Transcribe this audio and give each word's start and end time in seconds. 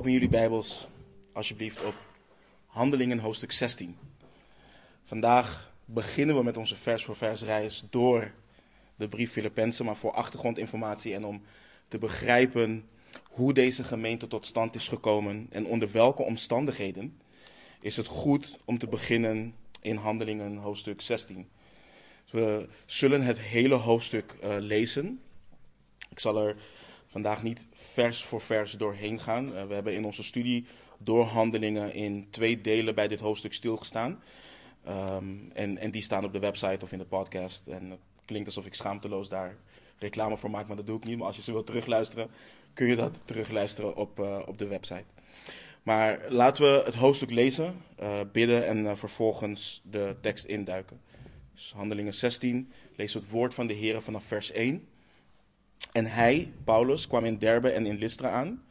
Open 0.00 0.12
jullie 0.12 0.28
Bijbels 0.28 0.88
alsjeblieft 1.32 1.84
op 1.84 1.94
Handelingen 2.66 3.18
hoofdstuk 3.18 3.52
16. 3.52 3.96
Vandaag 5.04 5.72
beginnen 5.84 6.36
we 6.36 6.42
met 6.42 6.56
onze 6.56 6.76
vers 6.76 7.04
voor 7.04 7.16
vers 7.16 7.42
reis 7.42 7.84
door 7.90 8.32
de 8.96 9.08
brief 9.08 9.32
Filippenzen, 9.32 9.84
maar 9.84 9.96
voor 9.96 10.12
achtergrondinformatie 10.12 11.14
en 11.14 11.24
om 11.24 11.42
te 11.88 11.98
begrijpen 11.98 12.88
hoe 13.22 13.52
deze 13.52 13.84
gemeente 13.84 14.28
tot 14.28 14.46
stand 14.46 14.74
is 14.74 14.88
gekomen 14.88 15.46
en 15.50 15.66
onder 15.66 15.92
welke 15.92 16.22
omstandigheden, 16.22 17.20
is 17.80 17.96
het 17.96 18.06
goed 18.06 18.56
om 18.64 18.78
te 18.78 18.88
beginnen 18.88 19.54
in 19.80 19.96
Handelingen 19.96 20.56
hoofdstuk 20.56 21.00
16. 21.00 21.48
we 22.30 22.68
zullen 22.86 23.22
het 23.22 23.38
hele 23.38 23.74
hoofdstuk 23.74 24.36
uh, 24.44 24.56
lezen. 24.58 25.20
Ik 26.10 26.18
zal 26.18 26.38
er 26.38 26.56
vandaag 27.10 27.42
niet 27.42 27.68
vers 27.72 28.24
voor 28.24 28.40
vers 28.40 28.72
doorheen 28.72 29.20
gaan. 29.20 29.46
Uh, 29.46 29.66
we 29.66 29.74
hebben 29.74 29.94
in 29.94 30.04
onze 30.04 30.22
studie 30.22 30.66
door 30.98 31.24
handelingen 31.24 31.94
in 31.94 32.26
twee 32.30 32.60
delen 32.60 32.94
bij 32.94 33.08
dit 33.08 33.20
hoofdstuk 33.20 33.52
stilgestaan. 33.52 34.22
Um, 34.88 35.50
en, 35.52 35.78
en 35.78 35.90
die 35.90 36.02
staan 36.02 36.24
op 36.24 36.32
de 36.32 36.38
website 36.38 36.84
of 36.84 36.92
in 36.92 36.98
de 36.98 37.04
podcast. 37.04 37.66
En 37.66 37.90
het 37.90 38.00
klinkt 38.24 38.46
alsof 38.46 38.66
ik 38.66 38.74
schaamteloos 38.74 39.28
daar 39.28 39.56
reclame 39.98 40.36
voor 40.36 40.50
maak, 40.50 40.66
maar 40.66 40.76
dat 40.76 40.86
doe 40.86 40.96
ik 40.96 41.04
niet. 41.04 41.16
Maar 41.16 41.26
als 41.26 41.36
je 41.36 41.42
ze 41.42 41.52
wilt 41.52 41.66
terugluisteren, 41.66 42.30
kun 42.74 42.86
je 42.86 42.96
dat 42.96 43.22
terugluisteren 43.24 43.96
op, 43.96 44.20
uh, 44.20 44.38
op 44.46 44.58
de 44.58 44.66
website. 44.66 45.04
Maar 45.82 46.26
laten 46.28 46.62
we 46.62 46.82
het 46.84 46.94
hoofdstuk 46.94 47.30
lezen, 47.30 47.82
uh, 48.00 48.20
bidden 48.32 48.66
en 48.66 48.98
vervolgens 48.98 49.82
de 49.84 50.16
tekst 50.20 50.44
induiken. 50.44 51.00
Dus 51.54 51.72
handelingen 51.72 52.14
16, 52.14 52.72
lees 52.96 53.14
het 53.14 53.30
woord 53.30 53.54
van 53.54 53.66
de 53.66 53.74
Heer 53.74 54.02
vanaf 54.02 54.24
vers 54.24 54.52
1. 54.52 54.88
En 55.92 56.06
hij, 56.06 56.52
Paulus, 56.64 57.06
kwam 57.06 57.24
in 57.24 57.38
Derbe 57.38 57.70
en 57.70 57.86
in 57.86 57.98
Lystra 57.98 58.30
aan. 58.30 58.62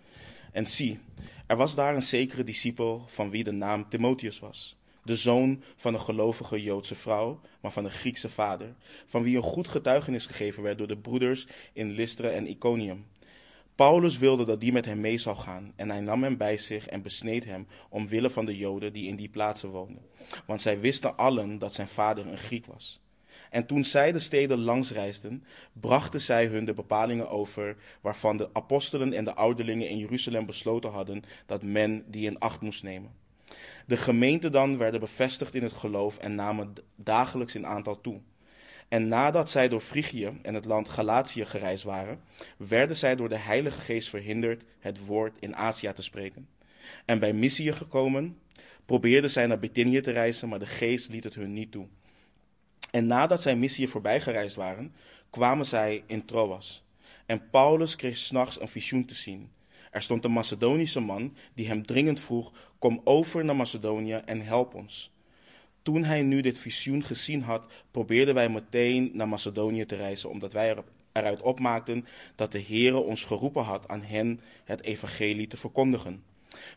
En 0.51 0.65
zie, 0.65 0.99
er 1.47 1.57
was 1.57 1.75
daar 1.75 1.95
een 1.95 2.01
zekere 2.01 2.43
discipel 2.43 3.03
van 3.07 3.29
wie 3.29 3.43
de 3.43 3.51
naam 3.51 3.89
Timotheus 3.89 4.39
was. 4.39 4.77
De 5.03 5.15
zoon 5.15 5.63
van 5.75 5.93
een 5.93 5.99
gelovige 5.99 6.63
Joodse 6.63 6.95
vrouw, 6.95 7.41
maar 7.61 7.71
van 7.71 7.85
een 7.85 7.91
Griekse 7.91 8.29
vader. 8.29 8.75
Van 9.05 9.23
wie 9.23 9.37
een 9.37 9.43
goed 9.43 9.67
getuigenis 9.67 10.25
gegeven 10.25 10.63
werd 10.63 10.77
door 10.77 10.87
de 10.87 10.97
broeders 10.97 11.47
in 11.73 11.91
Lystra 11.91 12.29
en 12.29 12.49
Iconium. 12.49 13.05
Paulus 13.75 14.17
wilde 14.17 14.45
dat 14.45 14.59
die 14.59 14.71
met 14.71 14.85
hem 14.85 14.99
mee 14.99 15.17
zou 15.17 15.37
gaan, 15.37 15.73
en 15.75 15.89
hij 15.89 15.99
nam 15.99 16.23
hem 16.23 16.37
bij 16.37 16.57
zich 16.57 16.87
en 16.87 17.01
besneed 17.01 17.45
hem 17.45 17.67
omwille 17.89 18.29
van 18.29 18.45
de 18.45 18.57
Joden 18.57 18.93
die 18.93 19.07
in 19.07 19.15
die 19.15 19.29
plaatsen 19.29 19.69
woonden. 19.69 20.05
Want 20.45 20.61
zij 20.61 20.79
wisten 20.79 21.17
allen 21.17 21.59
dat 21.59 21.73
zijn 21.73 21.87
vader 21.87 22.27
een 22.27 22.37
Griek 22.37 22.65
was. 22.65 22.99
En 23.49 23.65
toen 23.65 23.83
zij 23.83 24.11
de 24.11 24.19
steden 24.19 24.59
langs 24.59 24.91
reisden, 24.91 25.43
brachten 25.73 26.21
zij 26.21 26.45
hun 26.45 26.65
de 26.65 26.73
bepalingen 26.73 27.29
over 27.29 27.75
waarvan 28.01 28.37
de 28.37 28.49
apostelen 28.53 29.13
en 29.13 29.25
de 29.25 29.33
ouderlingen 29.33 29.89
in 29.89 29.97
Jeruzalem 29.97 30.45
besloten 30.45 30.91
hadden 30.91 31.23
dat 31.45 31.63
men 31.63 32.03
die 32.07 32.25
in 32.25 32.39
acht 32.39 32.61
moest 32.61 32.83
nemen. 32.83 33.11
De 33.85 33.97
gemeenten 33.97 34.51
dan 34.51 34.77
werden 34.77 34.99
bevestigd 34.99 35.55
in 35.55 35.63
het 35.63 35.73
geloof 35.73 36.17
en 36.17 36.35
namen 36.35 36.73
dagelijks 36.95 37.55
in 37.55 37.65
aantal 37.65 38.01
toe. 38.01 38.19
En 38.87 39.07
nadat 39.07 39.49
zij 39.49 39.67
door 39.67 39.81
Frigië 39.81 40.31
en 40.41 40.53
het 40.53 40.65
land 40.65 40.89
Galatië 40.89 41.45
gereisd 41.45 41.83
waren, 41.83 42.21
werden 42.57 42.95
zij 42.95 43.15
door 43.15 43.29
de 43.29 43.37
Heilige 43.37 43.81
Geest 43.81 44.09
verhinderd 44.09 44.65
het 44.79 45.05
woord 45.05 45.37
in 45.39 45.55
Azië 45.55 45.91
te 45.93 46.01
spreken. 46.01 46.47
En 47.05 47.19
bij 47.19 47.33
Mysië 47.33 47.71
gekomen, 47.71 48.37
probeerden 48.85 49.29
zij 49.29 49.47
naar 49.47 49.59
Bithynië 49.59 50.01
te 50.01 50.11
reizen, 50.11 50.49
maar 50.49 50.59
de 50.59 50.65
Geest 50.65 51.09
liet 51.09 51.23
het 51.23 51.35
hun 51.35 51.53
niet 51.53 51.71
toe. 51.71 51.87
En 52.91 53.07
nadat 53.07 53.41
zij 53.41 53.55
Mysië 53.55 53.87
voorbij 53.87 54.21
gereisd 54.21 54.55
waren, 54.55 54.93
kwamen 55.29 55.65
zij 55.65 56.03
in 56.07 56.25
Troas. 56.25 56.83
En 57.25 57.49
Paulus 57.49 57.95
kreeg 57.95 58.17
s'nachts 58.17 58.61
een 58.61 58.67
visioen 58.67 59.05
te 59.05 59.13
zien. 59.13 59.51
Er 59.91 60.01
stond 60.01 60.23
een 60.23 60.31
Macedonische 60.31 60.99
man 60.99 61.35
die 61.53 61.67
hem 61.67 61.85
dringend 61.85 62.19
vroeg: 62.19 62.53
Kom 62.79 63.01
over 63.03 63.45
naar 63.45 63.55
Macedonië 63.55 64.21
en 64.25 64.41
help 64.41 64.73
ons. 64.73 65.11
Toen 65.81 66.03
hij 66.03 66.21
nu 66.21 66.41
dit 66.41 66.59
visioen 66.59 67.03
gezien 67.03 67.41
had, 67.41 67.63
probeerden 67.91 68.33
wij 68.33 68.49
meteen 68.49 69.09
naar 69.13 69.27
Macedonië 69.27 69.85
te 69.85 69.95
reizen, 69.95 70.29
omdat 70.29 70.53
wij 70.53 70.75
eruit 71.11 71.41
opmaakten 71.41 72.05
dat 72.35 72.51
de 72.51 72.63
Heere 72.67 72.97
ons 72.97 73.25
geroepen 73.25 73.63
had 73.63 73.87
aan 73.87 74.01
hen 74.01 74.39
het 74.63 74.81
evangelie 74.81 75.47
te 75.47 75.57
verkondigen. 75.57 76.23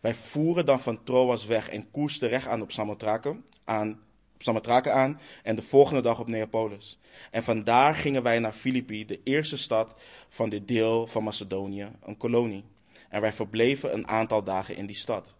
Wij 0.00 0.15
voeren 0.15 0.66
dan 0.66 0.81
van 0.81 1.04
Troas 1.04 1.47
weg 1.47 1.69
en 1.69 1.91
koersten 1.91 2.28
recht 2.28 2.47
aan 2.47 2.62
op 2.62 2.72
Samothrace, 2.72 3.36
aan 3.65 4.00
Samothrace 4.42 4.91
aan 4.91 5.20
en 5.42 5.56
de 5.56 5.62
volgende 5.62 6.00
dag 6.00 6.20
op 6.20 6.28
Neapolis. 6.28 6.98
En 7.30 7.42
vandaar 7.42 7.94
gingen 7.94 8.22
wij 8.22 8.38
naar 8.38 8.53
Filippi, 8.53 9.04
de 9.04 9.20
eerste 9.25 9.58
stad 9.58 10.00
van 10.28 10.48
dit 10.48 10.69
deel 10.69 11.06
van 11.06 11.25
Macedonië, 11.25 11.88
een 12.03 12.16
kolonie. 12.16 12.64
En 13.08 13.20
wij 13.20 13.32
verbleven 13.32 13.94
een 13.94 14.08
aantal 14.08 14.42
dagen 14.42 14.76
in 14.76 14.86
die 14.86 14.97
stad. 14.97 15.36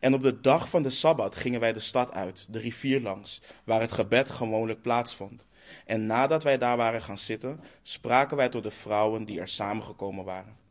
En 0.00 0.14
op 0.14 0.22
de 0.22 0.40
dag 0.40 0.68
van 0.68 0.82
de 0.82 0.90
Sabbat 0.90 1.36
gingen 1.36 1.60
wij 1.60 1.72
de 1.72 1.80
stad 1.80 2.12
uit, 2.12 2.46
de 2.50 2.58
rivier 2.58 3.00
langs, 3.00 3.42
waar 3.64 3.80
het 3.80 3.92
gebed 3.92 4.30
gewoonlijk 4.30 4.82
plaatsvond. 4.82 5.46
En 5.86 6.06
nadat 6.06 6.42
wij 6.42 6.58
daar 6.58 6.76
waren 6.76 7.02
gaan 7.02 7.18
zitten, 7.18 7.60
spraken 7.82 8.36
wij 8.36 8.48
tot 8.48 8.62
de 8.62 8.70
vrouwen 8.70 9.24
die 9.24 9.40
er 9.40 9.48
samengekomen 9.48 10.24
waren. 10.24 10.64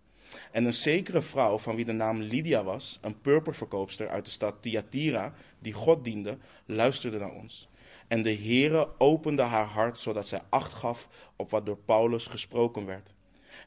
En 0.51 0.65
een 0.65 0.73
zekere 0.73 1.21
vrouw, 1.21 1.57
van 1.57 1.75
wie 1.75 1.85
de 1.85 1.91
naam 1.91 2.21
Lydia 2.21 2.63
was, 2.63 2.99
een 3.01 3.21
purperverkoopster 3.21 4.09
uit 4.09 4.25
de 4.25 4.31
stad 4.31 4.61
Thyatira, 4.61 5.33
die 5.65 5.73
God 5.73 6.03
diende, 6.03 6.37
luisterde 6.65 7.17
naar 7.17 7.33
ons. 7.33 7.69
En 8.07 8.23
de 8.23 8.35
Heere 8.35 8.89
opende 8.97 9.41
haar 9.41 9.65
hart, 9.65 9.99
zodat 9.99 10.27
zij 10.27 10.41
acht 10.49 10.73
gaf 10.73 11.09
op 11.35 11.49
wat 11.49 11.65
door 11.65 11.77
Paulus 11.77 12.27
gesproken 12.27 12.85
werd. 12.85 13.13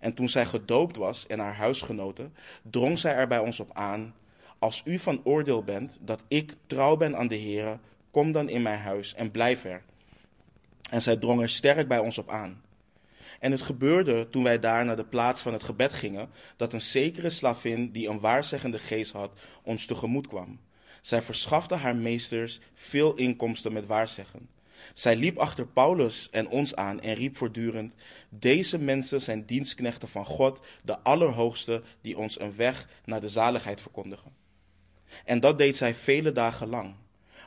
En 0.00 0.14
toen 0.14 0.28
zij 0.28 0.46
gedoopt 0.46 0.96
was 0.96 1.26
en 1.26 1.38
haar 1.38 1.54
huisgenoten, 1.56 2.34
drong 2.62 2.98
zij 2.98 3.14
er 3.14 3.28
bij 3.28 3.38
ons 3.38 3.60
op 3.60 3.70
aan 3.72 4.14
als 4.58 4.82
u 4.84 4.98
van 4.98 5.20
oordeel 5.24 5.62
bent 5.62 5.98
dat 6.00 6.22
ik 6.28 6.54
trouw 6.66 6.96
ben 6.96 7.16
aan 7.16 7.28
de 7.28 7.38
Heere, 7.38 7.78
kom 8.10 8.32
dan 8.32 8.48
in 8.48 8.62
mijn 8.62 8.78
huis 8.78 9.14
en 9.14 9.30
blijf 9.30 9.64
er. 9.64 9.82
En 10.90 11.02
zij 11.02 11.16
drong 11.16 11.40
er 11.40 11.48
sterk 11.48 11.88
bij 11.88 11.98
ons 11.98 12.18
op 12.18 12.28
aan. 12.28 12.62
En 13.40 13.52
het 13.52 13.62
gebeurde 13.62 14.28
toen 14.30 14.42
wij 14.42 14.58
daar 14.58 14.84
naar 14.84 14.96
de 14.96 15.04
plaats 15.04 15.42
van 15.42 15.52
het 15.52 15.62
gebed 15.62 15.92
gingen, 15.92 16.30
dat 16.56 16.72
een 16.72 16.80
zekere 16.80 17.30
slavin 17.30 17.90
die 17.90 18.08
een 18.08 18.20
waarzeggende 18.20 18.78
geest 18.78 19.12
had, 19.12 19.30
ons 19.62 19.86
tegemoet 19.86 20.26
kwam. 20.26 20.58
Zij 21.08 21.22
verschafte 21.22 21.74
haar 21.74 21.96
meesters 21.96 22.60
veel 22.74 23.14
inkomsten 23.14 23.72
met 23.72 23.86
waarzeggen. 23.86 24.48
Zij 24.92 25.16
liep 25.16 25.36
achter 25.36 25.66
Paulus 25.66 26.30
en 26.30 26.48
ons 26.48 26.74
aan 26.74 27.00
en 27.00 27.14
riep 27.14 27.36
voortdurend: 27.36 27.94
Deze 28.28 28.78
mensen 28.78 29.22
zijn 29.22 29.46
dienstknechten 29.46 30.08
van 30.08 30.24
God, 30.24 30.60
de 30.82 30.98
Allerhoogste, 30.98 31.82
die 32.00 32.18
ons 32.18 32.40
een 32.40 32.56
weg 32.56 32.88
naar 33.04 33.20
de 33.20 33.28
zaligheid 33.28 33.80
verkondigen. 33.80 34.32
En 35.24 35.40
dat 35.40 35.58
deed 35.58 35.76
zij 35.76 35.94
vele 35.94 36.32
dagen 36.32 36.68
lang. 36.68 36.94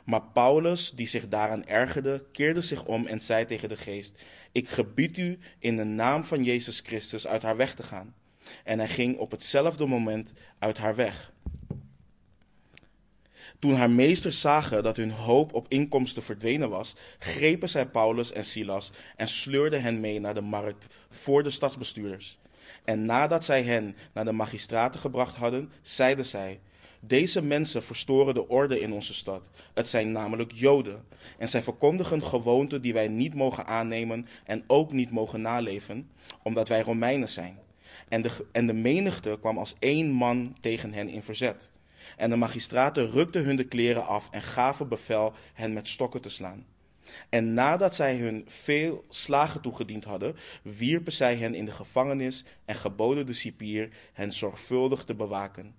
Maar 0.04 0.22
Paulus, 0.22 0.90
die 0.90 1.08
zich 1.08 1.28
daaraan 1.28 1.66
ergerde, 1.66 2.24
keerde 2.32 2.60
zich 2.60 2.84
om 2.84 3.06
en 3.06 3.20
zei 3.20 3.46
tegen 3.46 3.68
de 3.68 3.76
geest: 3.76 4.22
Ik 4.52 4.68
gebied 4.68 5.18
u 5.18 5.38
in 5.58 5.76
de 5.76 5.84
naam 5.84 6.24
van 6.24 6.44
Jezus 6.44 6.80
Christus 6.80 7.26
uit 7.26 7.42
haar 7.42 7.56
weg 7.56 7.74
te 7.74 7.82
gaan. 7.82 8.14
En 8.64 8.78
hij 8.78 8.88
ging 8.88 9.18
op 9.18 9.30
hetzelfde 9.30 9.86
moment 9.86 10.32
uit 10.58 10.78
haar 10.78 10.94
weg. 10.94 11.31
Toen 13.62 13.74
haar 13.74 13.90
meesters 13.90 14.40
zagen 14.40 14.82
dat 14.82 14.96
hun 14.96 15.10
hoop 15.10 15.54
op 15.54 15.66
inkomsten 15.68 16.22
verdwenen 16.22 16.70
was, 16.70 16.94
grepen 17.18 17.68
zij 17.68 17.86
Paulus 17.86 18.32
en 18.32 18.44
Silas 18.44 18.92
en 19.16 19.28
sleurden 19.28 19.82
hen 19.82 20.00
mee 20.00 20.20
naar 20.20 20.34
de 20.34 20.40
markt 20.40 20.86
voor 21.10 21.42
de 21.42 21.50
stadsbestuurders. 21.50 22.38
En 22.84 23.04
nadat 23.04 23.44
zij 23.44 23.62
hen 23.62 23.96
naar 24.12 24.24
de 24.24 24.32
magistraten 24.32 25.00
gebracht 25.00 25.36
hadden, 25.36 25.70
zeiden 25.82 26.26
zij: 26.26 26.60
deze 27.00 27.42
mensen 27.42 27.82
verstoren 27.82 28.34
de 28.34 28.48
orde 28.48 28.80
in 28.80 28.92
onze 28.92 29.14
stad. 29.14 29.42
Het 29.74 29.88
zijn 29.88 30.12
namelijk 30.12 30.52
Joden. 30.54 31.04
En 31.38 31.48
zij 31.48 31.62
verkondigen 31.62 32.22
gewoonten 32.22 32.82
die 32.82 32.92
wij 32.92 33.08
niet 33.08 33.34
mogen 33.34 33.66
aannemen 33.66 34.26
en 34.44 34.64
ook 34.66 34.92
niet 34.92 35.10
mogen 35.10 35.42
naleven, 35.42 36.10
omdat 36.42 36.68
wij 36.68 36.80
Romeinen 36.80 37.28
zijn. 37.28 37.58
En 38.08 38.22
de, 38.22 38.46
en 38.52 38.66
de 38.66 38.74
menigte 38.74 39.36
kwam 39.40 39.58
als 39.58 39.74
één 39.78 40.10
man 40.10 40.56
tegen 40.60 40.92
hen 40.92 41.08
in 41.08 41.22
verzet. 41.22 41.70
En 42.16 42.30
de 42.30 42.36
magistraten 42.36 43.10
rukten 43.10 43.44
hun 43.44 43.56
de 43.56 43.64
kleren 43.64 44.06
af 44.06 44.28
en 44.30 44.42
gaven 44.42 44.88
bevel 44.88 45.32
hen 45.54 45.72
met 45.72 45.88
stokken 45.88 46.20
te 46.20 46.28
slaan. 46.28 46.66
En 47.28 47.54
nadat 47.54 47.94
zij 47.94 48.16
hun 48.16 48.44
veel 48.46 49.04
slagen 49.08 49.60
toegediend 49.60 50.04
hadden, 50.04 50.36
wierpen 50.62 51.12
zij 51.12 51.36
hen 51.36 51.54
in 51.54 51.64
de 51.64 51.70
gevangenis 51.70 52.44
en 52.64 52.74
geboden 52.74 53.26
de 53.26 53.32
cipier 53.32 53.88
hen 54.12 54.32
zorgvuldig 54.32 55.04
te 55.04 55.14
bewaken. 55.14 55.74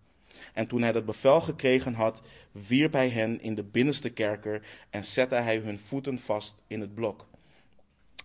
En 0.53 0.67
toen 0.67 0.81
hij 0.81 0.91
dat 0.91 1.05
bevel 1.05 1.41
gekregen 1.41 1.93
had, 1.93 2.21
wierp 2.51 2.93
hij 2.93 3.09
hen 3.09 3.41
in 3.41 3.55
de 3.55 3.63
binnenste 3.63 4.09
kerker 4.09 4.65
en 4.89 5.03
zette 5.03 5.35
hij 5.35 5.57
hun 5.57 5.79
voeten 5.79 6.19
vast 6.19 6.61
in 6.67 6.81
het 6.81 6.93
blok. 6.93 7.27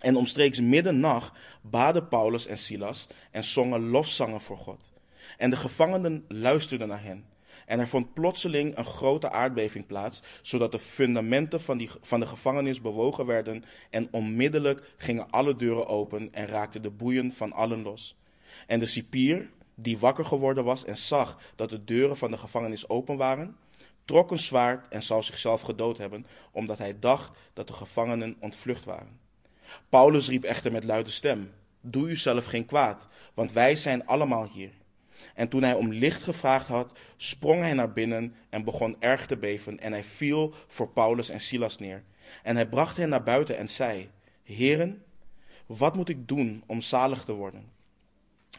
En 0.00 0.16
omstreeks 0.16 0.60
middernacht 0.60 1.32
baden 1.62 2.08
Paulus 2.08 2.46
en 2.46 2.58
Silas 2.58 3.06
en 3.30 3.44
zongen 3.44 3.88
lofzangen 3.88 4.40
voor 4.40 4.58
God. 4.58 4.92
En 5.36 5.50
de 5.50 5.56
gevangenen 5.56 6.24
luisterden 6.28 6.88
naar 6.88 7.02
hen. 7.02 7.24
En 7.68 7.80
er 7.80 7.88
vond 7.88 8.14
plotseling 8.14 8.76
een 8.76 8.84
grote 8.84 9.30
aardbeving 9.30 9.86
plaats, 9.86 10.22
zodat 10.42 10.72
de 10.72 10.78
fundamenten 10.78 11.60
van, 11.60 11.78
die, 11.78 11.90
van 12.00 12.20
de 12.20 12.26
gevangenis 12.26 12.80
bewogen 12.80 13.26
werden. 13.26 13.64
En 13.90 14.08
onmiddellijk 14.10 14.94
gingen 14.96 15.30
alle 15.30 15.56
deuren 15.56 15.86
open 15.86 16.28
en 16.32 16.46
raakten 16.46 16.82
de 16.82 16.90
boeien 16.90 17.32
van 17.32 17.52
allen 17.52 17.82
los. 17.82 18.16
En 18.66 18.78
de 18.78 18.86
cipier, 18.86 19.50
die 19.74 19.98
wakker 19.98 20.24
geworden 20.24 20.64
was 20.64 20.84
en 20.84 20.96
zag 20.96 21.38
dat 21.56 21.70
de 21.70 21.84
deuren 21.84 22.16
van 22.16 22.30
de 22.30 22.38
gevangenis 22.38 22.88
open 22.88 23.16
waren, 23.16 23.56
trok 24.04 24.30
een 24.30 24.38
zwaard 24.38 24.92
en 24.92 25.02
zou 25.02 25.22
zichzelf 25.22 25.60
gedood 25.60 25.98
hebben, 25.98 26.26
omdat 26.52 26.78
hij 26.78 26.98
dacht 26.98 27.30
dat 27.52 27.66
de 27.66 27.72
gevangenen 27.72 28.36
ontvlucht 28.40 28.84
waren. 28.84 29.20
Paulus 29.88 30.28
riep 30.28 30.44
echter 30.44 30.72
met 30.72 30.84
luide 30.84 31.10
stem: 31.10 31.52
Doe 31.80 32.08
uzelf 32.08 32.44
geen 32.44 32.66
kwaad, 32.66 33.08
want 33.34 33.52
wij 33.52 33.76
zijn 33.76 34.06
allemaal 34.06 34.48
hier. 34.52 34.70
En 35.34 35.48
toen 35.48 35.62
hij 35.62 35.74
om 35.74 35.92
licht 35.92 36.22
gevraagd 36.22 36.66
had, 36.66 36.98
sprong 37.16 37.60
hij 37.60 37.72
naar 37.72 37.92
binnen 37.92 38.34
en 38.48 38.64
begon 38.64 38.96
erg 38.98 39.26
te 39.26 39.36
beven. 39.36 39.80
En 39.80 39.92
hij 39.92 40.04
viel 40.04 40.54
voor 40.66 40.88
Paulus 40.88 41.28
en 41.28 41.40
Silas 41.40 41.78
neer. 41.78 42.02
En 42.42 42.54
hij 42.54 42.68
bracht 42.68 42.96
hen 42.96 43.08
naar 43.08 43.22
buiten 43.22 43.56
en 43.56 43.68
zei: 43.68 44.10
Heren, 44.42 45.02
wat 45.66 45.96
moet 45.96 46.08
ik 46.08 46.28
doen 46.28 46.62
om 46.66 46.80
zalig 46.80 47.24
te 47.24 47.32
worden? 47.32 47.70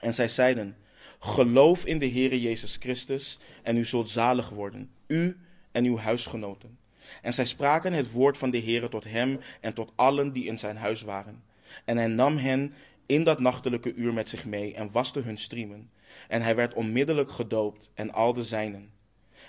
En 0.01 0.13
zij 0.13 0.27
zeiden: 0.27 0.77
Geloof 1.19 1.85
in 1.85 1.99
de 1.99 2.09
Heere 2.09 2.41
Jezus 2.41 2.75
Christus 2.79 3.39
en 3.63 3.77
u 3.77 3.85
zult 3.85 4.09
zalig 4.09 4.49
worden, 4.49 4.91
u 5.07 5.37
en 5.71 5.85
uw 5.85 5.97
huisgenoten. 5.97 6.77
En 7.21 7.33
zij 7.33 7.45
spraken 7.45 7.93
het 7.93 8.11
woord 8.11 8.37
van 8.37 8.49
de 8.49 8.61
Heere 8.61 8.89
tot 8.89 9.03
hem 9.03 9.39
en 9.61 9.73
tot 9.73 9.91
allen 9.95 10.33
die 10.33 10.45
in 10.45 10.57
zijn 10.57 10.77
huis 10.77 11.01
waren. 11.01 11.43
En 11.85 11.97
hij 11.97 12.07
nam 12.07 12.37
hen 12.37 12.73
in 13.05 13.23
dat 13.23 13.39
nachtelijke 13.39 13.93
uur 13.93 14.13
met 14.13 14.29
zich 14.29 14.45
mee 14.45 14.73
en 14.73 14.91
waste 14.91 15.19
hun 15.19 15.37
striemen. 15.37 15.89
En 16.27 16.41
hij 16.41 16.55
werd 16.55 16.73
onmiddellijk 16.73 17.31
gedoopt 17.31 17.91
en 17.93 18.13
al 18.13 18.33
de 18.33 18.43
zijnen. 18.43 18.91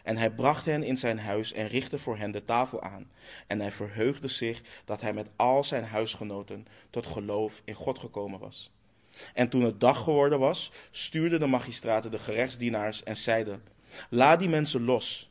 En 0.02 0.16
hij 0.16 0.30
bracht 0.30 0.64
hen 0.64 0.82
in 0.82 0.96
zijn 0.96 1.18
huis 1.18 1.52
en 1.52 1.68
richtte 1.68 1.98
voor 1.98 2.16
hen 2.16 2.30
de 2.30 2.44
tafel 2.44 2.82
aan. 2.82 3.10
En 3.46 3.60
hij 3.60 3.70
verheugde 3.70 4.28
zich 4.28 4.62
dat 4.84 5.00
hij 5.00 5.12
met 5.12 5.28
al 5.36 5.64
zijn 5.64 5.84
huisgenoten 5.84 6.66
tot 6.90 7.06
geloof 7.06 7.62
in 7.64 7.74
God 7.74 7.98
gekomen 7.98 8.40
was. 8.40 8.72
En 9.34 9.48
toen 9.48 9.62
het 9.62 9.80
dag 9.80 10.02
geworden 10.02 10.38
was, 10.38 10.72
stuurden 10.90 11.40
de 11.40 11.46
magistraten 11.46 12.10
de 12.10 12.18
gerechtsdienaars 12.18 13.02
en 13.02 13.16
zeiden: 13.16 13.62
Laat 14.08 14.38
die 14.38 14.48
mensen 14.48 14.84
los. 14.84 15.30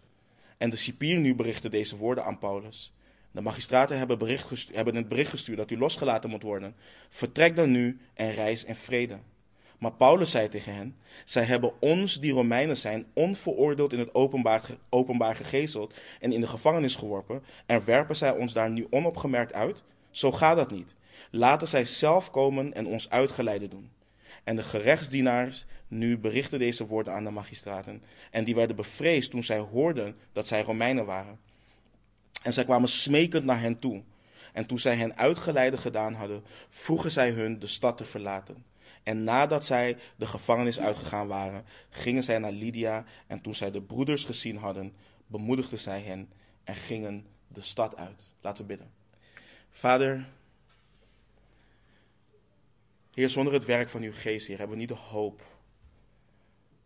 En 0.57 0.69
de 0.69 0.75
cipier 0.75 1.19
nu 1.19 1.35
berichtte 1.35 1.69
deze 1.69 1.97
woorden 1.97 2.25
aan 2.25 2.39
Paulus. 2.39 2.93
De 3.31 3.41
magistraten 3.41 3.97
hebben, 3.97 4.17
bericht 4.17 4.69
hebben 4.73 4.95
het 4.95 5.07
bericht 5.07 5.29
gestuurd 5.29 5.57
dat 5.57 5.71
u 5.71 5.77
losgelaten 5.77 6.29
moet 6.29 6.43
worden. 6.43 6.75
Vertrek 7.09 7.55
dan 7.55 7.71
nu 7.71 7.99
en 8.13 8.33
reis 8.33 8.63
in 8.63 8.75
vrede. 8.75 9.19
Maar 9.79 9.91
Paulus 9.91 10.31
zei 10.31 10.49
tegen 10.49 10.75
hen: 10.75 10.95
Zij 11.25 11.43
hebben 11.43 11.81
ons, 11.81 12.19
die 12.19 12.31
Romeinen 12.31 12.77
zijn, 12.77 13.05
onveroordeeld 13.13 13.93
in 13.93 13.99
het 13.99 14.15
openbaar, 14.15 14.61
openbaar 14.89 15.35
gegezeld 15.35 15.93
en 16.19 16.31
in 16.31 16.41
de 16.41 16.47
gevangenis 16.47 16.95
geworpen. 16.95 17.43
En 17.65 17.85
werpen 17.85 18.15
zij 18.15 18.31
ons 18.31 18.53
daar 18.53 18.69
nu 18.69 18.87
onopgemerkt 18.89 19.53
uit? 19.53 19.83
Zo 20.11 20.31
gaat 20.31 20.55
dat 20.55 20.71
niet. 20.71 20.95
Laten 21.31 21.67
zij 21.67 21.85
zelf 21.85 22.31
komen 22.31 22.73
en 22.73 22.87
ons 22.87 23.09
uitgeleide 23.09 23.67
doen. 23.67 23.91
En 24.43 24.55
de 24.55 24.63
gerechtsdienaars 24.63 25.65
nu 25.87 26.17
berichten 26.17 26.59
deze 26.59 26.87
woorden 26.87 27.13
aan 27.13 27.23
de 27.23 27.29
magistraten. 27.29 28.03
En 28.31 28.43
die 28.43 28.55
werden 28.55 28.75
bevreesd 28.75 29.31
toen 29.31 29.43
zij 29.43 29.59
hoorden 29.59 30.15
dat 30.33 30.47
zij 30.47 30.61
Romeinen 30.61 31.05
waren. 31.05 31.39
En 32.43 32.53
zij 32.53 32.63
kwamen 32.63 32.89
smekend 32.89 33.45
naar 33.45 33.61
hen 33.61 33.79
toe. 33.79 34.03
En 34.53 34.65
toen 34.65 34.79
zij 34.79 34.95
hen 34.95 35.17
uitgeleide 35.17 35.77
gedaan 35.77 36.13
hadden, 36.13 36.43
vroegen 36.67 37.11
zij 37.11 37.31
hun 37.31 37.59
de 37.59 37.67
stad 37.67 37.97
te 37.97 38.05
verlaten. 38.05 38.68
En 39.03 39.23
nadat 39.23 39.65
zij 39.65 39.97
de 40.15 40.25
gevangenis 40.27 40.79
uitgegaan 40.79 41.27
waren, 41.27 41.65
gingen 41.89 42.23
zij 42.23 42.37
naar 42.37 42.51
Lydia. 42.51 43.05
En 43.27 43.41
toen 43.41 43.55
zij 43.55 43.71
de 43.71 43.81
broeders 43.81 44.25
gezien 44.25 44.57
hadden, 44.57 44.95
bemoedigden 45.27 45.79
zij 45.79 46.01
hen 46.01 46.31
en 46.63 46.75
gingen 46.75 47.25
de 47.47 47.61
stad 47.61 47.95
uit. 47.95 48.33
Laten 48.41 48.61
we 48.61 48.67
bidden. 48.67 48.91
Vader, 49.69 50.29
Heer, 53.13 53.29
zonder 53.29 53.53
het 53.53 53.65
werk 53.65 53.89
van 53.89 54.01
uw 54.01 54.13
geest, 54.13 54.47
Heer, 54.47 54.57
hebben 54.57 54.75
we 54.75 54.81
niet 54.81 54.91
de 54.91 55.03
hoop 55.03 55.41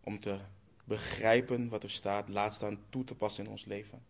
om 0.04 0.20
te 0.20 0.38
begrijpen 0.84 1.68
wat 1.68 1.82
er 1.82 1.90
staat, 1.90 2.28
laat 2.28 2.54
staan 2.54 2.84
toe 2.90 3.04
te 3.04 3.14
passen 3.14 3.44
in 3.44 3.50
ons 3.50 3.64
leven. 3.64 4.02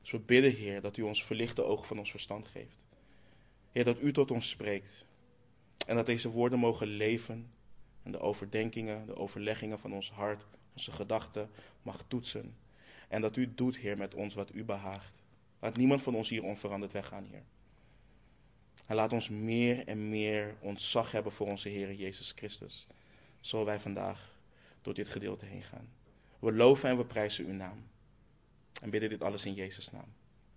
Dus 0.00 0.10
we 0.10 0.18
bidden, 0.18 0.52
Heer, 0.52 0.80
dat 0.80 0.96
u 0.96 1.02
ons 1.02 1.24
verlichte 1.24 1.62
ogen 1.62 1.86
van 1.86 1.98
ons 1.98 2.10
verstand 2.10 2.48
geeft. 2.48 2.84
Heer, 3.72 3.84
dat 3.84 4.00
u 4.00 4.12
tot 4.12 4.30
ons 4.30 4.48
spreekt. 4.48 5.06
En 5.86 5.96
dat 5.96 6.06
deze 6.06 6.30
woorden 6.30 6.58
mogen 6.58 6.86
leven 6.86 7.50
en 8.02 8.12
de 8.12 8.20
overdenkingen, 8.20 9.06
de 9.06 9.16
overleggingen 9.16 9.78
van 9.78 9.92
ons 9.92 10.10
hart, 10.10 10.44
onze 10.72 10.92
gedachten 10.92 11.50
mag 11.82 12.04
toetsen. 12.08 12.56
En 13.08 13.20
dat 13.20 13.36
u 13.36 13.54
doet, 13.54 13.76
Heer, 13.76 13.96
met 13.96 14.14
ons 14.14 14.34
wat 14.34 14.54
u 14.54 14.64
behaagt. 14.64 15.22
Laat 15.58 15.76
niemand 15.76 16.02
van 16.02 16.14
ons 16.14 16.28
hier 16.28 16.42
onveranderd 16.42 16.92
weggaan, 16.92 17.24
Heer. 17.24 17.42
En 18.86 18.96
laat 18.96 19.12
ons 19.12 19.28
meer 19.28 19.86
en 19.86 20.08
meer 20.08 20.54
ontzag 20.60 21.12
hebben 21.12 21.32
voor 21.32 21.46
onze 21.46 21.68
Heer 21.68 21.92
Jezus 21.92 22.32
Christus. 22.36 22.86
Zo 23.40 23.64
wij 23.64 23.80
vandaag 23.80 24.36
door 24.82 24.94
dit 24.94 25.08
gedeelte 25.08 25.46
heen 25.46 25.62
gaan. 25.62 25.88
We 26.38 26.52
loven 26.52 26.88
en 26.88 26.96
we 26.96 27.04
prijzen 27.04 27.46
uw 27.46 27.52
naam. 27.52 27.86
En 28.82 28.90
bidden 28.90 29.08
dit 29.08 29.22
alles 29.22 29.46
in 29.46 29.54
Jezus' 29.54 29.90
naam. 29.90 30.12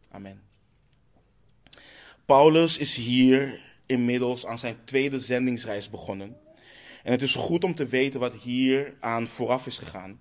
Amen. 0.10 0.44
Paulus 2.25 2.77
is 2.77 2.95
hier 2.95 3.60
inmiddels 3.86 4.46
aan 4.46 4.60
zijn 4.60 4.78
tweede 4.84 5.20
zendingsreis 5.20 5.90
begonnen. 5.90 6.38
En 7.04 7.12
het 7.12 7.22
is 7.22 7.36
goed 7.36 7.64
om 7.64 7.76
te 7.76 7.86
weten 7.86 8.20
wat 8.20 8.34
hier 8.34 8.96
aan 9.00 9.28
vooraf 9.28 9.68
is 9.68 9.78
gegaan. 9.78 10.20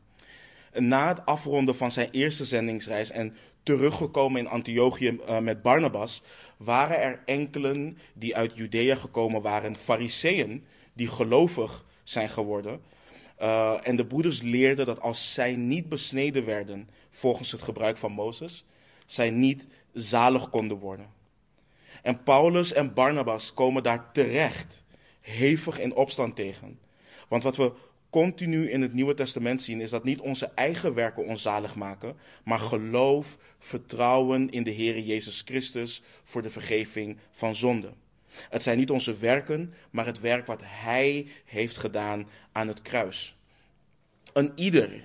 Na 0.72 1.08
het 1.08 1.26
afronden 1.26 1.76
van 1.76 1.92
zijn 1.92 2.08
eerste 2.10 2.44
zendingsreis 2.44 3.10
en 3.10 3.36
teruggekomen 3.62 4.40
in 4.40 4.48
Antiochië 4.48 5.18
uh, 5.28 5.38
met 5.38 5.62
Barnabas, 5.62 6.22
waren 6.56 7.00
er 7.00 7.22
enkelen 7.24 7.98
die 8.14 8.36
uit 8.36 8.56
Judea 8.56 8.94
gekomen 8.94 9.42
waren, 9.42 9.76
fariseeën, 9.76 10.64
die 10.92 11.08
gelovig 11.08 11.84
zijn 12.02 12.28
geworden. 12.28 12.82
Uh, 13.40 13.74
en 13.82 13.96
de 13.96 14.06
broeders 14.06 14.42
leerden 14.42 14.86
dat 14.86 15.00
als 15.00 15.34
zij 15.34 15.56
niet 15.56 15.88
besneden 15.88 16.44
werden 16.44 16.88
volgens 17.10 17.52
het 17.52 17.62
gebruik 17.62 17.96
van 17.96 18.12
Mozes, 18.12 18.66
zij 19.06 19.30
niet 19.30 19.66
zalig 19.92 20.50
konden 20.50 20.78
worden. 20.78 21.06
En 22.04 22.22
Paulus 22.22 22.72
en 22.72 22.94
Barnabas 22.94 23.54
komen 23.54 23.82
daar 23.82 24.12
terecht 24.12 24.84
hevig 25.20 25.78
in 25.78 25.94
opstand 25.94 26.36
tegen. 26.36 26.78
Want 27.28 27.42
wat 27.42 27.56
we 27.56 27.72
continu 28.10 28.70
in 28.70 28.82
het 28.82 28.92
Nieuwe 28.92 29.14
Testament 29.14 29.62
zien, 29.62 29.80
is 29.80 29.90
dat 29.90 30.04
niet 30.04 30.20
onze 30.20 30.50
eigen 30.54 30.94
werken 30.94 31.26
ons 31.26 31.42
zalig 31.42 31.74
maken, 31.74 32.16
maar 32.44 32.58
geloof, 32.58 33.38
vertrouwen 33.58 34.50
in 34.50 34.62
de 34.62 34.70
Heer 34.70 35.00
Jezus 35.00 35.42
Christus 35.44 36.02
voor 36.24 36.42
de 36.42 36.50
vergeving 36.50 37.16
van 37.30 37.56
zonde. 37.56 37.92
Het 38.28 38.62
zijn 38.62 38.78
niet 38.78 38.90
onze 38.90 39.16
werken, 39.16 39.74
maar 39.90 40.06
het 40.06 40.20
werk 40.20 40.46
wat 40.46 40.60
Hij 40.64 41.26
heeft 41.44 41.76
gedaan 41.76 42.28
aan 42.52 42.68
het 42.68 42.82
kruis. 42.82 43.36
Een 44.32 44.52
ieder, 44.54 45.04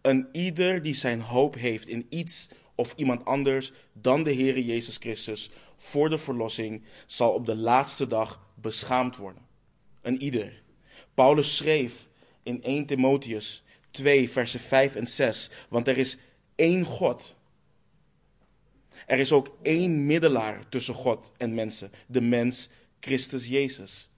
een 0.00 0.28
ieder 0.32 0.82
die 0.82 0.94
zijn 0.94 1.20
hoop 1.20 1.54
heeft 1.54 1.88
in 1.88 2.06
iets 2.08 2.48
of 2.74 2.92
iemand 2.96 3.24
anders 3.24 3.72
dan 3.92 4.22
de 4.22 4.30
Heer 4.30 4.58
Jezus 4.58 4.96
Christus 4.96 5.50
voor 5.82 6.10
de 6.10 6.18
verlossing, 6.18 6.82
zal 7.06 7.32
op 7.32 7.46
de 7.46 7.56
laatste 7.56 8.06
dag 8.06 8.40
beschaamd 8.54 9.16
worden. 9.16 9.42
Een 10.02 10.22
ieder. 10.22 10.62
Paulus 11.14 11.56
schreef 11.56 12.08
in 12.42 12.62
1 12.62 12.86
Timotheus 12.86 13.62
2, 13.90 14.30
versen 14.30 14.60
5 14.60 14.94
en 14.94 15.06
6. 15.06 15.50
Want 15.68 15.88
er 15.88 15.96
is 15.96 16.18
één 16.54 16.84
God. 16.84 17.36
Er 19.06 19.18
is 19.18 19.32
ook 19.32 19.56
één 19.62 20.06
middelaar 20.06 20.68
tussen 20.68 20.94
God 20.94 21.32
en 21.36 21.54
mensen, 21.54 21.92
de 22.06 22.20
mens 22.20 22.68
Christus 23.00 23.48
Jezus. 23.48 24.10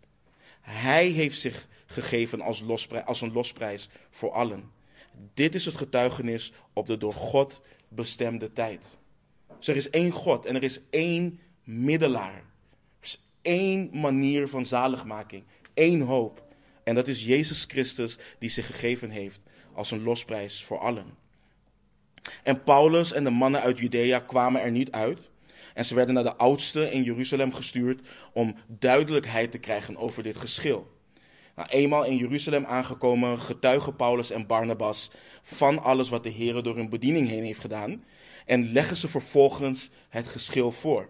Hij 0.60 1.06
heeft 1.06 1.40
zich 1.40 1.68
gegeven 1.86 2.40
als, 2.40 2.64
als 3.04 3.20
een 3.20 3.32
losprijs 3.32 3.88
voor 4.10 4.30
allen. 4.30 4.70
Dit 5.34 5.54
is 5.54 5.64
het 5.64 5.74
getuigenis 5.74 6.52
op 6.72 6.86
de 6.86 6.98
door 6.98 7.14
God 7.14 7.60
bestemde 7.88 8.52
tijd. 8.52 8.98
Dus 9.58 9.68
er 9.68 9.76
is 9.76 9.90
één 9.90 10.10
God 10.10 10.46
en 10.46 10.54
er 10.54 10.62
is 10.62 10.80
één 10.90 11.40
middelaar. 11.64 12.34
Er 12.34 12.44
is 13.00 13.20
één 13.42 13.90
manier 13.92 14.48
van 14.48 14.66
zaligmaking, 14.66 15.44
één 15.74 16.00
hoop. 16.00 16.42
En 16.84 16.94
dat 16.94 17.08
is 17.08 17.24
Jezus 17.24 17.64
Christus 17.64 18.18
die 18.38 18.50
zich 18.50 18.66
gegeven 18.66 19.10
heeft 19.10 19.40
als 19.72 19.90
een 19.90 20.02
losprijs 20.02 20.64
voor 20.64 20.78
allen. 20.78 21.20
En 22.42 22.62
Paulus 22.62 23.12
en 23.12 23.24
de 23.24 23.30
mannen 23.30 23.60
uit 23.60 23.78
Judea 23.78 24.18
kwamen 24.18 24.62
er 24.62 24.70
niet 24.70 24.90
uit. 24.90 25.30
En 25.74 25.84
ze 25.84 25.94
werden 25.94 26.14
naar 26.14 26.24
de 26.24 26.36
oudsten 26.36 26.92
in 26.92 27.02
Jeruzalem 27.02 27.54
gestuurd 27.54 28.00
om 28.32 28.54
duidelijkheid 28.66 29.50
te 29.50 29.58
krijgen 29.58 29.96
over 29.96 30.22
dit 30.22 30.36
geschil. 30.36 30.90
Nou, 31.56 31.68
eenmaal 31.68 32.04
in 32.04 32.16
Jeruzalem 32.16 32.64
aangekomen 32.64 33.38
getuigen 33.38 33.96
Paulus 33.96 34.30
en 34.30 34.46
Barnabas 34.46 35.10
van 35.42 35.82
alles 35.82 36.08
wat 36.08 36.22
de 36.22 36.28
Heer 36.28 36.62
door 36.62 36.76
hun 36.76 36.88
bediening 36.88 37.28
heen 37.28 37.44
heeft 37.44 37.60
gedaan. 37.60 38.04
En 38.46 38.72
leggen 38.72 38.96
ze 38.96 39.08
vervolgens 39.08 39.90
het 40.08 40.26
geschil 40.26 40.72
voor. 40.72 41.08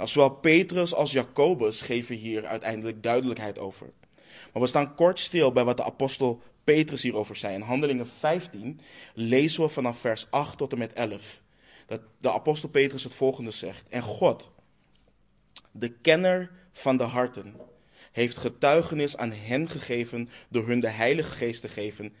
Nou, 0.00 0.12
zowel 0.12 0.30
Petrus 0.30 0.94
als 0.94 1.12
Jacobus 1.12 1.80
geven 1.80 2.16
hier 2.16 2.46
uiteindelijk 2.46 3.02
duidelijkheid 3.02 3.58
over. 3.58 3.90
Maar 4.52 4.62
we 4.62 4.68
staan 4.68 4.94
kort 4.94 5.18
stil 5.18 5.52
bij 5.52 5.64
wat 5.64 5.76
de 5.76 5.84
apostel 5.84 6.42
Petrus 6.64 7.02
hierover 7.02 7.36
zei. 7.36 7.54
In 7.54 7.60
Handelingen 7.60 8.08
15 8.08 8.80
lezen 9.14 9.62
we 9.62 9.68
vanaf 9.68 9.98
vers 9.98 10.26
8 10.30 10.58
tot 10.58 10.72
en 10.72 10.78
met 10.78 10.92
11. 10.92 11.42
Dat 11.86 12.00
de 12.18 12.32
apostel 12.32 12.68
Petrus 12.68 13.04
het 13.04 13.14
volgende 13.14 13.50
zegt. 13.50 13.88
En 13.88 14.02
God, 14.02 14.50
de 15.70 15.88
kenner 15.88 16.50
van 16.72 16.96
de 16.96 17.04
harten, 17.04 17.54
heeft 18.12 18.36
getuigenis 18.36 19.16
aan 19.16 19.32
hen 19.32 19.68
gegeven 19.68 20.28
door 20.48 20.66
hun 20.66 20.80
de 20.80 20.88
Heilige 20.88 21.30
Geest 21.30 21.60
te 21.60 21.68
geven, 21.68 22.14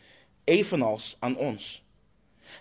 evenals 0.44 1.16
aan 1.18 1.36
ons. 1.36 1.84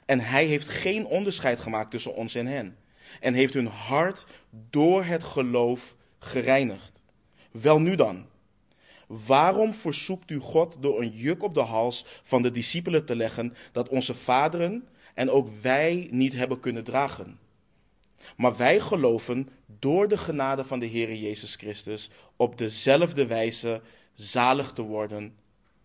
En 0.06 0.20
hij 0.20 0.46
heeft 0.46 0.70
geen 0.70 1.06
onderscheid 1.06 1.60
gemaakt 1.60 1.92
tussen 1.92 2.16
ons 2.16 2.36
en 2.36 2.46
hen, 2.46 2.78
en 3.20 3.34
heeft 3.34 3.54
hun 3.54 3.68
hart 3.68 4.26
door 4.70 5.04
het 5.04 5.24
geloof 5.24 5.96
gereinigd. 6.20 7.02
Wel 7.52 7.80
nu 7.80 7.96
dan, 7.96 8.26
waarom 9.08 9.74
verzoekt 9.74 10.32
u 10.32 10.40
God 10.40 10.78
door 10.80 11.02
een 11.02 11.12
juk 11.12 11.44
op 11.44 11.54
de 11.54 11.62
hals 11.62 12.06
van 12.24 12.42
de 12.42 12.52
discipelen 12.52 13.06
te 13.06 13.16
leggen 13.16 13.56
dat 13.72 13.90
onze 13.90 14.14
vaderen 14.14 14.88
en 15.14 15.30
ook 15.30 15.50
wij 15.62 16.08
niet 16.12 16.34
hebben 16.34 16.60
kunnen 16.60 16.84
dragen? 16.84 17.40
Maar 18.38 18.58
wij 18.58 18.80
geloven 18.80 19.50
door 19.80 20.08
de 20.08 20.18
genade 20.18 20.66
van 20.66 20.80
de 20.80 20.86
Heer 20.86 21.16
Jezus 21.16 21.56
Christus 21.56 22.10
op 22.36 22.58
dezelfde 22.58 23.26
wijze 23.26 23.82
zalig 24.14 24.72
te 24.72 24.82
worden 24.82 25.36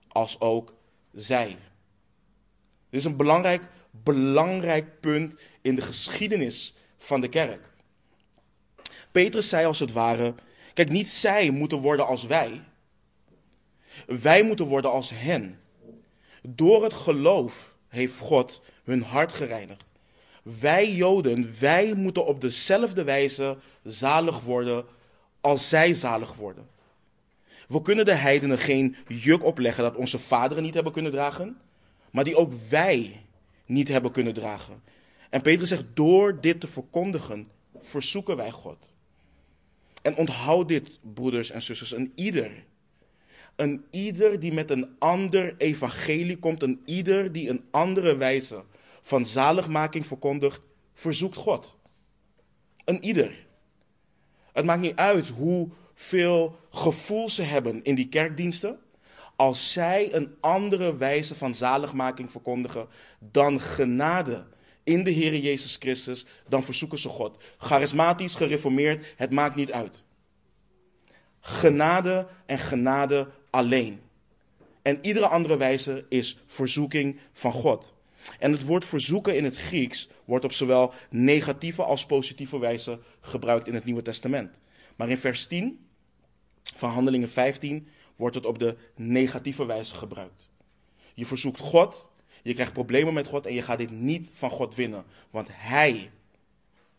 als 0.09 0.41
ook 0.41 0.75
zij. 1.13 1.49
Dit 2.91 3.01
is 3.01 3.05
een 3.05 3.17
belangrijk, 3.17 3.63
belangrijk 3.91 5.01
punt 5.01 5.37
in 5.63 5.75
de 5.75 5.83
geschiedenis 5.83 6.75
van 7.05 7.21
de 7.21 7.29
kerk. 7.29 7.71
Petrus 9.11 9.49
zei 9.49 9.67
als 9.67 9.79
het 9.79 9.93
ware: 9.93 10.35
Kijk, 10.75 10.91
niet 10.91 11.09
zij 11.09 11.51
moeten 11.51 11.79
worden 11.79 12.07
als 12.07 12.25
wij. 12.25 12.63
Wij 14.07 14.43
moeten 14.43 14.67
worden 14.67 14.91
als 14.91 15.11
hen. 15.15 15.61
Door 16.43 16.83
het 16.83 16.95
geloof 16.95 17.75
heeft 17.89 18.19
God 18.19 18.63
hun 18.85 19.03
hart 19.03 19.33
gereinigd. 19.33 19.93
Wij 20.43 20.93
Joden, 20.93 21.55
wij 21.61 21.95
moeten 21.95 22.27
op 22.27 22.41
dezelfde 22.41 23.05
wijze 23.05 23.57
zalig 23.83 24.41
worden 24.41 24.85
als 25.41 25.69
zij 25.69 25.95
zalig 25.95 26.35
worden. 26.35 26.69
We 27.69 27.83
kunnen 27.83 28.05
de 28.05 28.15
heidenen 28.15 28.59
geen 28.59 28.97
juk 29.09 29.45
opleggen 29.45 29.83
dat 29.83 29.97
onze 29.97 30.19
vaderen 30.19 30.63
niet 30.63 30.75
hebben 30.75 30.93
kunnen 30.93 31.13
dragen, 31.13 31.57
maar 32.11 32.25
die 32.25 32.37
ook 32.37 32.53
wij 32.71 33.21
niet 33.67 33.89
hebben 33.89 34.11
kunnen 34.11 34.35
dragen. 34.35 34.83
En 35.35 35.43
Petrus 35.43 35.69
zegt, 35.69 35.85
door 35.95 36.41
dit 36.41 36.61
te 36.61 36.67
verkondigen, 36.67 37.51
verzoeken 37.79 38.37
wij 38.37 38.51
God. 38.51 38.93
En 40.03 40.17
onthoud 40.17 40.69
dit, 40.69 41.01
broeders 41.15 41.51
en 41.51 41.63
zusters, 41.63 41.93
een 41.93 42.13
ieder. 42.15 42.65
Een 43.57 43.85
ieder 43.91 44.41
die 44.41 44.53
met 44.53 44.71
een 44.71 44.97
ander 44.99 45.55
evangelie 45.59 46.39
komt, 46.39 46.63
een 46.63 46.83
ieder 46.85 47.33
die 47.33 47.49
een 47.49 47.65
andere 47.71 48.17
wijze 48.17 48.63
van 49.03 49.27
zaligmaking 49.27 50.07
verkondigt, 50.07 50.61
verzoekt 50.93 51.37
God. 51.37 51.77
Een 52.85 53.05
ieder. 53.05 53.47
Het 54.53 54.65
maakt 54.65 54.81
niet 54.81 54.97
uit 54.97 55.29
hoeveel 55.29 56.57
gevoel 56.71 57.29
ze 57.29 57.43
hebben 57.43 57.85
in 57.85 57.95
die 57.95 58.09
kerkdiensten. 58.09 58.79
Als 59.37 59.73
zij 59.73 60.15
een 60.15 60.35
andere 60.41 60.97
wijze 60.97 61.35
van 61.35 61.55
zaligmaking 61.55 62.31
verkondigen 62.31 62.89
dan 63.19 63.61
genade 63.61 64.53
in 64.85 65.05
de 65.05 65.11
Heer 65.11 65.37
Jezus 65.37 65.77
Christus, 65.77 66.27
dan 66.49 66.63
verzoeken 66.63 66.99
ze 66.99 67.09
God. 67.09 67.43
Charismatisch, 67.59 68.35
gereformeerd, 68.35 69.15
het 69.17 69.31
maakt 69.31 69.57
niet 69.57 69.73
uit. 69.73 70.05
Genade 71.41 72.29
en 72.47 72.59
genade 72.59 73.31
alleen. 73.51 74.01
En 74.83 74.99
iedere 75.01 75.27
andere 75.27 75.57
wijze 75.57 76.07
is 76.09 76.39
verzoeking 76.47 77.19
van 77.33 77.53
God. 77.53 77.95
En 78.39 78.53
het 78.53 78.65
woord 78.65 78.85
verzoeken 78.85 79.37
in 79.37 79.45
het 79.45 79.57
Grieks 79.57 80.09
wordt 80.25 80.45
op 80.45 80.53
zowel 80.53 80.93
negatieve 81.11 81.83
als 81.83 82.07
positieve 82.07 82.59
wijze 82.59 82.99
gebruikt 83.21 83.67
in 83.67 83.75
het 83.75 83.85
Nieuwe 83.85 84.03
Testament. 84.03 84.61
Maar 84.97 85.09
in 85.09 85.19
vers 85.19 85.47
10 85.47 85.87
van 86.63 86.91
Handelingen 86.91 87.31
15 87.31 87.89
wordt 88.17 88.35
het 88.35 88.47
op 88.47 88.59
de 88.59 88.77
negatieve 88.97 89.67
wijze 89.67 89.95
gebruikt. 89.95 90.49
Je 91.15 91.27
verzoekt 91.27 91.61
God, 91.61 92.09
je 92.45 92.55
krijgt 92.55 92.73
problemen 92.73 93.15
met 93.15 93.27
God 93.27 93.47
en 93.47 93.55
je 93.55 93.63
gaat 93.63 93.79
dit 93.79 93.91
niet 93.91 94.31
van 94.35 94.51
God 94.51 94.75
winnen. 94.75 95.05
Want 95.31 95.49
Hij, 95.51 96.11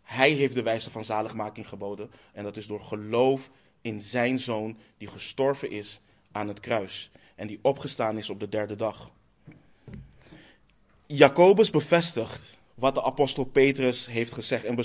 Hij 0.02 0.30
heeft 0.30 0.56
de 0.56 0.64
wijze 0.64 0.92
van 0.92 1.04
zaligmaking 1.04 1.68
geboden. 1.68 2.12
En 2.34 2.44
dat 2.44 2.58
is 2.58 2.68
door 2.68 2.82
geloof 2.82 3.50
in 3.82 4.02
Zijn 4.02 4.40
Zoon 4.40 4.78
die 4.98 5.08
gestorven 5.08 5.72
is 5.72 6.02
aan 6.32 6.48
het 6.48 6.60
kruis. 6.60 7.12
En 7.36 7.48
die 7.48 7.60
opgestaan 7.62 8.18
is 8.18 8.30
op 8.30 8.40
de 8.40 8.50
derde 8.50 8.76
dag. 8.76 9.12
Jacobus 11.06 11.70
bevestigt 11.70 12.58
wat 12.74 12.96
de 12.96 13.04
apostel 13.04 13.44
Petrus 13.44 14.06
heeft 14.06 14.34
gezegd. 14.34 14.64
En, 14.64 14.78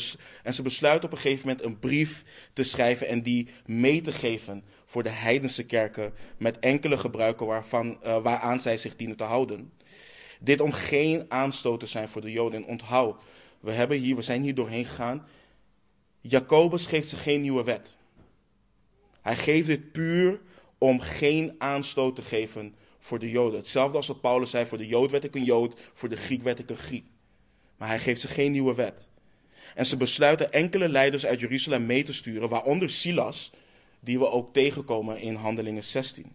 en, 0.43 0.55
ze 0.55 0.63
besluiten 0.63 1.09
op 1.09 1.15
een 1.15 1.21
gegeven 1.21 1.49
moment 1.49 1.67
een 1.67 1.79
brief 1.79 2.25
te 2.53 2.63
schrijven 2.63 3.07
en 3.07 3.23
die 3.23 3.49
mee 3.67 4.01
te 4.01 4.13
geven 4.13 4.65
voor 4.85 5.03
de 5.03 5.09
heidense 5.09 5.65
kerken 5.65 6.13
met 6.37 6.59
enkele 6.59 6.99
gebruiken 6.99 7.47
waarvan, 7.47 7.99
uh, 8.05 8.23
waaraan 8.23 8.61
zij 8.61 8.77
zich 8.77 8.97
dienen 8.97 9.17
te 9.17 9.25
houden. 9.25 9.73
Dit 10.43 10.61
om 10.61 10.73
geen 10.73 11.25
aanstoot 11.29 11.81
te 11.81 11.87
zijn 11.87 12.09
voor 12.09 12.21
de 12.21 12.31
Joden. 12.31 12.63
En 12.63 12.69
onthoud, 12.69 13.23
we, 13.61 13.71
hebben 13.71 13.99
hier, 13.99 14.17
we 14.17 14.23
zijn 14.23 14.43
hier 14.43 14.55
doorheen 14.55 14.85
gegaan. 14.85 15.27
Jacobus 16.21 16.87
geeft 16.87 17.09
ze 17.09 17.17
geen 17.17 17.41
nieuwe 17.41 17.65
wet. 17.65 17.97
Hij 19.21 19.37
geeft 19.37 19.67
dit 19.67 19.93
puur 19.93 20.41
om 20.79 21.01
geen 21.01 21.55
aanstoot 21.59 22.17
te 22.17 22.23
geven 22.23 22.75
voor 22.99 23.19
de 23.19 23.31
Joden. 23.31 23.59
Hetzelfde 23.59 23.97
als 23.97 24.07
wat 24.07 24.21
Paulus 24.21 24.51
zei: 24.51 24.67
voor 24.67 24.79
de 24.79 24.87
Jood 24.87 25.11
werd 25.11 25.25
ik 25.25 25.35
een 25.35 25.45
Jood, 25.45 25.81
voor 25.95 26.09
de 26.09 26.17
Griek 26.17 26.43
werd 26.43 26.59
ik 26.59 26.71
een 26.71 26.77
Griek. 26.77 27.07
Maar 27.77 27.89
hij 27.89 27.99
geeft 27.99 28.21
ze 28.21 28.29
geen 28.29 28.53
nieuwe 28.53 28.75
wet. 28.75 29.09
En 29.75 29.87
ze 29.87 29.97
besluiten 29.97 30.53
enkele 30.53 30.89
leiders 30.89 31.27
uit 31.27 31.41
Jeruzalem 31.41 31.87
mee 31.87 32.03
te 32.03 32.13
sturen, 32.13 32.49
waaronder 32.49 32.91
Silas, 32.91 33.53
die 34.01 34.19
we 34.19 34.31
ook 34.31 34.53
tegenkomen 34.53 35.21
in 35.21 35.35
Handelingen 35.35 35.85
16. 35.85 36.33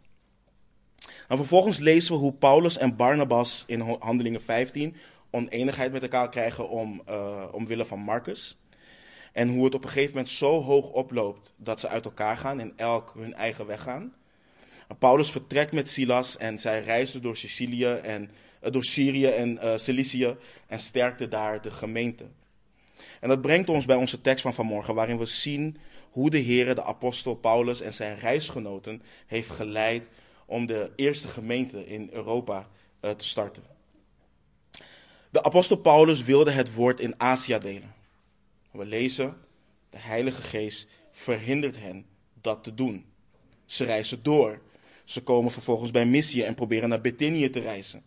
En 1.28 1.38
vervolgens 1.38 1.78
lezen 1.78 2.14
we 2.14 2.20
hoe 2.20 2.34
Paulus 2.34 2.78
en 2.78 2.96
Barnabas 2.96 3.64
in 3.68 3.80
Handelingen 3.80 4.42
15 4.42 4.96
oneenigheid 5.30 5.92
met 5.92 6.02
elkaar 6.02 6.30
krijgen 6.30 6.70
om, 6.70 7.02
uh, 7.10 7.44
omwille 7.52 7.86
van 7.86 8.00
Marcus. 8.00 8.58
En 9.34 9.50
hoe 9.50 9.66
het 9.66 9.76
op 9.76 9.84
een 9.84 9.90
gegeven 9.90 10.16
moment 10.16 10.30
zo 10.30 10.62
hoog 10.62 10.90
oploopt 10.90 11.54
dat 11.58 11.80
ze 11.80 11.88
uit 11.88 12.06
elkaar 12.06 12.38
gaan 12.38 12.60
en 12.60 12.74
elk 12.76 13.14
hun 13.18 13.34
eigen 13.34 13.66
weg 13.66 13.82
gaan. 13.82 14.14
Paulus 15.00 15.32
vertrekt 15.32 15.74
met 15.74 15.90
Silas 15.90 16.38
en 16.38 16.60
zij 16.60 16.82
reisden 16.82 17.22
door 17.22 17.38
Sicilië 17.38 17.86
en 17.86 18.30
eh, 18.60 18.72
door 18.72 18.84
Syrië 18.84 19.26
en 19.26 19.60
uh, 19.64 19.72
Cilicië 19.76 20.36
en 20.68 20.80
sterkte 20.80 21.28
daar 21.28 21.62
de 21.62 21.72
gemeente. 21.72 22.26
En 23.20 23.30
dat 23.30 23.42
brengt 23.42 23.70
ons 23.70 23.86
bij 23.86 23.96
onze 23.96 24.22
tekst 24.22 24.42
van 24.42 24.54
vanmorgen, 24.54 24.96
waarin 24.96 25.18
we 25.18 25.26
zien 25.26 25.78
hoe 26.12 26.30
de 26.30 26.38
Heer 26.38 26.76
de 26.76 26.84
apostel 26.84 27.36
Paulus 27.36 27.82
en 27.82 27.94
zijn 27.94 28.18
reisgenoten 28.18 29.02
heeft 29.28 29.50
geleid 29.50 30.08
om 30.46 30.66
de 30.66 30.92
eerste 30.96 31.28
gemeente 31.28 31.86
in 31.86 32.10
Europa 32.12 32.68
uh, 33.02 33.12
te 33.12 33.26
starten. 33.26 33.64
De 35.30 35.44
apostel 35.44 35.78
Paulus 35.78 36.24
wilde 36.24 36.52
het 36.52 36.74
woord 36.74 37.00
in 37.00 37.14
Azië 37.18 37.58
delen. 37.58 37.94
We 38.72 38.86
lezen, 38.86 39.38
de 39.90 39.98
Heilige 39.98 40.42
Geest 40.42 40.88
verhindert 41.12 41.78
hen 41.78 42.06
dat 42.42 42.64
te 42.64 42.74
doen. 42.74 43.06
Ze 43.66 43.86
reizen 43.86 44.24
door 44.24 44.62
ze 45.06 45.24
komen 45.24 45.52
vervolgens 45.52 45.92
bij 45.92 46.06
Missie 46.06 46.44
en 46.44 46.56
proberen 46.56 46.90
naar 46.90 47.02
Bithynië 47.02 47.50
te 47.50 47.60
reizen. 47.60 48.04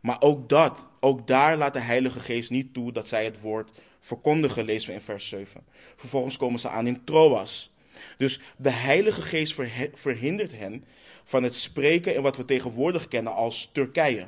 Maar 0.00 0.16
ook 0.20 0.48
dat, 0.48 0.88
ook 1.00 1.26
daar 1.26 1.56
laat 1.56 1.72
de 1.72 1.80
Heilige 1.80 2.20
Geest 2.20 2.50
niet 2.50 2.74
toe 2.74 2.92
dat 2.92 3.08
zij 3.08 3.24
het 3.24 3.40
woord 3.40 3.70
verkondigen, 3.98 4.64
lezen 4.64 4.88
we 4.88 4.94
in 4.94 5.00
vers 5.00 5.28
7. 5.28 5.64
Vervolgens 5.96 6.36
komen 6.36 6.60
ze 6.60 6.68
aan 6.68 6.86
in 6.86 7.04
Troas. 7.04 7.72
Dus 8.16 8.40
de 8.56 8.70
Heilige 8.70 9.22
Geest 9.22 9.54
verhindert 9.94 10.52
hen 10.52 10.84
van 11.28 11.42
het 11.42 11.54
spreken 11.54 12.14
in 12.14 12.22
wat 12.22 12.36
we 12.36 12.44
tegenwoordig 12.44 13.08
kennen 13.08 13.32
als 13.32 13.70
Turkije. 13.72 14.26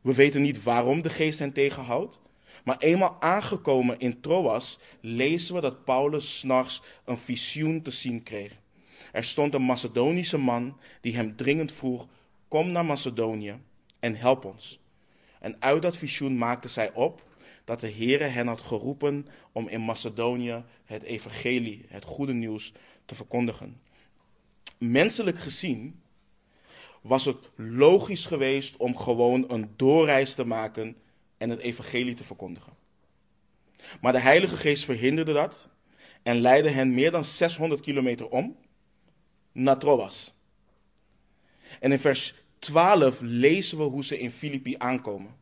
We 0.00 0.14
weten 0.14 0.42
niet 0.42 0.62
waarom 0.62 1.02
de 1.02 1.08
Geest 1.08 1.38
hen 1.38 1.52
tegenhoudt. 1.52 2.20
Maar 2.64 2.78
eenmaal 2.78 3.16
aangekomen 3.20 3.98
in 3.98 4.20
Troas 4.20 4.78
lezen 5.00 5.54
we 5.54 5.60
dat 5.60 5.84
Paulus 5.84 6.38
s'nachts 6.38 6.82
een 7.04 7.18
visioen 7.18 7.82
te 7.82 7.90
zien 7.90 8.22
kreeg. 8.22 8.52
Er 9.12 9.24
stond 9.24 9.54
een 9.54 9.62
Macedonische 9.62 10.38
man 10.38 10.76
die 11.00 11.16
hem 11.16 11.36
dringend 11.36 11.72
vroeg: 11.72 12.06
Kom 12.48 12.70
naar 12.70 12.84
Macedonië 12.84 13.60
en 14.00 14.16
help 14.16 14.44
ons. 14.44 14.80
En 15.40 15.56
uit 15.58 15.82
dat 15.82 15.96
visioen 15.96 16.38
maakte 16.38 16.68
zij 16.68 16.92
op 16.92 17.22
dat 17.64 17.80
de 17.80 17.90
Heere 17.90 18.24
hen 18.24 18.46
had 18.46 18.60
geroepen 18.60 19.26
om 19.52 19.68
in 19.68 19.80
Macedonië 19.80 20.64
het 20.84 21.02
evangelie, 21.02 21.84
het 21.88 22.04
goede 22.04 22.34
nieuws, 22.34 22.72
te 23.04 23.14
verkondigen. 23.14 23.80
Menselijk 24.78 25.38
gezien 25.38 26.02
was 27.04 27.24
het 27.24 27.36
logisch 27.56 28.26
geweest 28.26 28.76
om 28.76 28.96
gewoon 28.96 29.44
een 29.50 29.70
doorreis 29.76 30.34
te 30.34 30.44
maken 30.44 30.96
en 31.38 31.50
het 31.50 31.60
evangelie 31.60 32.14
te 32.14 32.24
verkondigen. 32.24 32.72
Maar 34.00 34.12
de 34.12 34.20
Heilige 34.20 34.56
Geest 34.56 34.84
verhinderde 34.84 35.32
dat 35.32 35.68
en 36.22 36.40
leidde 36.40 36.70
hen 36.70 36.94
meer 36.94 37.10
dan 37.10 37.24
600 37.24 37.80
kilometer 37.80 38.28
om 38.28 38.56
naar 39.52 39.78
Troas. 39.78 40.32
En 41.80 41.92
in 41.92 41.98
vers 41.98 42.34
12 42.58 43.20
lezen 43.20 43.78
we 43.78 43.84
hoe 43.84 44.04
ze 44.04 44.18
in 44.18 44.30
Filippi 44.30 44.74
aankomen. 44.78 45.36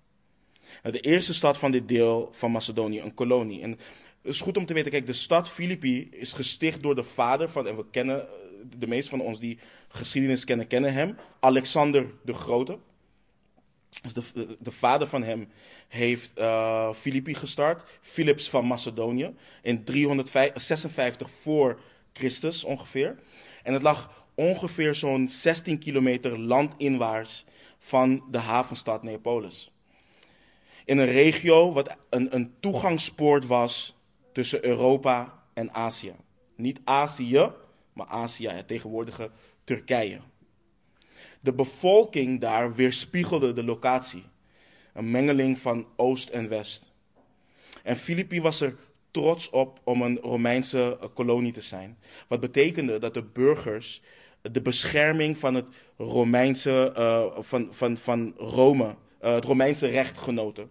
De 0.83 1.00
eerste 1.00 1.35
stad 1.35 1.59
van 1.59 1.71
dit 1.71 1.88
deel 1.88 2.28
van 2.33 2.50
Macedonië, 2.50 3.00
een 3.00 3.14
kolonie. 3.14 3.62
En 3.62 3.71
het 3.71 3.78
is 4.23 4.40
goed 4.40 4.57
om 4.57 4.66
te 4.66 4.75
weten, 4.75 4.90
kijk, 4.90 5.07
de 5.07 5.12
stad 5.12 5.50
Filippi 5.50 6.09
is 6.11 6.33
gesticht 6.33 6.83
door 6.83 6.95
de 6.95 7.04
vader 7.04 7.50
van, 7.50 7.66
en 7.66 7.76
we 7.76 7.85
kennen 7.90 8.28
de 8.76 8.87
meeste 8.87 9.11
van 9.11 9.21
ons 9.21 9.40
die 9.40 9.59
geschiedenis 9.88 10.45
kennen, 10.45 10.66
kennen 10.66 10.92
hem. 10.92 11.16
Alexander 11.40 12.07
de 12.25 12.35
Grote. 12.35 12.78
Dus 14.02 14.12
de, 14.12 14.57
de, 14.61 14.71
vader 14.71 15.07
van 15.07 15.23
hem 15.23 15.49
heeft 15.88 16.38
uh, 16.38 16.92
Filippi 16.92 17.35
gestart, 17.35 17.90
Philips 18.00 18.50
van 18.50 18.66
Macedonië, 18.66 19.35
in 19.62 19.85
356 19.85 21.31
voor 21.31 21.81
Christus 22.12 22.64
ongeveer. 22.64 23.19
En 23.62 23.73
het 23.73 23.83
lag 23.83 24.25
ongeveer 24.35 24.95
zo'n 24.95 25.28
16 25.28 25.78
kilometer 25.78 26.38
landinwaarts 26.38 27.45
van 27.78 28.25
de 28.31 28.38
havenstad 28.38 29.02
Neapolis. 29.02 29.71
In 30.85 30.99
een 30.99 31.12
regio 31.12 31.73
wat 31.73 31.97
een, 32.11 32.35
een 32.35 32.54
toegangspoort 32.61 33.47
was 33.47 33.95
tussen 34.33 34.64
Europa 34.64 35.42
en 35.54 35.75
Azië. 35.75 36.14
Niet 36.57 36.81
Azië, 36.85 37.50
maar 37.93 38.07
Azië, 38.07 38.49
het 38.49 38.69
tegenwoordige 38.69 39.31
Turkije. 39.65 40.21
De 41.41 41.53
bevolking 41.53 42.41
daar 42.41 42.75
weerspiegelde 42.75 43.53
de 43.53 43.65
locatie. 43.65 44.25
Een 44.93 45.11
mengeling 45.11 45.59
van 45.59 45.87
oost 45.97 46.29
en 46.29 46.49
west. 46.49 46.93
En 47.83 47.97
Filippi 47.97 48.41
was 48.41 48.61
er 48.61 48.77
trots 49.11 49.51
op 49.51 49.81
om 49.85 50.03
een 50.03 50.19
Romeinse 50.19 50.99
eh, 51.01 51.09
kolonie 51.15 51.53
te 51.53 51.61
zijn. 51.61 51.99
Wat 52.29 52.41
betekende 52.41 52.99
dat 52.99 53.15
de 53.15 53.23
burgers 53.23 54.03
de 54.43 54.63
bescherming 54.63 55.39
van 55.39 55.55
het 55.55 55.67
Romeinse, 55.97 56.95
uh, 56.99 57.43
van, 57.43 57.69
van, 57.71 57.99
van 57.99 58.35
Rome, 58.37 58.97
uh, 59.23 59.35
het 59.35 59.45
Romeinse 59.45 59.87
recht 59.87 60.19
genoten. 60.19 60.71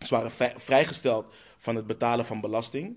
Ze 0.00 0.14
waren 0.14 0.30
vrijgesteld 0.56 1.34
van 1.58 1.76
het 1.76 1.86
betalen 1.86 2.24
van 2.24 2.40
belasting. 2.40 2.96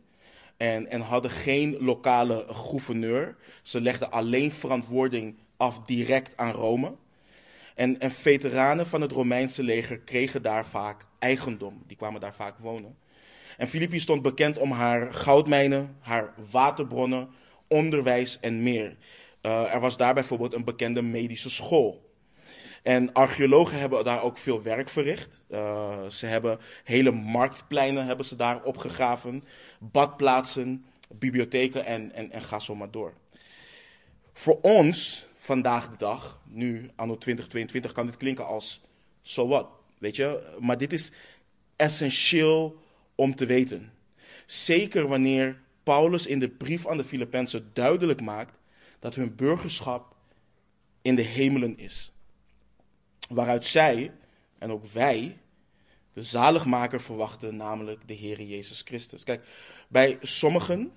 En, 0.58 0.90
en 0.90 1.02
hadden 1.02 1.32
geen 1.32 1.78
lokale 1.80 2.46
gouverneur. 2.50 3.36
Ze 3.62 3.82
legden 3.82 4.12
alleen 4.12 4.52
verantwoording 4.52 5.38
af 5.58 5.80
direct 5.86 6.38
aan 6.38 6.52
Rome. 6.52 6.96
En, 7.76 8.00
en 8.00 8.12
veteranen 8.12 8.88
van 8.88 9.02
het 9.02 9.12
Romeinse 9.12 9.64
leger 9.64 10.00
kregen 10.00 10.42
daar 10.42 10.66
vaak 10.66 11.06
eigendom. 11.20 11.84
Die 11.88 11.98
kwamen 11.98 12.22
daar 12.22 12.36
vaak 12.36 12.58
wonen. 12.60 12.98
En 13.58 13.68
Filippi 13.68 14.00
stond 14.00 14.22
bekend 14.22 14.58
om 14.58 14.72
haar 14.72 15.14
goudmijnen, 15.14 15.96
haar 16.00 16.34
waterbronnen, 16.52 17.30
onderwijs 17.68 18.40
en 18.40 18.64
meer. 18.64 18.98
Uh, 19.42 19.74
er 19.74 19.80
was 19.80 19.98
daar 19.98 20.14
bijvoorbeeld 20.14 20.54
een 20.54 20.64
bekende 20.64 21.02
medische 21.02 21.50
school. 21.50 22.07
En 22.88 23.14
archeologen 23.14 23.80
hebben 23.80 24.04
daar 24.04 24.24
ook 24.24 24.38
veel 24.38 24.62
werk 24.62 24.90
verricht. 24.90 25.44
Uh, 25.50 26.06
ze 26.10 26.26
hebben 26.26 26.60
hele 26.84 27.12
marktpleinen 27.12 28.06
hebben 28.06 28.26
ze 28.26 28.36
daar 28.36 28.64
opgegraven, 28.64 29.44
badplaatsen, 29.80 30.86
bibliotheken 31.10 31.86
en, 31.86 32.12
en, 32.12 32.32
en 32.32 32.42
ga 32.42 32.60
zo 32.60 32.76
maar 32.76 32.92
door. 32.92 33.14
Voor 34.32 34.60
ons, 34.62 35.28
vandaag 35.36 35.90
de 35.90 35.98
dag, 35.98 36.42
nu 36.46 36.90
anno 36.96 37.18
2022, 37.18 37.92
kan 37.92 38.06
dit 38.06 38.18
klinken 38.18 38.46
als 38.46 38.82
so 39.22 39.48
what, 39.48 39.68
weet 39.98 40.16
je. 40.16 40.56
Maar 40.60 40.78
dit 40.78 40.94
is 40.94 41.12
essentieel 41.76 42.82
om 43.16 43.36
te 43.36 43.46
weten. 43.46 43.94
Zeker 44.46 45.08
wanneer 45.08 45.62
Paulus 45.84 46.28
in 46.28 46.40
de 46.40 46.50
brief 46.50 46.88
aan 46.88 46.98
de 46.98 47.04
Filippenzen 47.04 47.70
duidelijk 47.74 48.22
maakt 48.22 48.60
dat 49.00 49.16
hun 49.16 49.36
burgerschap 49.36 50.16
in 51.02 51.16
de 51.16 51.22
hemelen 51.22 51.78
is. 51.78 52.12
Waaruit 53.30 53.66
zij, 53.66 54.12
en 54.58 54.72
ook 54.72 54.86
wij, 54.86 55.38
de 56.14 56.22
zaligmaker 56.24 57.02
verwachten, 57.02 57.56
namelijk 57.56 58.08
de 58.08 58.14
Heer 58.14 58.42
Jezus 58.42 58.82
Christus. 58.82 59.24
Kijk, 59.24 59.44
bij 59.88 60.18
sommigen, 60.22 60.92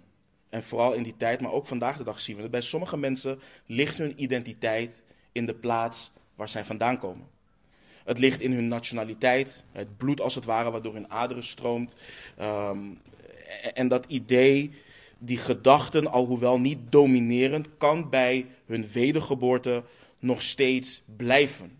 en 0.49 0.63
vooral 0.63 0.93
in 0.93 1.03
die 1.03 1.17
tijd, 1.17 1.41
maar 1.41 1.53
ook 1.53 1.67
vandaag 1.67 1.97
de 1.97 2.05
dag 2.05 2.21
zien 2.21 2.37
we 2.37 2.43
dat 2.43 2.51
bij 2.51 2.61
sommige 2.61 2.97
mensen 2.97 3.41
ligt 3.67 3.99
hun 3.99 4.23
identiteit 4.23 5.05
in 5.33 5.47
de 5.47 5.55
plaats 5.55 6.13
waar 6.35 6.49
zij 6.49 6.65
vandaan 6.65 6.99
komen. 6.99 7.27
Het 8.05 8.19
ligt 8.19 8.41
in 8.41 8.53
hun 8.53 8.69
nationaliteit, 8.69 9.65
het 9.73 9.97
bloed 9.97 10.21
als 10.21 10.35
het 10.35 10.45
ware 10.45 10.71
waardoor 10.71 10.95
hun 10.95 11.11
aderen 11.11 11.45
stroomt. 11.45 11.95
Um, 12.41 13.01
en 13.75 13.89
dat 13.89 14.07
idee, 14.07 14.71
die 15.19 15.39
gedachten, 15.39 16.07
alhoewel 16.07 16.61
niet 16.61 16.79
dominerend, 16.89 17.69
kan 17.79 18.11
bij 18.11 18.47
hun 18.67 18.89
wedergeboorte 18.89 19.85
nog 20.19 20.43
steeds 20.43 21.03
blijven. 21.17 21.80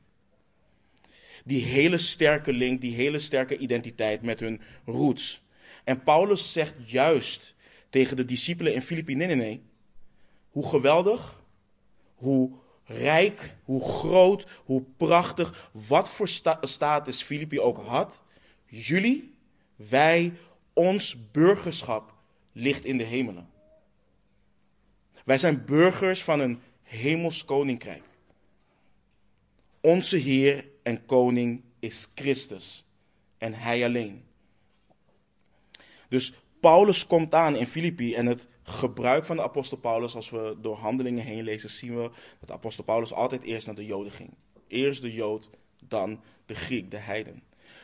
Die 1.45 1.65
hele 1.65 1.99
sterke 1.99 2.53
link, 2.53 2.81
die 2.81 2.95
hele 2.95 3.19
sterke 3.19 3.57
identiteit 3.57 4.23
met 4.23 4.41
hun 4.41 4.61
roots. 4.85 5.43
En 5.85 6.03
Paulus 6.03 6.53
zegt 6.53 6.75
juist 6.87 7.55
tegen 7.91 8.17
de 8.17 8.25
discipelen 8.25 8.75
in 8.75 8.83
Filippi, 8.83 9.15
nee, 9.15 9.27
nee, 9.27 9.37
nee. 9.37 9.63
Hoe 10.51 10.69
geweldig, 10.69 11.43
hoe 12.15 12.53
rijk, 12.85 13.57
hoe 13.65 13.83
groot, 13.83 14.47
hoe 14.65 14.83
prachtig, 14.97 15.71
wat 15.73 16.11
voor 16.11 16.29
sta 16.29 16.59
status 16.61 17.23
Filippi 17.23 17.61
ook 17.61 17.79
had. 17.87 18.23
Jullie, 18.67 19.35
wij, 19.77 20.33
ons 20.73 21.31
burgerschap 21.31 22.15
ligt 22.53 22.85
in 22.85 22.99
de 22.99 23.05
hemelen. 23.05 23.49
Wij 25.25 25.39
zijn 25.39 25.65
burgers 25.65 26.23
van 26.23 26.41
een 26.41 26.61
hemels 26.83 27.45
koninkrijk. 27.45 28.03
Onze 29.81 30.17
Heer 30.17 30.70
en 30.83 31.05
Koning 31.05 31.63
is 31.79 32.09
Christus 32.15 32.85
en 33.39 33.55
Hij 33.55 33.85
alleen. 33.85 34.25
Dus 36.09 36.35
Paulus 36.61 37.07
komt 37.07 37.35
aan 37.35 37.57
in 37.57 37.67
Filippi 37.67 38.15
en 38.15 38.27
het 38.27 38.49
gebruik 38.63 39.25
van 39.25 39.37
de 39.37 39.43
apostel 39.43 39.77
Paulus, 39.77 40.15
als 40.15 40.31
we 40.31 40.57
door 40.61 40.77
handelingen 40.77 41.25
heen 41.25 41.45
lezen, 41.45 41.71
zien 41.71 41.97
we 41.97 42.11
dat 42.39 42.49
de 42.49 42.53
apostel 42.53 42.85
Paulus 42.85 43.13
altijd 43.13 43.43
eerst 43.43 43.67
naar 43.67 43.77
de 43.77 43.87
Joden 43.87 44.13
ging. 44.13 44.31
Eerst 44.69 45.03
de 45.03 45.13
Jood, 45.13 45.51
dan 45.85 46.21
de 46.47 46.55
Griek, 46.55 46.91
de 46.91 46.97
heiden. 46.97 47.43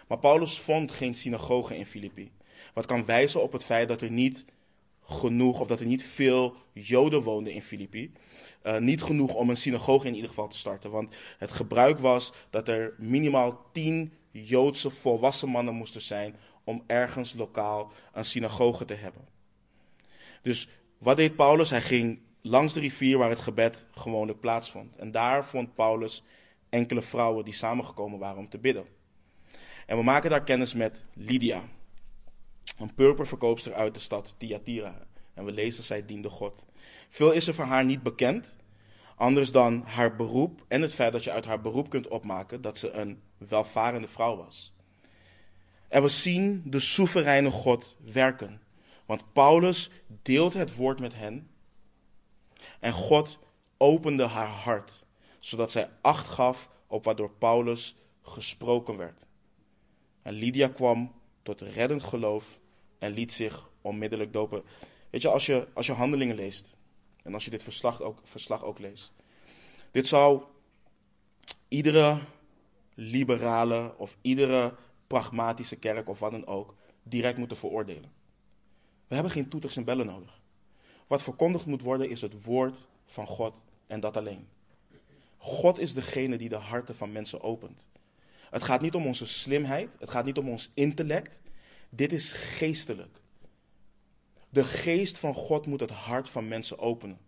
Maar 0.08 0.18
Paulus 0.18 0.58
vond 0.58 0.92
geen 0.92 1.14
synagoge 1.14 1.76
in 1.76 1.86
Filippi. 1.86 2.30
Wat 2.74 2.86
kan 2.86 3.04
wijzen 3.04 3.42
op 3.42 3.52
het 3.52 3.64
feit 3.64 3.88
dat 3.88 4.00
er 4.00 4.10
niet 4.10 4.44
genoeg, 5.04 5.60
of 5.60 5.68
dat 5.68 5.80
er 5.80 5.86
niet 5.86 6.04
veel 6.04 6.56
Joden 6.72 7.22
woonden 7.22 7.52
in 7.52 7.62
Filippi. 7.62 8.12
Uh, 8.66 8.76
niet 8.78 9.02
genoeg 9.02 9.34
om 9.34 9.50
een 9.50 9.56
synagoge 9.56 10.06
in 10.06 10.14
ieder 10.14 10.28
geval 10.28 10.48
te 10.48 10.56
starten. 10.56 10.90
Want 10.90 11.14
het 11.38 11.52
gebruik 11.52 11.98
was 11.98 12.32
dat 12.50 12.68
er 12.68 12.94
minimaal 12.98 13.70
tien 13.72 14.12
Joodse 14.30 14.90
volwassen 14.90 15.48
mannen 15.48 15.74
moesten 15.74 16.02
zijn 16.02 16.36
om 16.64 16.82
ergens 16.86 17.34
lokaal 17.34 17.92
een 18.12 18.24
synagoge 18.24 18.84
te 18.84 18.94
hebben. 18.94 19.28
Dus 20.42 20.68
wat 20.98 21.16
deed 21.16 21.36
Paulus? 21.36 21.70
Hij 21.70 21.82
ging 21.82 22.20
langs 22.42 22.72
de 22.72 22.80
rivier 22.80 23.18
waar 23.18 23.30
het 23.30 23.40
gebed 23.40 23.86
gewoonlijk 23.90 24.40
plaatsvond. 24.40 24.96
En 24.96 25.10
daar 25.10 25.44
vond 25.44 25.74
Paulus 25.74 26.22
enkele 26.68 27.02
vrouwen 27.02 27.44
die 27.44 27.54
samengekomen 27.54 28.18
waren 28.18 28.38
om 28.38 28.48
te 28.48 28.58
bidden. 28.58 28.86
En 29.86 29.96
we 29.96 30.02
maken 30.02 30.30
daar 30.30 30.44
kennis 30.44 30.74
met 30.74 31.04
Lydia, 31.14 31.62
een 32.78 32.94
purperverkoopster 32.94 33.72
uit 33.74 33.94
de 33.94 34.00
stad 34.00 34.34
Thyatira. 34.38 35.06
En 35.36 35.44
we 35.44 35.52
lezen, 35.52 35.84
zij 35.84 36.06
diende 36.06 36.28
God. 36.28 36.66
Veel 37.08 37.32
is 37.32 37.46
er 37.46 37.54
van 37.54 37.68
haar 37.68 37.84
niet 37.84 38.02
bekend, 38.02 38.56
anders 39.16 39.52
dan 39.52 39.82
haar 39.82 40.16
beroep 40.16 40.64
en 40.68 40.82
het 40.82 40.94
feit 40.94 41.12
dat 41.12 41.24
je 41.24 41.30
uit 41.30 41.44
haar 41.44 41.60
beroep 41.60 41.90
kunt 41.90 42.08
opmaken 42.08 42.60
dat 42.60 42.78
ze 42.78 42.90
een 42.90 43.20
welvarende 43.38 44.08
vrouw 44.08 44.36
was. 44.36 44.72
En 45.88 46.02
we 46.02 46.08
zien 46.08 46.62
de 46.64 46.80
soevereine 46.80 47.50
God 47.50 47.96
werken. 48.12 48.60
Want 49.06 49.32
Paulus 49.32 49.90
deelt 50.22 50.54
het 50.54 50.74
woord 50.74 51.00
met 51.00 51.14
hen. 51.14 51.50
En 52.80 52.92
God 52.92 53.38
opende 53.76 54.24
haar 54.24 54.48
hart, 54.48 55.04
zodat 55.38 55.70
zij 55.70 55.90
acht 56.00 56.28
gaf 56.28 56.70
op 56.86 57.04
wat 57.04 57.16
door 57.16 57.30
Paulus 57.30 57.96
gesproken 58.22 58.96
werd. 58.96 59.26
En 60.22 60.32
Lydia 60.34 60.68
kwam 60.68 61.12
tot 61.42 61.60
reddend 61.60 62.02
geloof 62.02 62.58
en 62.98 63.12
liet 63.12 63.32
zich 63.32 63.70
onmiddellijk 63.80 64.32
dopen. 64.32 64.62
Weet 65.16 65.24
je, 65.24 65.30
als 65.30 65.46
je, 65.46 65.68
als 65.72 65.86
je 65.86 65.92
handelingen 65.92 66.36
leest 66.36 66.76
en 67.22 67.34
als 67.34 67.44
je 67.44 67.50
dit 67.50 67.62
verslag 67.62 68.02
ook, 68.02 68.20
verslag 68.22 68.64
ook 68.64 68.78
leest. 68.78 69.12
Dit 69.90 70.06
zou 70.06 70.42
iedere 71.68 72.20
liberale 72.94 73.94
of 73.98 74.16
iedere 74.22 74.74
pragmatische 75.06 75.76
kerk 75.76 76.08
of 76.08 76.18
wat 76.18 76.30
dan 76.30 76.46
ook 76.46 76.74
direct 77.02 77.38
moeten 77.38 77.56
veroordelen. 77.56 78.12
We 79.08 79.14
hebben 79.14 79.32
geen 79.32 79.48
toeters 79.48 79.76
en 79.76 79.84
bellen 79.84 80.06
nodig. 80.06 80.40
Wat 81.06 81.22
verkondigd 81.22 81.66
moet 81.66 81.82
worden 81.82 82.10
is 82.10 82.20
het 82.20 82.44
woord 82.44 82.88
van 83.06 83.26
God 83.26 83.64
en 83.86 84.00
dat 84.00 84.16
alleen. 84.16 84.48
God 85.36 85.78
is 85.78 85.94
degene 85.94 86.36
die 86.36 86.48
de 86.48 86.56
harten 86.56 86.96
van 86.96 87.12
mensen 87.12 87.42
opent. 87.42 87.88
Het 88.50 88.62
gaat 88.62 88.80
niet 88.80 88.94
om 88.94 89.06
onze 89.06 89.26
slimheid, 89.26 89.96
het 89.98 90.10
gaat 90.10 90.24
niet 90.24 90.38
om 90.38 90.48
ons 90.48 90.70
intellect. 90.74 91.42
Dit 91.88 92.12
is 92.12 92.32
geestelijk. 92.32 93.24
De 94.56 94.64
geest 94.64 95.18
van 95.18 95.34
God 95.34 95.66
moet 95.66 95.80
het 95.80 95.90
hart 95.90 96.28
van 96.28 96.48
mensen 96.48 96.78
openen. 96.78 97.18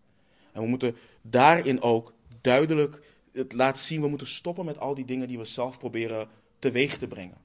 En 0.52 0.62
we 0.62 0.68
moeten 0.68 0.96
daarin 1.22 1.80
ook 1.80 2.12
duidelijk 2.40 3.02
het 3.32 3.52
laten 3.52 3.82
zien. 3.82 4.00
We 4.00 4.08
moeten 4.08 4.26
stoppen 4.26 4.64
met 4.64 4.78
al 4.78 4.94
die 4.94 5.04
dingen 5.04 5.28
die 5.28 5.38
we 5.38 5.44
zelf 5.44 5.78
proberen 5.78 6.28
teweeg 6.58 6.98
te 6.98 7.08
brengen. 7.08 7.36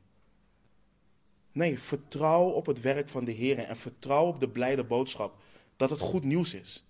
Nee, 1.51 1.79
vertrouw 1.79 2.49
op 2.49 2.65
het 2.65 2.81
werk 2.81 3.09
van 3.09 3.25
de 3.25 3.31
Heer 3.31 3.59
en 3.59 3.77
vertrouw 3.77 4.25
op 4.25 4.39
de 4.39 4.49
blijde 4.49 4.83
boodschap 4.83 5.35
dat 5.75 5.89
het 5.89 5.99
goed 5.99 6.23
nieuws 6.23 6.53
is. 6.53 6.85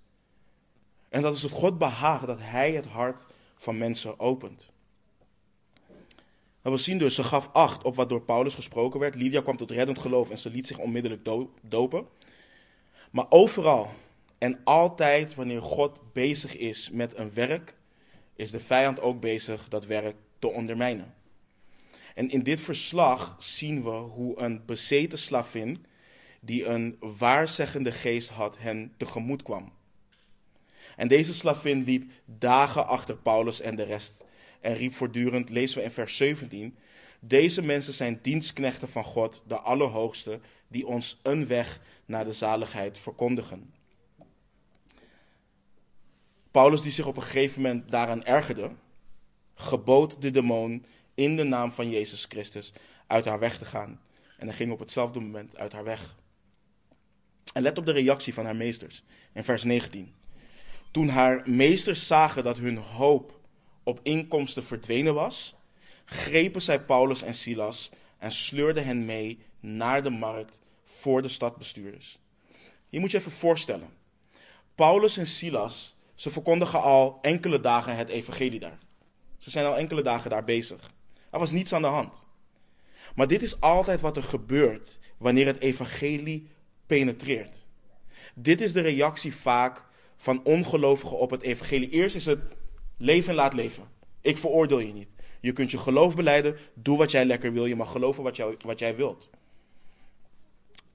En 1.09 1.21
dat 1.21 1.35
is 1.35 1.43
het 1.43 1.51
God 1.51 1.77
behagen 1.77 2.27
dat 2.27 2.39
hij 2.39 2.71
het 2.71 2.85
hart 2.85 3.25
van 3.55 3.77
mensen 3.77 4.19
opent. 4.19 4.69
we 6.61 6.77
zien 6.77 6.97
dus, 6.97 7.15
ze 7.15 7.23
gaf 7.23 7.49
acht 7.53 7.83
op 7.83 7.95
wat 7.95 8.09
door 8.09 8.21
Paulus 8.21 8.55
gesproken 8.55 8.99
werd. 8.99 9.15
Lydia 9.15 9.41
kwam 9.41 9.57
tot 9.57 9.71
reddend 9.71 9.99
geloof 9.99 10.29
en 10.29 10.37
ze 10.37 10.49
liet 10.49 10.67
zich 10.67 10.77
onmiddellijk 10.77 11.25
dopen. 11.61 12.07
Maar 13.13 13.25
overal 13.29 13.93
en 14.37 14.59
altijd 14.63 15.35
wanneer 15.35 15.61
God 15.61 16.13
bezig 16.13 16.57
is 16.57 16.89
met 16.89 17.17
een 17.17 17.33
werk, 17.33 17.75
is 18.35 18.51
de 18.51 18.59
vijand 18.59 19.01
ook 19.01 19.19
bezig 19.19 19.67
dat 19.67 19.85
werk 19.85 20.15
te 20.39 20.47
ondermijnen. 20.47 21.13
En 22.15 22.29
in 22.29 22.43
dit 22.43 22.61
verslag 22.61 23.35
zien 23.39 23.83
we 23.83 23.89
hoe 23.89 24.39
een 24.39 24.65
bezeten 24.65 25.17
slavin, 25.17 25.85
die 26.39 26.65
een 26.65 26.97
waarzeggende 26.99 27.91
geest 27.91 28.29
had, 28.29 28.57
hen 28.57 28.93
tegemoet 28.97 29.43
kwam. 29.43 29.71
En 30.95 31.07
deze 31.07 31.33
slavin 31.33 31.83
liep 31.83 32.11
dagen 32.25 32.87
achter 32.87 33.17
Paulus 33.17 33.61
en 33.61 33.75
de 33.75 33.83
rest 33.83 34.23
en 34.61 34.75
riep 34.75 34.93
voortdurend, 34.93 35.49
lezen 35.49 35.77
we 35.77 35.83
in 35.83 35.91
vers 35.91 36.17
17, 36.17 36.77
deze 37.19 37.61
mensen 37.61 37.93
zijn 37.93 38.19
dienstknechten 38.21 38.89
van 38.89 39.03
God, 39.03 39.43
de 39.47 39.59
Allerhoogste, 39.59 40.39
die 40.73 40.87
ons 40.87 41.19
een 41.23 41.47
weg 41.47 41.79
naar 42.05 42.25
de 42.25 42.31
zaligheid 42.31 42.99
verkondigen. 42.99 43.73
Paulus, 46.51 46.81
die 46.81 46.91
zich 46.91 47.05
op 47.05 47.15
een 47.15 47.23
gegeven 47.23 47.61
moment 47.61 47.91
daaraan 47.91 48.23
ergerde, 48.23 48.71
gebood 49.55 50.21
de 50.21 50.31
demon 50.31 50.85
in 51.13 51.35
de 51.35 51.43
naam 51.43 51.71
van 51.71 51.89
Jezus 51.89 52.25
Christus 52.25 52.73
uit 53.07 53.25
haar 53.25 53.39
weg 53.39 53.57
te 53.57 53.65
gaan. 53.65 54.01
En 54.37 54.47
hij 54.47 54.55
ging 54.55 54.71
op 54.71 54.79
hetzelfde 54.79 55.19
moment 55.19 55.57
uit 55.57 55.73
haar 55.73 55.83
weg. 55.83 56.15
En 57.53 57.61
let 57.61 57.77
op 57.77 57.85
de 57.85 57.91
reactie 57.91 58.33
van 58.33 58.45
haar 58.45 58.55
meesters 58.55 59.03
in 59.33 59.43
vers 59.43 59.63
19. 59.63 60.13
Toen 60.91 61.07
haar 61.07 61.49
meesters 61.49 62.07
zagen 62.07 62.43
dat 62.43 62.57
hun 62.57 62.77
hoop 62.77 63.39
op 63.83 63.99
inkomsten 64.03 64.63
verdwenen 64.63 65.13
was, 65.13 65.55
grepen 66.05 66.61
zij 66.61 66.81
Paulus 66.81 67.21
en 67.21 67.33
Silas 67.33 67.91
en 68.17 68.31
sleurden 68.31 68.85
hen 68.85 69.05
mee 69.05 69.39
naar 69.59 70.03
de 70.03 70.09
markt 70.09 70.59
voor 70.93 71.21
de 71.21 71.27
stadbestuurders. 71.27 72.19
Je 72.89 72.99
moet 72.99 73.11
je 73.11 73.17
even 73.17 73.31
voorstellen. 73.31 73.89
Paulus 74.75 75.17
en 75.17 75.27
Silas, 75.27 75.95
ze 76.15 76.31
verkondigen 76.31 76.81
al 76.81 77.19
enkele 77.21 77.59
dagen 77.59 77.95
het 77.95 78.09
evangelie 78.09 78.59
daar. 78.59 78.79
Ze 79.37 79.49
zijn 79.49 79.65
al 79.65 79.77
enkele 79.77 80.01
dagen 80.01 80.29
daar 80.29 80.43
bezig. 80.43 80.91
Er 81.29 81.39
was 81.39 81.51
niets 81.51 81.73
aan 81.73 81.81
de 81.81 81.87
hand. 81.87 82.27
Maar 83.15 83.27
dit 83.27 83.41
is 83.41 83.59
altijd 83.59 84.01
wat 84.01 84.17
er 84.17 84.23
gebeurt 84.23 84.99
wanneer 85.17 85.45
het 85.45 85.59
evangelie 85.59 86.47
penetreert. 86.85 87.65
Dit 88.35 88.61
is 88.61 88.73
de 88.73 88.81
reactie 88.81 89.35
vaak 89.35 89.85
van 90.17 90.43
ongelovigen 90.43 91.17
op 91.17 91.29
het 91.29 91.41
evangelie. 91.41 91.89
Eerst 91.89 92.15
is 92.15 92.25
het 92.25 92.39
leven 92.97 93.29
en 93.29 93.35
laat 93.35 93.53
leven. 93.53 93.83
Ik 94.21 94.37
veroordeel 94.37 94.79
je 94.79 94.93
niet. 94.93 95.09
Je 95.41 95.51
kunt 95.51 95.71
je 95.71 95.77
geloof 95.77 96.15
beleiden, 96.15 96.57
doe 96.73 96.97
wat 96.97 97.11
jij 97.11 97.25
lekker 97.25 97.53
wil. 97.53 97.65
Je 97.65 97.75
mag 97.75 97.91
geloven 97.91 98.23
wat, 98.23 98.35
jou, 98.35 98.55
wat 98.65 98.79
jij 98.79 98.95
wilt. 98.95 99.29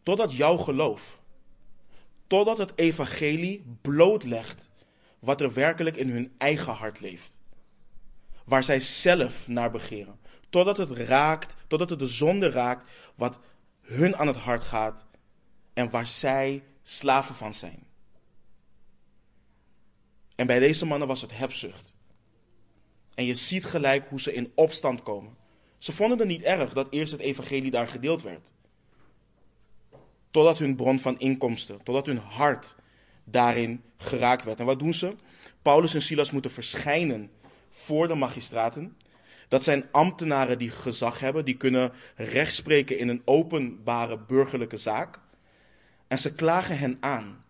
Totdat 0.08 0.36
jouw 0.36 0.56
geloof, 0.56 1.20
totdat 2.26 2.58
het 2.58 2.72
evangelie 2.74 3.64
blootlegt 3.80 4.70
wat 5.18 5.40
er 5.40 5.52
werkelijk 5.52 5.96
in 5.96 6.10
hun 6.10 6.34
eigen 6.38 6.72
hart 6.72 7.00
leeft. 7.00 7.40
Waar 8.44 8.64
zij 8.64 8.80
zelf 8.80 9.48
naar 9.48 9.70
begeren. 9.70 10.18
Totdat 10.48 10.76
het 10.76 10.90
raakt, 10.90 11.54
totdat 11.66 11.90
het 11.90 11.98
de 11.98 12.06
zonde 12.06 12.50
raakt 12.50 12.90
wat 13.14 13.38
hun 13.80 14.16
aan 14.16 14.26
het 14.26 14.36
hart 14.36 14.62
gaat 14.62 15.06
en 15.72 15.90
waar 15.90 16.06
zij 16.06 16.62
slaven 16.82 17.34
van 17.34 17.54
zijn. 17.54 17.86
En 20.34 20.46
bij 20.46 20.58
deze 20.58 20.86
mannen 20.86 21.08
was 21.08 21.20
het 21.20 21.36
hebzucht. 21.36 21.94
En 23.14 23.24
je 23.24 23.34
ziet 23.34 23.64
gelijk 23.64 24.08
hoe 24.08 24.20
ze 24.20 24.32
in 24.32 24.52
opstand 24.54 25.02
komen. 25.02 25.36
Ze 25.78 25.92
vonden 25.92 26.18
het 26.18 26.28
niet 26.28 26.42
erg 26.42 26.72
dat 26.72 26.86
eerst 26.90 27.12
het 27.12 27.20
evangelie 27.20 27.70
daar 27.70 27.88
gedeeld 27.88 28.22
werd. 28.22 28.52
Totdat 30.30 30.58
hun 30.58 30.76
bron 30.76 31.00
van 31.00 31.18
inkomsten, 31.18 31.82
totdat 31.82 32.06
hun 32.06 32.18
hart 32.18 32.76
daarin 33.24 33.82
geraakt 33.96 34.44
werd. 34.44 34.58
En 34.58 34.66
wat 34.66 34.78
doen 34.78 34.94
ze? 34.94 35.14
Paulus 35.62 35.94
en 35.94 36.02
Silas 36.02 36.30
moeten 36.30 36.50
verschijnen 36.50 37.30
voor 37.70 38.08
de 38.08 38.14
magistraten. 38.14 38.96
Dat 39.48 39.64
zijn 39.64 39.84
ambtenaren 39.90 40.58
die 40.58 40.70
gezag 40.70 41.20
hebben, 41.20 41.44
die 41.44 41.56
kunnen 41.56 41.92
rechtspreken 42.16 42.98
in 42.98 43.08
een 43.08 43.22
openbare 43.24 44.18
burgerlijke 44.18 44.76
zaak. 44.76 45.20
En 46.08 46.18
ze 46.18 46.34
klagen 46.34 46.78
hen 46.78 46.96
aan. 47.00 47.44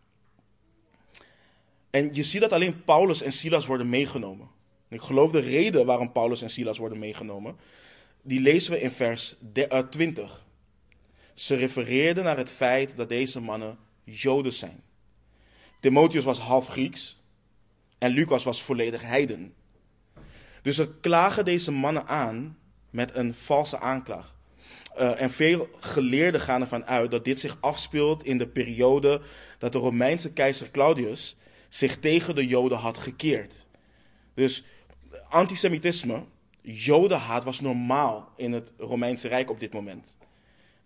En 1.90 2.14
je 2.14 2.22
ziet 2.22 2.40
dat 2.40 2.52
alleen 2.52 2.84
Paulus 2.84 3.22
en 3.22 3.32
Silas 3.32 3.66
worden 3.66 3.88
meegenomen. 3.88 4.48
Ik 4.88 5.00
geloof 5.00 5.30
de 5.32 5.40
reden 5.40 5.86
waarom 5.86 6.12
Paulus 6.12 6.42
en 6.42 6.50
Silas 6.50 6.78
worden 6.78 6.98
meegenomen, 6.98 7.56
die 8.22 8.40
lezen 8.40 8.72
we 8.72 8.80
in 8.80 8.90
vers 8.90 9.34
20. 9.90 10.46
Eh, 11.38 11.44
ze 11.44 11.54
refereerden 11.54 12.24
naar 12.24 12.36
het 12.36 12.50
feit 12.50 12.96
dat 12.96 13.08
deze 13.08 13.40
mannen 13.40 13.78
Joden 14.04 14.52
zijn. 14.52 14.82
Timotheus 15.80 16.24
was 16.24 16.38
half 16.38 16.68
Grieks 16.68 17.22
en 17.98 18.10
Lucas 18.10 18.44
was 18.44 18.62
volledig 18.62 19.02
heiden. 19.02 19.54
Dus 20.62 20.76
ze 20.76 20.98
klagen 21.00 21.44
deze 21.44 21.70
mannen 21.70 22.06
aan 22.06 22.58
met 22.90 23.16
een 23.16 23.34
valse 23.34 23.78
aanklacht. 23.78 24.36
Uh, 24.98 25.20
en 25.20 25.30
veel 25.30 25.68
geleerden 25.80 26.40
gaan 26.40 26.60
ervan 26.60 26.84
uit 26.84 27.10
dat 27.10 27.24
dit 27.24 27.40
zich 27.40 27.56
afspeelt 27.60 28.24
in 28.24 28.38
de 28.38 28.46
periode 28.46 29.20
dat 29.58 29.72
de 29.72 29.78
Romeinse 29.78 30.32
keizer 30.32 30.70
Claudius 30.70 31.36
zich 31.68 31.98
tegen 31.98 32.34
de 32.34 32.46
Joden 32.46 32.78
had 32.78 32.98
gekeerd. 32.98 33.66
Dus 34.34 34.64
antisemitisme, 35.28 36.24
Jodenhaat 36.62 37.44
was 37.44 37.60
normaal 37.60 38.32
in 38.36 38.52
het 38.52 38.72
Romeinse 38.78 39.28
Rijk 39.28 39.50
op 39.50 39.60
dit 39.60 39.72
moment. 39.72 40.16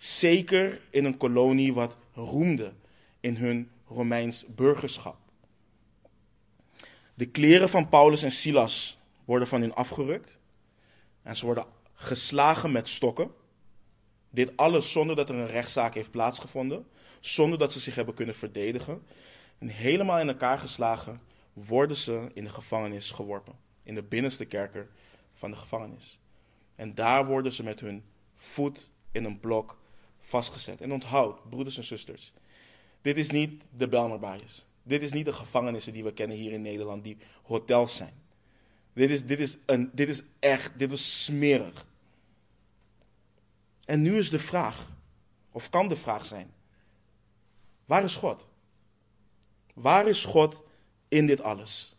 Zeker 0.03 0.81
in 0.91 1.05
een 1.05 1.17
kolonie 1.17 1.75
wat 1.75 1.97
roemde 2.12 2.73
in 3.21 3.37
hun 3.37 3.71
Romeins 3.87 4.45
burgerschap. 4.47 5.17
De 7.15 7.27
kleren 7.27 7.69
van 7.69 7.88
Paulus 7.88 8.23
en 8.23 8.31
Silas 8.31 8.99
worden 9.25 9.49
van 9.49 9.61
hen 9.61 9.75
afgerukt 9.75 10.41
en 11.23 11.37
ze 11.37 11.45
worden 11.45 11.67
geslagen 11.95 12.73
met 12.73 12.88
stokken. 12.88 13.31
Dit 14.31 14.57
alles 14.57 14.93
zonder 14.93 15.17
dat 15.17 15.29
er 15.29 15.35
een 15.35 15.47
rechtszaak 15.47 15.95
heeft 15.95 16.11
plaatsgevonden, 16.11 16.87
zonder 17.21 17.59
dat 17.59 17.73
ze 17.73 17.81
zich 17.81 17.95
hebben 17.95 18.15
kunnen 18.15 18.35
verdedigen. 18.35 19.03
En 19.59 19.69
helemaal 19.69 20.21
in 20.21 20.29
elkaar 20.29 20.59
geslagen 20.59 21.21
worden 21.53 21.97
ze 21.97 22.29
in 22.35 22.45
de 22.45 22.51
gevangenis 22.51 23.11
geworpen. 23.11 23.55
In 23.83 23.95
de 23.95 24.03
binnenste 24.03 24.45
kerker 24.45 24.88
van 25.33 25.51
de 25.51 25.57
gevangenis. 25.57 26.19
En 26.75 26.95
daar 26.95 27.27
worden 27.27 27.53
ze 27.53 27.62
met 27.62 27.81
hun 27.81 28.05
voet 28.35 28.91
in 29.12 29.25
een 29.25 29.41
blok 29.41 29.81
vastgezet. 30.22 30.80
En 30.80 30.92
onthoud, 30.92 31.48
broeders 31.50 31.76
en 31.76 31.85
zusters, 31.85 32.32
dit 33.02 33.16
is 33.16 33.30
niet 33.30 33.68
de 33.76 33.88
Belmerbaaiers. 33.88 34.64
Dit 34.82 35.02
is 35.02 35.12
niet 35.12 35.24
de 35.24 35.32
gevangenissen 35.32 35.92
die 35.92 36.04
we 36.04 36.12
kennen 36.12 36.37
hier 36.37 36.52
in 36.52 36.62
Nederland, 36.62 37.04
die 37.04 37.18
hotels 37.42 37.96
zijn. 37.96 38.12
Dit 38.92 39.11
is, 39.11 39.26
dit 39.26 39.40
is, 39.40 39.58
een, 39.66 39.90
dit 39.92 40.08
is 40.08 40.22
echt, 40.38 40.78
dit 40.78 40.90
was 40.90 41.24
smerig. 41.24 41.87
En 43.85 44.02
nu 44.02 44.18
is 44.18 44.30
de 44.30 44.38
vraag, 44.38 44.90
of 45.52 45.70
kan 45.70 45.88
de 45.88 45.96
vraag 45.96 46.24
zijn, 46.24 46.52
waar 47.85 48.04
is 48.04 48.14
God? 48.14 48.46
Waar 49.74 50.08
is 50.08 50.24
God 50.24 50.62
in 51.08 51.26
dit 51.26 51.40
alles? 51.40 51.96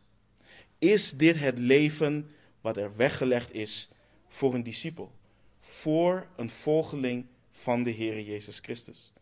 Is 0.80 1.12
dit 1.12 1.40
het 1.40 1.58
leven 1.58 2.32
wat 2.62 2.78
er 2.78 2.96
weggelegd 2.96 3.54
is 3.54 3.90
voor 4.28 4.54
een 4.54 4.64
discipel? 4.64 5.12
Voor 5.60 6.28
een 6.36 6.50
volgeling 6.50 7.26
van 7.54 7.84
de 7.84 7.90
Heer 7.90 8.22
Jezus 8.22 8.60
Christus? 8.60 9.14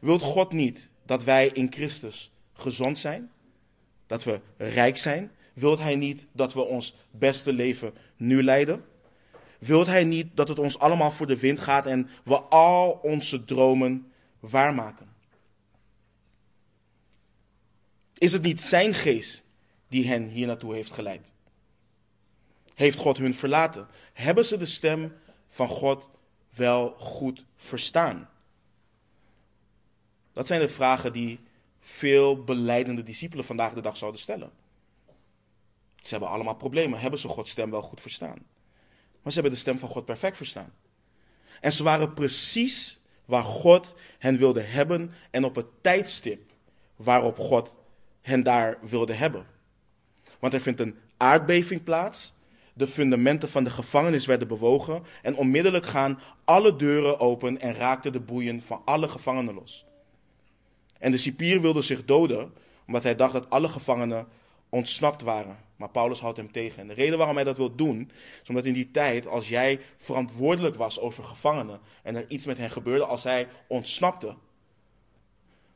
Wilt 0.00 0.22
God 0.22 0.52
niet 0.52 0.90
dat 1.06 1.24
wij 1.24 1.46
in 1.46 1.72
Christus 1.72 2.30
gezond 2.52 2.98
zijn? 2.98 3.30
Dat 4.06 4.24
we 4.24 4.40
rijk 4.56 4.96
zijn? 4.96 5.30
Wilt 5.54 5.78
Hij 5.78 5.96
niet 5.96 6.26
dat 6.32 6.52
we 6.52 6.60
ons 6.60 6.94
beste 7.10 7.52
leven 7.52 7.94
nu 8.16 8.42
leiden? 8.42 8.84
Wilt 9.58 9.86
Hij 9.86 10.04
niet 10.04 10.36
dat 10.36 10.48
het 10.48 10.58
ons 10.58 10.78
allemaal 10.78 11.10
voor 11.10 11.26
de 11.26 11.38
wind 11.38 11.58
gaat 11.58 11.86
en 11.86 12.08
we 12.24 12.40
al 12.40 12.90
onze 13.02 13.44
dromen 13.44 14.12
waarmaken? 14.40 15.08
Is 18.18 18.32
het 18.32 18.42
niet 18.42 18.60
zijn 18.60 18.94
geest 18.94 19.44
die 19.88 20.08
hen 20.08 20.28
hier 20.28 20.46
naartoe 20.46 20.74
heeft 20.74 20.92
geleid? 20.92 21.32
Heeft 22.74 22.98
God 22.98 23.18
hun 23.18 23.34
verlaten? 23.34 23.88
Hebben 24.12 24.44
ze 24.44 24.56
de 24.56 24.66
stem 24.66 25.12
van 25.48 25.68
God 25.68 26.10
wel 26.54 26.94
goed 26.98 27.44
verstaan? 27.56 28.28
Dat 30.32 30.46
zijn 30.46 30.60
de 30.60 30.68
vragen 30.68 31.12
die 31.12 31.40
veel 31.80 32.44
beleidende 32.44 33.02
discipelen 33.02 33.44
vandaag 33.44 33.72
de 33.72 33.80
dag 33.80 33.96
zouden 33.96 34.20
stellen. 34.20 34.50
Ze 35.96 36.10
hebben 36.10 36.28
allemaal 36.28 36.54
problemen. 36.54 37.00
Hebben 37.00 37.20
ze 37.20 37.28
Gods 37.28 37.50
stem 37.50 37.70
wel 37.70 37.82
goed 37.82 38.00
verstaan? 38.00 38.38
Maar 39.22 39.32
ze 39.32 39.40
hebben 39.40 39.52
de 39.52 39.58
stem 39.58 39.78
van 39.78 39.88
God 39.88 40.04
perfect 40.04 40.36
verstaan. 40.36 40.72
En 41.60 41.72
ze 41.72 41.82
waren 41.82 42.14
precies 42.14 42.98
waar 43.24 43.44
God 43.44 43.94
hen 44.18 44.38
wilde 44.38 44.60
hebben 44.60 45.12
en 45.30 45.44
op 45.44 45.54
het 45.54 45.66
tijdstip 45.80 46.52
waarop 46.96 47.38
God 47.38 47.76
hen 48.20 48.42
daar 48.42 48.78
wilde 48.80 49.12
hebben. 49.12 49.46
Want 50.38 50.54
er 50.54 50.60
vindt 50.60 50.80
een 50.80 50.98
aardbeving 51.16 51.84
plaats. 51.84 52.32
De 52.74 52.86
fundamenten 52.86 53.48
van 53.48 53.64
de 53.64 53.70
gevangenis 53.70 54.26
werden 54.26 54.48
bewogen. 54.48 55.02
En 55.22 55.36
onmiddellijk 55.36 55.86
gaan 55.86 56.20
alle 56.44 56.76
deuren 56.76 57.20
open 57.20 57.60
en 57.60 57.74
raakten 57.74 58.12
de 58.12 58.20
boeien 58.20 58.62
van 58.62 58.82
alle 58.84 59.08
gevangenen 59.08 59.54
los. 59.54 59.86
En 60.98 61.10
de 61.10 61.18
cipier 61.18 61.60
wilde 61.60 61.82
zich 61.82 62.04
doden, 62.04 62.52
omdat 62.86 63.02
hij 63.02 63.16
dacht 63.16 63.32
dat 63.32 63.50
alle 63.50 63.68
gevangenen 63.68 64.26
ontsnapt 64.68 65.22
waren. 65.22 65.58
Maar 65.76 65.90
Paulus 65.90 66.20
houdt 66.20 66.36
hem 66.36 66.52
tegen. 66.52 66.80
En 66.80 66.88
de 66.88 66.94
reden 66.94 67.18
waarom 67.18 67.36
hij 67.36 67.44
dat 67.44 67.56
wil 67.56 67.74
doen, 67.74 68.10
is 68.42 68.48
omdat 68.48 68.64
in 68.64 68.72
die 68.72 68.90
tijd, 68.90 69.26
als 69.26 69.48
jij 69.48 69.80
verantwoordelijk 69.96 70.76
was 70.76 71.00
over 71.00 71.24
gevangenen 71.24 71.80
en 72.02 72.16
er 72.16 72.24
iets 72.28 72.46
met 72.46 72.58
hen 72.58 72.70
gebeurde, 72.70 73.04
als 73.04 73.24
hij 73.24 73.48
ontsnapte, 73.68 74.34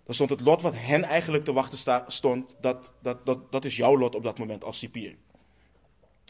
dan 0.04 0.14
stond 0.14 0.30
het 0.30 0.40
lot 0.40 0.62
wat 0.62 0.74
hen 0.76 1.02
eigenlijk 1.02 1.44
te 1.44 1.52
wachten 1.52 2.04
stond, 2.06 2.56
dat, 2.60 2.94
dat, 3.02 3.26
dat, 3.26 3.52
dat 3.52 3.64
is 3.64 3.76
jouw 3.76 3.98
lot 3.98 4.14
op 4.14 4.22
dat 4.22 4.38
moment 4.38 4.64
als 4.64 4.78
cipier. 4.78 5.16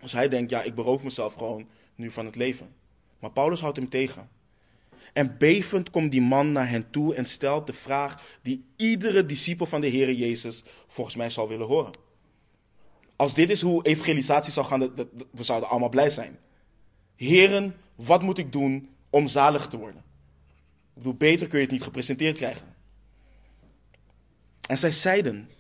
Dus 0.05 0.13
hij 0.13 0.29
denkt, 0.29 0.51
ja, 0.51 0.63
ik 0.63 0.75
beroof 0.75 1.03
mezelf 1.03 1.35
gewoon 1.35 1.67
nu 1.95 2.11
van 2.11 2.27
het 2.27 2.37
leven. 2.37 2.75
Maar 3.19 3.31
Paulus 3.31 3.61
houdt 3.61 3.77
hem 3.77 3.89
tegen. 3.89 4.29
En 5.13 5.39
bevend 5.39 5.91
komt 5.91 6.11
die 6.11 6.21
man 6.21 6.53
naar 6.53 6.69
hen 6.69 6.91
toe 6.91 7.15
en 7.15 7.27
stelt 7.27 7.67
de 7.67 7.73
vraag 7.73 8.39
die 8.43 8.65
iedere 8.77 9.27
discipel 9.27 9.67
van 9.67 9.81
de 9.81 9.87
Heer 9.87 10.13
Jezus 10.13 10.63
volgens 10.87 11.17
mij 11.17 11.31
zal 11.31 11.49
willen 11.49 11.67
horen. 11.67 11.93
Als 13.17 13.35
dit 13.35 13.51
is 13.51 13.61
hoe 13.61 13.85
evangelisatie 13.85 14.53
zal 14.53 14.65
gaan, 14.65 14.81
we 15.31 15.43
zouden 15.43 15.69
allemaal 15.69 15.89
blij 15.89 16.11
zijn. 16.11 16.39
Heren, 17.17 17.77
wat 17.95 18.23
moet 18.23 18.39
ik 18.39 18.53
doen 18.53 18.89
om 19.11 19.27
zalig 19.27 19.69
te 19.69 19.79
worden? 19.79 20.03
Ik 20.89 20.95
bedoel, 20.95 21.15
beter 21.15 21.47
kun 21.47 21.59
je 21.59 21.65
het 21.65 21.73
niet 21.73 21.83
gepresenteerd 21.83 22.37
krijgen. 22.37 22.75
En 24.69 24.79
zij 24.79 24.93
zeiden, 24.93 25.51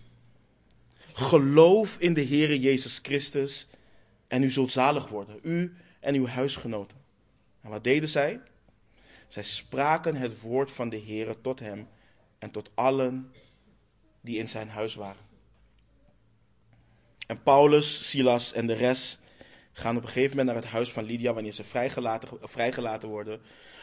geloof 1.12 1.98
in 1.98 2.14
de 2.14 2.24
Heere 2.24 2.60
Jezus 2.60 2.98
Christus 3.02 3.66
en 4.28 4.42
u 4.42 4.50
zult 4.50 4.70
zalig 4.70 5.08
worden, 5.08 5.38
u 5.42 5.74
en 6.00 6.14
uw 6.14 6.26
huisgenoten. 6.26 6.96
En 7.60 7.70
wat 7.70 7.84
deden 7.84 8.08
zij? 8.08 8.40
Zij 9.28 9.42
spraken 9.42 10.14
het 10.16 10.40
woord 10.40 10.72
van 10.72 10.88
de 10.88 11.02
Heere 11.06 11.40
tot 11.40 11.60
hem 11.60 11.88
en 12.38 12.50
tot 12.50 12.70
allen 12.74 13.32
die 14.20 14.38
in 14.38 14.48
zijn 14.48 14.68
huis 14.68 14.94
waren. 14.94 15.22
En 17.26 17.42
Paulus, 17.42 18.08
Silas 18.10 18.52
en 18.52 18.66
de 18.66 18.74
rest 18.74 19.18
gaan 19.72 19.96
op 19.96 20.02
een 20.02 20.08
gegeven 20.08 20.36
moment 20.36 20.54
naar 20.54 20.64
het 20.64 20.72
huis 20.72 20.92
van 20.92 21.04
Lydia 21.04 21.34
wanneer 21.34 21.52
ze 21.52 21.64
vrijgelaten, 21.64 22.28
vrijgelaten 22.42 23.08
worden. 23.08 23.40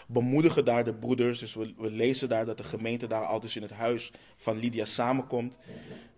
Bemoedigen 0.07 0.65
daar 0.65 0.83
de 0.83 0.93
broeders. 0.93 1.39
Dus 1.39 1.53
we, 1.53 1.73
we 1.77 1.91
lezen 1.91 2.29
daar 2.29 2.45
dat 2.45 2.57
de 2.57 2.63
gemeente 2.63 3.07
daar 3.07 3.25
al 3.25 3.39
dus 3.39 3.55
in 3.55 3.61
het 3.61 3.71
huis 3.71 4.11
van 4.35 4.57
Lydia 4.57 4.85
samenkomt. 4.85 5.55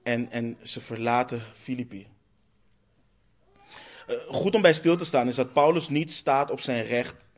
En, 0.03 0.31
en 0.31 0.57
ze 0.61 0.81
verlaten 0.81 1.41
Filippi. 1.53 2.07
Uh, 4.07 4.15
goed 4.27 4.55
om 4.55 4.61
bij 4.61 4.73
stil 4.73 4.97
te 4.97 5.05
staan 5.05 5.27
is 5.27 5.35
dat 5.35 5.53
Paulus 5.53 5.89
niet 5.89 6.11
staat 6.11 6.51
op 6.51 6.59
zijn 6.59 6.85
recht 6.85 7.29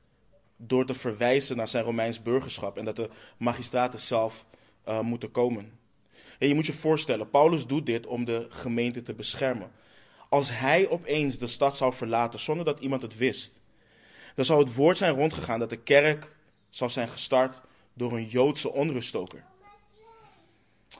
door 0.58 0.86
te 0.86 0.94
verwijzen 0.94 1.58
naar 1.58 1.68
zijn 1.68 1.84
Romeins 1.84 2.22
burgerschap. 2.22 2.78
En 2.78 2.86
dat 2.86 2.96
de 2.96 3.10
magistraten 3.38 4.00
zelf 4.00 4.46
uh, 4.88 5.00
moeten 5.00 5.32
komen. 5.32 5.72
En 6.40 6.48
je 6.48 6.56
moet 6.56 6.66
je 6.66 6.74
voorstellen, 6.74 7.30
Paulus 7.30 7.68
doet 7.68 7.86
dit 7.86 8.06
om 8.08 8.26
de 8.26 8.48
gemeente 8.50 9.02
te 9.02 9.14
beschermen. 9.14 9.72
Als 10.30 10.50
hij 10.52 10.90
opeens 10.90 11.38
de 11.38 11.48
stad 11.48 11.78
zou 11.78 11.94
verlaten 11.94 12.40
zonder 12.40 12.66
dat 12.66 12.80
iemand 12.80 13.02
het 13.02 13.18
wist, 13.18 13.60
dan 14.36 14.46
zou 14.46 14.60
het 14.64 14.76
woord 14.76 14.98
zijn 14.98 15.14
rondgegaan 15.14 15.60
dat 15.60 15.70
de 15.70 15.78
kerk 15.78 16.36
zou 16.70 16.92
zijn 16.92 17.08
gestart 17.08 17.62
door 17.94 18.14
een 18.14 18.28
Joodse 18.28 18.72
onruststoker. 18.72 19.44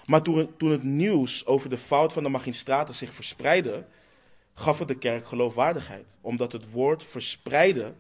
Maar 0.06 0.22
toen, 0.22 0.58
toen 0.58 0.72
het 0.72 0.84
nieuws 0.84 1.46
over 1.46 1.70
de 1.70 1.78
fout 1.78 2.14
van 2.14 2.24
de 2.24 2.30
magistraten 2.30 2.94
zich 2.94 3.14
verspreidde, 3.14 3.86
gaf 4.56 4.80
het 4.80 4.88
de 4.88 4.98
kerk 4.98 5.26
geloofwaardigheid. 5.26 6.18
Omdat 6.22 6.52
het 6.52 6.72
woord 6.72 7.04
verspreidde 7.04 7.94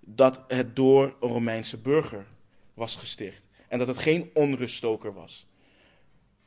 dat 0.00 0.44
het 0.48 0.76
door 0.76 1.04
een 1.20 1.28
Romeinse 1.28 1.76
burger 1.76 2.26
was 2.74 2.96
gesticht. 2.96 3.40
En 3.68 3.78
dat 3.78 3.88
het 3.88 3.98
geen 3.98 4.30
onruststoker 4.34 5.12
was 5.14 5.46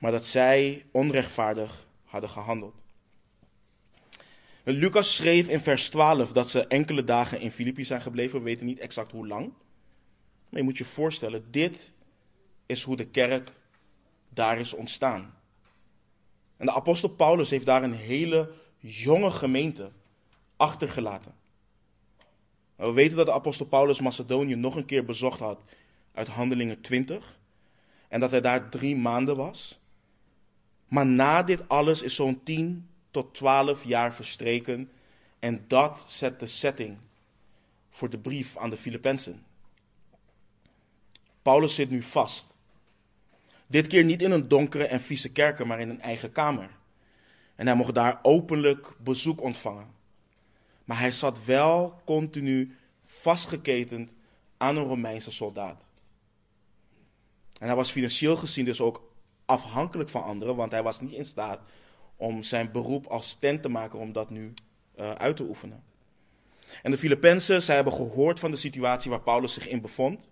maar 0.01 0.11
dat 0.11 0.25
zij 0.25 0.85
onrechtvaardig 0.91 1.87
hadden 2.03 2.29
gehandeld. 2.29 2.75
Lucas 4.63 5.15
schreef 5.15 5.47
in 5.47 5.59
vers 5.59 5.89
12 5.89 6.31
dat 6.31 6.49
ze 6.49 6.67
enkele 6.67 7.03
dagen 7.03 7.39
in 7.39 7.51
Filippi 7.51 7.83
zijn 7.83 8.01
gebleven. 8.01 8.39
We 8.39 8.45
weten 8.45 8.65
niet 8.65 8.79
exact 8.79 9.11
hoe 9.11 9.27
lang. 9.27 9.53
Maar 10.49 10.59
je 10.59 10.65
moet 10.65 10.77
je 10.77 10.85
voorstellen, 10.85 11.51
dit 11.51 11.93
is 12.65 12.83
hoe 12.83 12.95
de 12.95 13.07
kerk 13.07 13.53
daar 14.29 14.59
is 14.59 14.73
ontstaan. 14.73 15.33
En 16.57 16.65
de 16.65 16.73
apostel 16.73 17.09
Paulus 17.09 17.49
heeft 17.49 17.65
daar 17.65 17.83
een 17.83 17.93
hele 17.93 18.51
jonge 18.81 19.31
gemeente 19.31 19.91
achtergelaten. 20.57 21.33
We 22.75 22.91
weten 22.91 23.17
dat 23.17 23.25
de 23.25 23.33
apostel 23.33 23.65
Paulus 23.65 23.99
Macedonië 23.99 24.55
nog 24.55 24.75
een 24.75 24.85
keer 24.85 25.05
bezocht 25.05 25.39
had 25.39 25.59
uit 26.13 26.27
Handelingen 26.27 26.81
20. 26.81 27.39
En 28.07 28.19
dat 28.19 28.31
hij 28.31 28.41
daar 28.41 28.69
drie 28.69 28.95
maanden 28.95 29.35
was. 29.35 29.79
Maar 30.87 31.05
na 31.05 31.43
dit 31.43 31.69
alles 31.69 32.01
is 32.01 32.15
zo'n 32.15 32.43
10 32.43 32.89
tot 33.11 33.33
12 33.33 33.83
jaar 33.83 34.13
verstreken. 34.13 34.91
En 35.39 35.63
dat 35.67 36.05
zet 36.07 36.39
de 36.39 36.47
setting 36.47 36.97
voor 37.89 38.09
de 38.09 38.17
brief 38.17 38.57
aan 38.57 38.69
de 38.69 38.77
Filippenzen. 38.77 39.43
Paulus 41.41 41.75
zit 41.75 41.89
nu 41.89 42.01
vast. 42.01 42.45
Dit 43.67 43.87
keer 43.87 44.03
niet 44.03 44.21
in 44.21 44.31
een 44.31 44.47
donkere 44.47 44.85
en 44.85 45.01
vieze 45.01 45.31
kerker, 45.31 45.67
maar 45.67 45.79
in 45.79 45.89
een 45.89 46.01
eigen 46.01 46.31
kamer. 46.31 46.69
En 47.61 47.67
hij 47.67 47.75
mocht 47.75 47.95
daar 47.95 48.19
openlijk 48.21 48.93
bezoek 48.97 49.41
ontvangen. 49.41 49.87
Maar 50.83 50.99
hij 50.99 51.11
zat 51.11 51.45
wel 51.45 52.01
continu 52.05 52.75
vastgeketend 53.03 54.15
aan 54.57 54.77
een 54.77 54.83
Romeinse 54.83 55.31
soldaat. 55.31 55.89
En 57.59 57.67
hij 57.67 57.75
was 57.75 57.91
financieel 57.91 58.35
gezien 58.35 58.65
dus 58.65 58.81
ook 58.81 59.11
afhankelijk 59.45 60.09
van 60.09 60.23
anderen, 60.23 60.55
want 60.55 60.71
hij 60.71 60.83
was 60.83 61.01
niet 61.01 61.11
in 61.11 61.25
staat 61.25 61.59
om 62.15 62.43
zijn 62.43 62.71
beroep 62.71 63.05
als 63.05 63.35
tent 63.39 63.61
te 63.61 63.69
maken 63.69 63.99
om 63.99 64.11
dat 64.11 64.29
nu 64.29 64.53
uh, 64.99 65.11
uit 65.11 65.37
te 65.37 65.43
oefenen. 65.43 65.83
En 66.83 66.91
de 66.91 66.97
Filippenzen, 66.97 67.63
zij 67.63 67.75
hebben 67.75 67.93
gehoord 67.93 68.39
van 68.39 68.51
de 68.51 68.57
situatie 68.57 69.11
waar 69.11 69.21
Paulus 69.21 69.53
zich 69.53 69.67
in 69.67 69.81
bevond. 69.81 70.29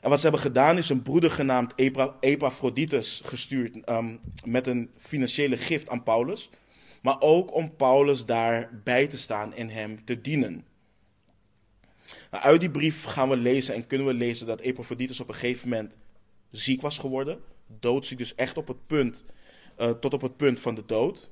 En 0.00 0.10
wat 0.10 0.18
ze 0.18 0.22
hebben 0.22 0.40
gedaan 0.40 0.78
is 0.78 0.88
een 0.88 1.02
broeder 1.02 1.30
genaamd 1.30 1.72
Epaphroditus 2.20 3.20
gestuurd 3.24 3.88
um, 3.88 4.20
met 4.44 4.66
een 4.66 4.90
financiële 4.96 5.56
gift 5.56 5.88
aan 5.88 6.02
Paulus. 6.02 6.50
Maar 7.02 7.20
ook 7.20 7.54
om 7.54 7.76
Paulus 7.76 8.26
daarbij 8.26 9.06
te 9.06 9.18
staan 9.18 9.54
en 9.54 9.68
hem 9.68 10.04
te 10.04 10.20
dienen. 10.20 10.64
Nou, 12.30 12.44
uit 12.44 12.60
die 12.60 12.70
brief 12.70 13.04
gaan 13.04 13.28
we 13.28 13.36
lezen 13.36 13.74
en 13.74 13.86
kunnen 13.86 14.06
we 14.06 14.14
lezen 14.14 14.46
dat 14.46 14.60
Epaphroditus 14.60 15.20
op 15.20 15.28
een 15.28 15.34
gegeven 15.34 15.68
moment 15.68 15.96
ziek 16.50 16.80
was 16.80 16.98
geworden 16.98 17.40
doodziek, 17.68 18.18
dus 18.18 18.34
echt 18.34 18.56
op 18.56 18.68
het 18.68 18.86
punt, 18.86 19.24
uh, 19.78 19.90
tot 19.90 20.14
op 20.14 20.20
het 20.20 20.36
punt 20.36 20.60
van 20.60 20.74
de 20.74 20.82
dood. 20.86 21.30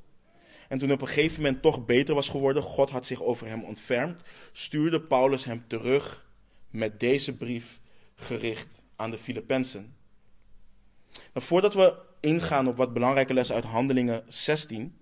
En 0.69 0.79
toen 0.79 0.93
op 0.93 1.01
een 1.01 1.07
gegeven 1.07 1.43
moment 1.43 1.63
toch 1.63 1.85
beter 1.85 2.15
was 2.15 2.29
geworden, 2.29 2.63
God 2.63 2.91
had 2.91 3.07
zich 3.07 3.23
over 3.23 3.47
hem 3.47 3.65
ontfermd, 3.65 4.23
stuurde 4.53 5.01
Paulus 5.01 5.45
hem 5.45 5.65
terug 5.67 6.27
met 6.71 7.01
deze 7.01 7.37
brief 7.37 7.81
gericht 8.17 8.85
aan 8.97 9.11
de 9.11 9.19
Filippenzen. 9.19 9.95
Nou, 11.11 11.47
voordat 11.47 11.75
we 11.75 11.97
ingaan 12.21 12.69
op 12.69 12.77
wat 12.77 12.93
belangrijke 12.93 13.35
lessen 13.35 13.55
uit 13.55 13.65
Handelingen 13.65 14.25
16, 14.29 14.97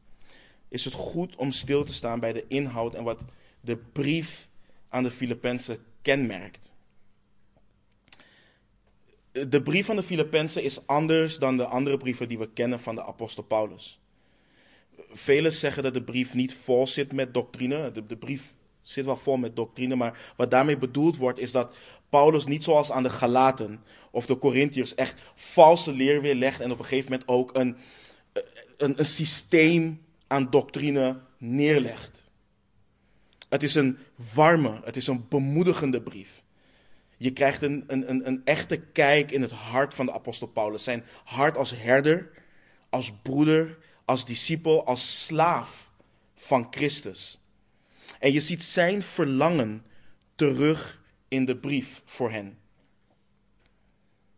is 0.69 0.85
het 0.85 0.95
goed 0.95 1.37
om 1.37 1.53
stil 1.53 1.85
te 1.85 1.93
staan 1.93 2.21
bij 2.21 2.33
de 2.33 2.45
inhoud 2.49 2.95
en 2.95 3.05
wat 3.05 3.25
de 3.61 3.77
brief 3.77 4.49
aan 4.89 5.03
de 5.03 5.11
Filippenzen 5.11 5.79
kenmerkt 6.03 6.73
de 9.49 9.63
brief 9.63 9.87
van 9.87 9.97
de 9.97 10.03
Filippenzen 10.03 10.63
is 10.63 10.87
anders 10.87 11.39
dan 11.39 11.57
de 11.57 11.65
andere 11.65 11.97
brieven 11.97 12.29
die 12.29 12.39
we 12.39 12.49
kennen 12.53 12.81
van 12.81 12.95
de 12.95 13.05
apostel 13.05 13.43
Paulus. 13.43 14.01
Velen 15.11 15.53
zeggen 15.53 15.83
dat 15.83 15.95
de 15.95 16.03
brief 16.03 16.35
niet 16.35 16.55
vol 16.55 16.87
zit 16.87 17.13
met 17.13 17.35
doctrine. 17.35 17.93
De, 17.93 18.07
de 18.07 18.17
brief 18.17 18.55
zit 18.93 19.05
wel 19.05 19.17
vol 19.17 19.37
met 19.37 19.57
doctrine, 19.57 19.97
maar 19.97 20.33
wat 20.37 20.51
daarmee 20.51 20.79
bedoeld 20.79 21.17
wordt 21.17 21.39
is 21.39 21.53
dat 21.53 21.77
Paulus 22.09 22.47
niet 22.47 22.65
zoals 22.65 22.91
aan 22.91 23.03
de 23.03 23.11
Galaten 23.11 23.83
of 24.11 24.27
de 24.27 24.39
Corinthiërs 24.39 24.95
echt 24.95 25.21
valse 25.35 25.93
leer 25.93 26.21
weerlegt 26.21 26.61
en 26.61 26.71
op 26.71 26.79
een 26.79 26.85
gegeven 26.85 27.11
moment 27.11 27.29
ook 27.29 27.57
een, 27.57 27.77
een, 28.77 28.99
een 28.99 29.05
systeem 29.05 30.03
aan 30.27 30.51
doctrine 30.51 31.21
neerlegt. 31.39 32.31
Het 33.49 33.63
is 33.63 33.75
een 33.75 33.99
warme, 34.35 34.81
het 34.85 34.97
is 34.97 35.07
een 35.07 35.27
bemoedigende 35.29 36.03
brief. 36.03 36.43
Je 37.17 37.33
krijgt 37.33 37.63
een, 37.63 37.85
een, 37.87 38.27
een, 38.27 38.43
echte 38.45 38.77
kijk 38.77 39.31
in 39.31 39.43
het 39.43 39.51
hart 39.51 39.95
van 39.95 40.07
de 40.07 40.13
apostel 40.13 40.47
Paulus. 40.47 40.85
Zijn 40.85 41.05
hart 41.25 41.57
als 41.57 41.77
herder, 41.77 42.31
als 42.89 43.13
broeder, 43.23 43.79
als 44.05 44.27
discipel, 44.27 44.87
als 44.87 45.25
slaaf 45.25 45.91
van 46.35 46.67
Christus. 46.71 47.39
En 48.25 48.33
je 48.33 48.41
ziet 48.41 48.63
zijn 48.63 49.03
verlangen 49.03 49.85
terug 50.35 51.03
in 51.29 51.45
de 51.45 51.57
brief 51.57 52.03
voor 52.05 52.31
hen. 52.31 52.59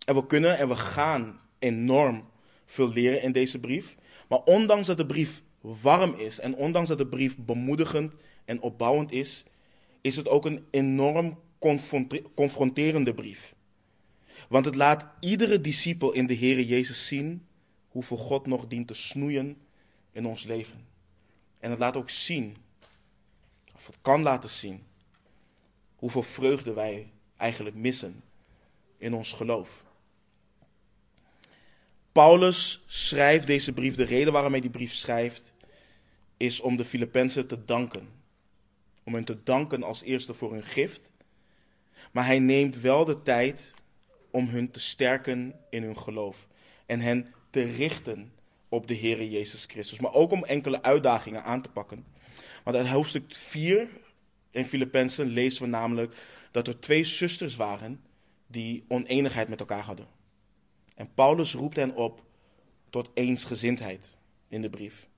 En 0.07 0.15
we 0.15 0.27
kunnen 0.27 0.59
en 0.59 0.69
we 0.69 0.77
gaan 0.77 1.41
enorm 1.59 2.29
veel 2.65 2.93
leren 2.93 3.23
in 3.23 3.33
deze 3.33 3.61
brief. 3.61 3.97
Maar 4.29 4.39
ondanks 4.39 4.87
dat 4.87 4.97
de 4.97 5.07
brief 5.07 5.43
warm 5.61 6.15
is 6.15 6.41
en 6.41 6.55
ondanks 6.55 6.89
dat 6.89 6.99
de 6.99 7.07
brief 7.07 7.37
bemoedigend 7.39 8.13
en 8.45 8.61
opbouwend 8.61 9.13
is, 9.13 9.45
is 10.01 10.17
het 10.17 10.29
ook 10.29 10.45
een 10.45 10.67
enorm 10.71 11.39
confronterende 12.35 13.15
brief. 13.15 13.55
Want 14.49 14.65
het 14.65 14.75
laat 14.75 15.07
iedere 15.21 15.61
discipel 15.61 16.13
in 16.13 16.27
de 16.27 16.35
Heer 16.35 16.61
Jezus 16.61 17.07
zien 17.07 17.47
hoeveel 17.89 18.17
God 18.17 18.47
nog 18.47 18.67
dient 18.67 18.87
te 18.87 18.95
snoeien 18.95 19.57
in 20.13 20.27
ons 20.27 20.45
leven. 20.45 20.87
En 21.59 21.71
het 21.71 21.79
laat 21.79 21.97
ook 21.97 22.11
zien, 22.11 22.57
het 23.87 23.97
kan 24.03 24.23
laten 24.23 24.51
zien, 24.51 24.87
hoeveel 25.97 26.23
vreugde 26.23 26.73
wij 26.73 27.13
eigenlijk 27.37 27.77
missen 27.77 28.23
in 28.99 29.15
ons 29.15 29.33
geloof. 29.33 29.85
Paulus 32.13 32.83
schrijft 32.87 33.47
deze 33.47 33.73
brief, 33.73 33.95
de 33.95 34.05
reden 34.05 34.33
waarom 34.33 34.53
hij 34.53 34.61
die 34.61 34.71
brief 34.71 34.93
schrijft, 34.93 35.55
is 36.37 36.61
om 36.61 36.77
de 36.77 36.85
Filippenzen 36.85 37.47
te 37.47 37.65
danken. 37.65 38.09
Om 39.05 39.15
hen 39.15 39.25
te 39.25 39.43
danken 39.43 39.83
als 39.83 40.03
eerste 40.03 40.35
voor 40.35 40.53
hun 40.53 40.63
gift. 40.63 41.11
Maar 42.13 42.27
hij 42.27 42.39
neemt 42.39 42.81
wel 42.81 43.05
de 43.05 43.23
tijd 43.23 43.75
om 44.31 44.49
hun 44.49 44.71
te 44.71 44.81
sterken 44.81 45.55
in 45.71 45.83
hun 45.83 45.99
geloof. 45.99 46.47
En 46.87 47.01
hen 47.01 47.35
te 47.51 47.63
richten 47.63 48.33
op 48.69 48.87
de 48.87 48.95
Heer 48.95 49.25
Jezus 49.25 49.65
Christus. 49.65 50.01
Maar 50.01 50.15
ook 50.15 50.31
om 50.31 50.45
enkele 50.45 50.83
uitdagingen 50.83 51.45
aan 51.45 51.63
te 51.63 51.69
pakken. 51.69 52.05
Want 52.67 52.79
uit 52.79 52.89
hoofdstuk 52.89 53.35
4 53.35 53.89
in 54.51 54.65
Filippenzen 54.65 55.27
lezen 55.27 55.63
we 55.63 55.69
namelijk 55.69 56.15
dat 56.51 56.69
er 56.69 56.81
twee 56.81 57.05
zusters 57.05 57.57
waren 57.57 58.01
die 58.47 58.85
oneenigheid 58.89 59.49
met 59.49 59.61
elkaar 59.61 59.83
hadden. 59.83 60.07
En 60.95 61.15
Paulus 61.15 61.55
roept 61.55 61.77
hen 61.77 61.95
op 61.95 62.23
tot 62.91 63.11
eensgezindheid 63.15 64.17
in 64.49 64.63
de 64.63 64.71
brief. 64.71 65.09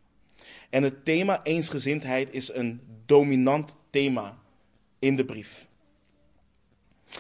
En 0.71 0.83
het 0.83 1.05
thema 1.05 1.45
eensgezindheid 1.45 2.33
is 2.33 2.53
een 2.53 2.81
dominant 3.07 3.77
thema 3.91 4.39
in 4.99 5.17
de 5.17 5.25
brief. 5.25 5.69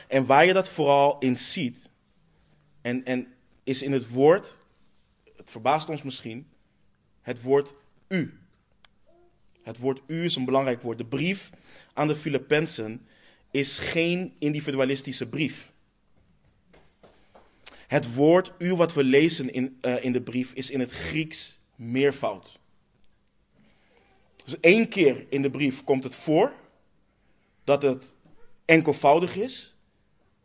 En 0.08 0.26
waar 0.26 0.46
je 0.46 0.52
dat 0.52 0.68
vooral 0.68 1.18
in 1.18 1.36
ziet, 1.36 1.90
en, 2.80 3.04
en 3.04 3.34
is 3.64 3.82
in 3.82 3.92
het 3.92 4.08
woord, 4.08 4.58
het 5.36 5.50
verbaast 5.50 5.88
ons 5.88 6.02
misschien, 6.02 6.48
het 7.20 7.42
woord 7.42 7.74
u. 8.08 8.38
Het 9.68 9.78
woord 9.78 10.00
u 10.06 10.24
is 10.24 10.36
een 10.36 10.44
belangrijk 10.44 10.82
woord. 10.82 10.98
De 10.98 11.04
brief 11.04 11.50
aan 11.92 12.08
de 12.08 12.16
Filippenzen 12.16 13.06
is 13.50 13.78
geen 13.78 14.34
individualistische 14.38 15.28
brief. 15.28 15.72
Het 17.86 18.14
woord 18.14 18.52
u 18.58 18.74
wat 18.74 18.94
we 18.94 19.04
lezen 19.04 19.52
in, 19.52 19.78
uh, 19.82 20.04
in 20.04 20.12
de 20.12 20.22
brief 20.22 20.52
is 20.52 20.70
in 20.70 20.80
het 20.80 20.90
Grieks 20.90 21.58
meervoud. 21.76 22.58
Dus 24.44 24.60
één 24.60 24.88
keer 24.88 25.26
in 25.28 25.42
de 25.42 25.50
brief 25.50 25.84
komt 25.84 26.04
het 26.04 26.16
voor 26.16 26.52
dat 27.64 27.82
het 27.82 28.14
enkelvoudig 28.64 29.36
is, 29.36 29.76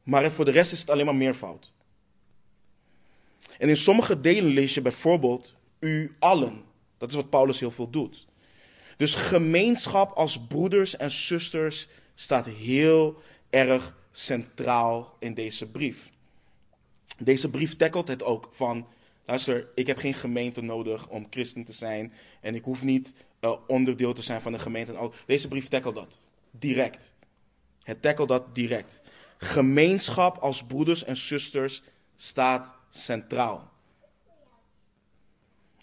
maar 0.04 0.32
voor 0.32 0.46
de 0.46 0.52
rest 0.52 0.72
is 0.72 0.80
het 0.80 0.90
alleen 0.90 1.06
maar 1.06 1.16
meervoud. 1.16 1.74
En 3.58 3.70
in 3.70 3.78
sommige 3.78 4.22
delen 4.22 4.52
lees 4.54 4.74
je 4.74 4.82
bijvoorbeeld 4.82 5.56
u 5.80 6.16
allen. 6.20 6.64
Dat 6.98 7.10
is 7.10 7.16
wat 7.16 7.30
Paulus 7.30 7.60
heel 7.60 7.72
veel 7.72 7.90
doet. 7.90 8.32
Dus 8.98 9.16
gemeenschap 9.16 10.12
als 10.12 10.46
broeders 10.48 10.98
en 10.98 11.12
zusters 11.12 11.88
staat 12.16 12.46
heel 12.46 13.22
erg 13.50 13.96
centraal 14.12 15.16
in 15.20 15.34
deze 15.34 15.66
brief. 15.66 16.12
Deze 17.20 17.50
brief 17.50 17.76
tackelt 17.76 18.08
het 18.08 18.24
ook 18.24 18.50
van, 18.52 18.88
luister, 19.26 19.70
ik 19.76 19.88
heb 19.88 19.98
geen 19.98 20.14
gemeente 20.14 20.62
nodig 20.62 21.08
om 21.08 21.28
christen 21.30 21.64
te 21.64 21.74
zijn 21.74 22.14
en 22.42 22.56
ik 22.56 22.64
hoef 22.64 22.84
niet 22.84 23.14
uh, 23.42 23.54
onderdeel 23.68 24.14
te 24.14 24.22
zijn 24.22 24.42
van 24.42 24.52
de 24.52 24.60
gemeente. 24.60 25.12
Deze 25.26 25.48
brief 25.48 25.68
tackelt 25.68 25.96
dat 25.96 26.20
direct. 26.52 27.14
Het 27.84 28.02
tackelt 28.02 28.28
dat 28.28 28.56
direct. 28.56 29.02
Gemeenschap 29.38 30.38
als 30.38 30.64
broeders 30.64 31.04
en 31.04 31.18
zusters 31.18 31.82
staat 32.16 32.74
centraal. 32.90 33.72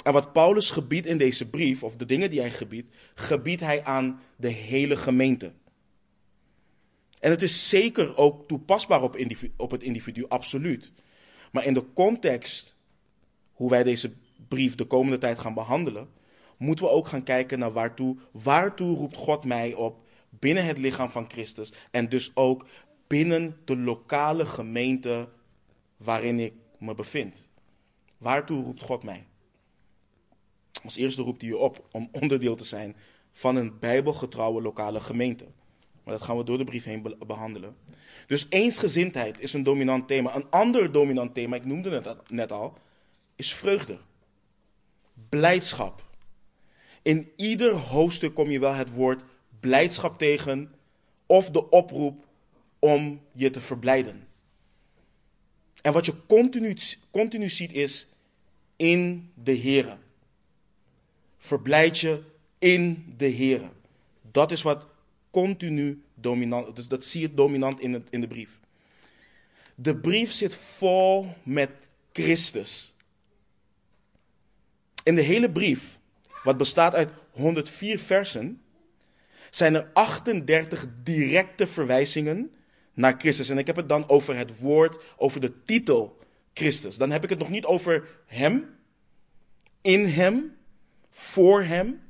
En 0.03 0.13
wat 0.13 0.33
Paulus 0.33 0.71
gebiedt 0.71 1.07
in 1.07 1.19
deze 1.19 1.51
brief, 1.51 1.83
of 1.83 1.97
de 1.97 2.07
dingen 2.07 2.31
die 2.31 2.41
hij 2.41 2.51
gebiedt, 2.51 2.89
gebiedt 3.15 3.61
hij 3.61 3.85
aan 3.85 4.21
de 4.37 4.49
hele 4.49 4.97
gemeente. 4.97 5.53
En 7.21 7.31
het 7.31 7.43
is 7.43 7.69
zeker 7.69 8.17
ook 8.17 8.49
toepasbaar 8.49 9.03
op, 9.03 9.17
op 9.57 9.71
het 9.71 9.83
individu, 9.83 10.25
absoluut. 10.29 10.93
Maar 11.53 11.65
in 11.65 11.75
de 11.75 11.93
context 11.93 12.75
hoe 13.53 13.71
wij 13.71 13.83
deze 13.83 14.13
brief 14.49 14.75
de 14.75 14.85
komende 14.85 15.19
tijd 15.19 15.39
gaan 15.39 15.55
behandelen, 15.55 16.09
moeten 16.57 16.85
we 16.85 16.91
ook 16.91 17.09
gaan 17.09 17.23
kijken 17.23 17.59
naar 17.59 17.73
waartoe, 17.73 18.17
waartoe 18.33 18.97
roept 18.97 19.17
God 19.17 19.45
mij 19.45 19.75
op 19.75 20.07
binnen 20.29 20.65
het 20.67 20.79
lichaam 20.79 21.11
van 21.11 21.31
Christus 21.31 21.73
en 21.91 22.09
dus 22.09 22.31
ook 22.35 22.67
binnen 23.07 23.57
de 23.65 23.77
lokale 23.77 24.47
gemeente 24.47 25.29
waarin 25.97 26.41
ik 26.41 26.53
me 26.79 26.95
bevind. 26.95 27.49
Waartoe 28.19 28.65
roept 28.65 28.83
God 28.83 29.03
mij? 29.03 29.27
Als 30.85 30.96
eerste 30.96 31.22
roept 31.22 31.40
hij 31.40 31.50
je 31.50 31.56
op 31.56 31.88
om 31.92 32.09
onderdeel 32.20 32.56
te 32.56 32.64
zijn 32.64 32.96
van 33.33 33.56
een 33.56 33.78
bijbelgetrouwe 33.78 34.62
lokale 34.62 35.00
gemeente. 35.00 35.46
Maar 36.04 36.14
dat 36.14 36.22
gaan 36.22 36.37
we 36.37 36.44
door 36.44 36.59
de 36.59 36.64
brief 36.64 36.85
heen 36.85 37.16
behandelen. 37.26 37.76
Dus 38.26 38.46
eensgezindheid 38.48 39.40
is 39.40 39.52
een 39.52 39.62
dominant 39.62 40.09
thema. 40.09 40.37
Een 40.37 40.50
ander 40.50 40.92
dominant 40.92 41.35
thema, 41.35 41.56
ik 41.56 41.64
noemde 41.64 41.90
het 41.90 42.30
net 42.30 42.52
al, 42.52 42.78
is 43.37 43.54
vreugde. 43.54 43.98
Blijdschap. 45.28 46.04
In 47.02 47.33
ieder 47.37 47.72
hoofdstuk 47.72 48.35
kom 48.35 48.50
je 48.50 48.59
wel 48.59 48.74
het 48.74 48.92
woord 48.92 49.22
blijdschap 49.61 50.18
tegen 50.18 50.74
of 51.26 51.50
de 51.50 51.70
oproep 51.70 52.26
om 52.78 53.20
je 53.33 53.50
te 53.50 53.61
verblijden. 53.61 54.28
En 55.83 55.92
wat 55.92 56.06
je 56.06 56.26
continu, 56.26 56.76
continu 57.11 57.50
ziet 57.50 57.72
is 57.72 58.09
in 58.76 59.30
de 59.35 59.59
Here. 59.59 59.96
Verblijd 61.40 61.98
je 61.98 62.22
in 62.59 63.14
de 63.16 63.33
Here. 63.33 63.70
Dat 64.31 64.50
is 64.50 64.62
wat 64.62 64.87
continu 65.31 66.03
dominant, 66.14 66.76
dus 66.76 66.88
dat 66.88 67.05
zie 67.05 67.20
je 67.20 67.35
dominant 67.35 67.81
in, 67.81 68.07
in 68.11 68.20
de 68.20 68.26
brief. 68.26 68.61
De 69.74 69.96
brief 69.96 70.33
zit 70.33 70.55
vol 70.55 71.35
met 71.42 71.70
Christus. 72.12 72.94
In 75.03 75.14
de 75.14 75.22
hele 75.22 75.50
brief, 75.50 75.98
wat 76.42 76.57
bestaat 76.57 76.94
uit 76.94 77.09
104 77.31 77.98
versen, 77.98 78.62
zijn 79.50 79.74
er 79.74 79.90
38 79.92 80.87
directe 81.03 81.66
verwijzingen 81.66 82.50
naar 82.94 83.14
Christus. 83.18 83.48
En 83.48 83.59
ik 83.59 83.66
heb 83.66 83.76
het 83.76 83.88
dan 83.88 84.09
over 84.09 84.37
het 84.37 84.59
woord, 84.59 85.05
over 85.16 85.40
de 85.40 85.64
titel 85.64 86.18
Christus. 86.55 86.96
Dan 86.96 87.11
heb 87.11 87.22
ik 87.22 87.31
het 87.31 87.38
nog 87.38 87.50
niet 87.50 87.64
over 87.64 88.09
Hem, 88.26 88.79
in 89.81 90.07
Hem, 90.07 90.57
voor 91.11 91.62
Hem. 91.62 92.03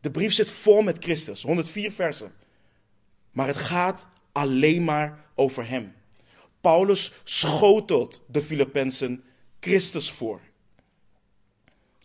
De 0.00 0.10
brief 0.10 0.32
zit 0.32 0.50
vol 0.50 0.82
met 0.82 1.04
Christus, 1.04 1.42
104 1.42 1.92
versen. 1.92 2.32
Maar 3.30 3.46
het 3.46 3.56
gaat 3.56 4.06
alleen 4.32 4.84
maar 4.84 5.24
over 5.34 5.68
Hem. 5.68 5.94
Paulus 6.60 7.12
schotelt 7.24 8.22
de 8.26 8.42
Filippenzen 8.42 9.24
Christus 9.60 10.10
voor. 10.10 10.40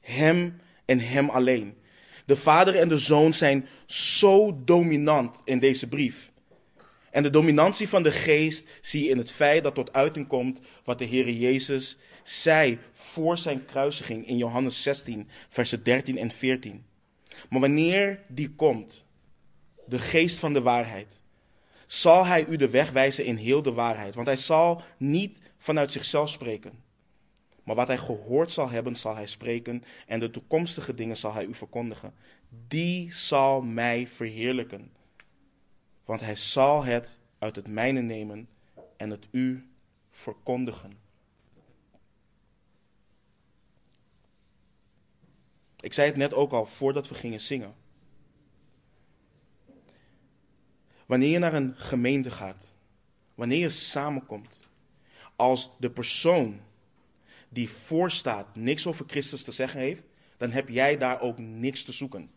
Hem 0.02 0.62
en 0.86 1.00
Hem 1.00 1.30
alleen. 1.30 1.78
De 2.26 2.36
Vader 2.36 2.76
en 2.76 2.89
de 2.89 2.98
Zoon 2.98 3.34
zijn 3.34 3.68
zo 3.86 4.62
dominant 4.63 5.41
in 5.44 5.60
deze 5.60 5.88
brief. 5.88 6.32
En 7.12 7.24
de 7.24 7.30
dominantie 7.30 7.89
van 7.89 8.04
de 8.04 8.12
geest 8.12 8.68
zie 8.82 9.04
je 9.04 9.10
in 9.10 9.18
het 9.18 9.32
feit 9.32 9.63
dat 9.63 9.76
tot 9.76 9.94
uiting 9.94 10.28
komt 10.28 10.60
wat 10.84 10.98
de 10.98 11.06
Heer 11.06 11.30
Jezus 11.30 11.97
zei 12.28 12.80
voor 12.91 13.38
zijn 13.38 13.65
kruisiging 13.65 14.28
in 14.28 14.38
Johannes 14.38 14.84
16, 14.84 15.30
versen 15.49 15.84
13 15.84 16.17
en 16.17 16.32
14. 16.32 16.86
Maar 17.49 17.59
wanneer 17.59 18.23
die 18.28 18.49
komt, 18.49 19.05
de 19.86 19.99
geest 19.99 20.39
van 20.39 20.53
de 20.53 20.61
waarheid, 20.61 21.21
zal 21.86 22.26
hij 22.26 22.45
u 22.45 22.57
de 22.57 22.69
weg 22.69 22.91
wijzen 22.91 23.26
in 23.26 23.36
heel 23.36 23.61
de 23.61 23.73
waarheid. 23.73 24.15
Want 24.15 24.28
hij 24.28 24.36
zal 24.36 24.82
niet 24.97 25.41
vanuit 25.57 25.91
zichzelf 25.91 26.30
spreken. 26.30 26.84
Maar 27.63 27.76
wat 27.76 27.88
hij 27.88 27.97
gehoord 27.97 28.51
zal 28.51 28.69
hebben, 28.69 28.95
zal 28.95 29.15
hij 29.15 29.28
spreken. 29.28 29.84
En 30.07 30.19
de 30.19 30.32
toekomstige 30.32 30.93
dingen 30.93 31.17
zal 31.17 31.34
hij 31.34 31.45
u 31.45 31.53
verkondigen. 31.53 32.13
Die 32.67 33.13
zal 33.13 33.61
mij 33.61 34.07
verheerlijken. 34.07 34.91
Want 36.05 36.21
hij 36.21 36.36
zal 36.36 36.84
het 36.84 37.19
uit 37.39 37.55
het 37.55 37.67
mijne 37.67 38.01
nemen 38.01 38.47
en 38.97 39.09
het 39.09 39.28
u 39.32 39.69
verkondigen. 40.11 41.05
Ik 45.86 45.94
zei 45.94 46.08
het 46.08 46.18
net 46.18 46.34
ook 46.34 46.52
al 46.52 46.66
voordat 46.66 47.08
we 47.08 47.16
gingen 47.16 47.42
zingen. 47.42 47.76
Wanneer 51.06 51.30
je 51.30 51.40
naar 51.40 51.54
een 51.54 51.74
gemeente 51.76 52.32
gaat, 52.32 52.76
wanneer 53.36 53.60
je 53.60 53.70
samenkomt, 53.70 54.68
als 55.36 55.72
de 55.80 55.92
persoon 55.92 56.60
die 57.50 57.70
voorstaat 57.70 58.56
niks 58.56 58.88
over 58.88 59.06
Christus 59.08 59.44
te 59.44 59.52
zeggen 59.52 59.80
heeft, 59.80 60.02
dan 60.38 60.52
heb 60.52 60.70
jij 60.70 60.98
daar 60.98 61.22
ook 61.22 61.38
niks 61.38 61.84
te 61.84 61.92
zoeken. 61.92 62.32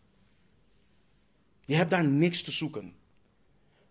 Je 1.65 1.75
hebt 1.75 1.89
daar 1.89 2.05
niks 2.05 2.43
te 2.43 2.51
zoeken. 2.51 2.95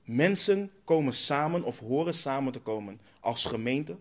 Mensen 0.03 0.71
komen 0.85 1.13
samen 1.13 1.63
of 1.63 1.79
horen 1.79 2.15
samen 2.15 2.53
te 2.53 2.61
komen 2.61 3.01
als 3.21 3.45
gemeente 3.45 3.97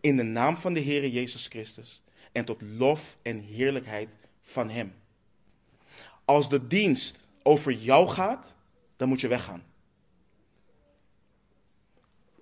in 0.00 0.16
de 0.16 0.22
naam 0.22 0.56
van 0.56 0.72
de 0.72 0.80
Heer 0.80 1.08
Jezus 1.08 1.46
Christus 1.46 2.02
en 2.32 2.44
tot 2.44 2.62
lof 2.62 3.18
en 3.22 3.40
heerlijkheid 3.40 4.18
van 4.50 4.70
Hem. 4.70 4.94
Als 6.24 6.48
de 6.48 6.66
dienst 6.66 7.26
over 7.42 7.72
jou 7.72 8.08
gaat, 8.08 8.56
dan 8.96 9.08
moet 9.08 9.20
je 9.20 9.28
weggaan. 9.28 9.62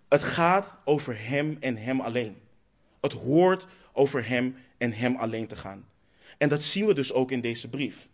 Het 0.09 0.23
gaat 0.23 0.77
over 0.85 1.27
Hem 1.29 1.57
en 1.61 1.77
Hem 1.77 2.01
alleen. 2.01 2.37
Het 3.01 3.13
hoort 3.13 3.67
over 3.93 4.29
Hem 4.29 4.57
en 4.79 4.93
Hem 4.93 5.17
alleen 5.17 5.47
te 5.47 5.57
gaan. 5.57 5.89
En 6.39 6.49
dat 6.49 6.63
zien 6.63 6.87
we 6.87 6.95
dus 6.95 7.13
ook 7.13 7.31
in 7.31 7.41
deze 7.41 7.69
brief. 7.69 8.09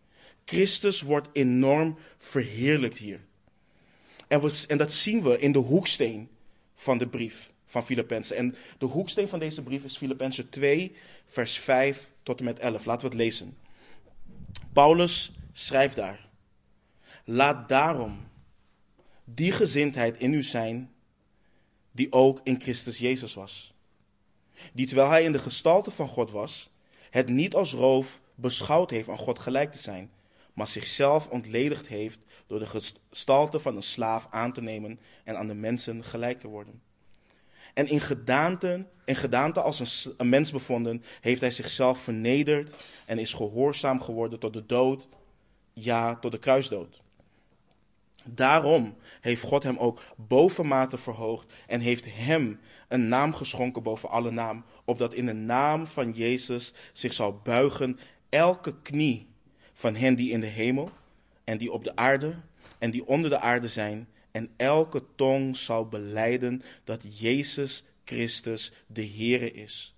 Christus 0.45 1.03
wordt 1.03 1.29
enorm 1.33 1.99
verheerlijkt 2.19 2.99
hier. 2.99 3.21
En, 4.29 4.43
en 4.69 4.79
dat 4.79 4.93
zien 4.93 5.23
we 5.23 5.39
in 5.39 5.53
de 5.53 5.59
hoeksteen 5.59 6.29
van 6.75 6.99
de 6.99 7.09
brief 7.09 7.53
van 7.67 7.85
Filippenzen. 7.85 8.37
En 8.37 8.55
de 8.79 8.87
hoeksteen 8.87 9.29
van 9.29 9.39
deze 9.39 9.63
brief 9.63 9.85
is 9.85 9.97
Filippenzen 9.97 10.49
2, 10.49 10.97
vers 11.27 11.59
5 11.59 12.11
tot 12.23 12.39
en 12.39 12.45
met 12.45 12.59
11. 12.59 12.85
Laten 12.85 13.03
we 13.03 13.15
het 13.15 13.23
lezen. 13.23 13.57
Paulus 14.73 15.33
schrijft 15.53 15.97
daar. 15.97 16.29
Laat 17.25 17.69
daarom 17.69 18.29
die 19.25 19.53
gezindheid 19.53 20.17
in 20.17 20.33
u 20.33 20.43
zijn 20.43 20.93
die 21.93 22.13
ook 22.13 22.41
in 22.43 22.61
Christus 22.61 22.99
Jezus 22.99 23.35
was. 23.35 23.75
Die 24.73 24.87
terwijl 24.87 25.09
hij 25.09 25.25
in 25.25 25.33
de 25.33 25.39
gestalte 25.39 25.91
van 25.91 26.09
God 26.09 26.31
was, 26.31 26.71
het 27.11 27.29
niet 27.29 27.55
als 27.55 27.73
roof 27.73 28.21
beschouwd 28.35 28.91
heeft 28.91 29.09
aan 29.09 29.19
God 29.19 29.39
gelijk 29.39 29.73
te 29.73 29.79
zijn, 29.79 30.11
maar 30.53 30.69
zichzelf 30.69 31.29
ontledigd 31.29 31.87
heeft 31.87 32.25
door 32.47 32.59
de 32.59 32.67
gestalte 32.67 33.59
van 33.59 33.77
een 33.77 33.83
slaaf 33.83 34.27
aan 34.31 34.53
te 34.53 34.63
nemen 34.63 35.01
en 35.25 35.37
aan 35.37 35.47
de 35.47 35.55
mensen 35.55 36.05
gelijk 36.05 36.41
te 36.41 36.49
worden. 36.49 36.83
En 37.75 37.89
in 37.89 38.01
gedaante, 38.01 38.87
in 39.05 39.17
gedaante 39.17 39.61
als 39.61 39.81
een, 39.81 40.15
een 40.17 40.29
mens 40.29 40.51
bevonden, 40.51 41.05
heeft 41.21 41.41
hij 41.41 41.51
zichzelf 41.51 41.99
vernederd 41.99 42.85
en 43.07 43.19
is 43.19 43.33
gehoorzaam 43.33 44.01
geworden 44.01 44.39
tot 44.39 44.53
de 44.53 44.67
dood, 44.67 45.09
ja, 45.73 46.17
tot 46.17 46.33
de 46.33 46.39
kruisdood. 46.39 47.03
Daarom 48.25 48.97
heeft 49.21 49.43
God 49.43 49.63
hem 49.63 49.77
ook 49.77 50.03
bovenmate 50.17 50.99
verhoogd 50.99 51.53
en 51.67 51.81
heeft 51.81 52.05
hem 52.09 52.61
een 52.89 53.09
naam 53.09 53.35
geschonken 53.35 53.83
boven 53.83 54.09
alle 54.09 54.31
naam, 54.31 54.65
opdat 54.85 55.15
in 55.15 55.27
de 55.27 55.33
naam 55.33 55.87
van 55.87 56.13
Jezus 56.13 56.75
zich 56.93 57.13
zal 57.13 57.41
buigen 57.43 57.99
elke 58.29 58.75
knie 58.83 59.27
van 59.73 59.95
hen 59.95 60.15
die 60.15 60.31
in 60.31 60.41
de 60.41 60.47
hemel 60.47 60.91
en 61.45 61.59
die 61.59 61.73
op 61.73 61.85
de 61.85 61.97
aarde 61.97 62.37
en 62.79 62.91
die 62.91 63.07
onder 63.07 63.31
de 63.31 63.39
aarde 63.39 63.69
zijn, 63.69 64.09
en 64.35 64.55
elke 64.57 65.05
tong 65.15 65.57
zal 65.57 65.89
beleiden 65.89 66.63
dat 66.85 67.19
Jezus 67.19 67.85
Christus 68.05 68.73
de 68.87 69.07
Heere 69.07 69.53
is, 69.53 69.95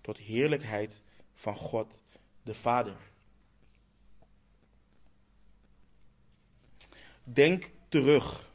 tot 0.00 0.18
heerlijkheid 0.18 1.02
van 1.34 1.56
God 1.56 2.02
de 2.42 2.54
Vader. 2.54 2.96
Denk 7.24 7.70
terug 7.88 8.50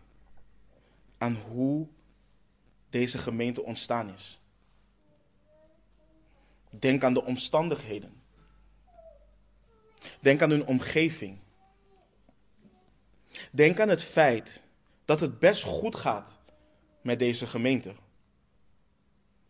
aan 1.17 1.36
hoe 1.36 1.88
deze 2.89 3.17
gemeente 3.17 3.63
ontstaan 3.63 4.13
is. 4.13 4.39
Denk 6.69 7.03
aan 7.03 7.13
de 7.13 7.24
omstandigheden. 7.24 8.22
Denk 10.19 10.41
aan 10.41 10.49
hun 10.49 10.65
omgeving. 10.65 11.38
Denk 13.51 13.80
aan 13.80 13.89
het 13.89 14.03
feit 14.03 14.61
dat 15.12 15.20
het 15.20 15.39
best 15.39 15.64
goed 15.64 15.95
gaat 15.95 16.39
met 17.01 17.20
deze 17.20 17.47
gemeente. 17.47 17.95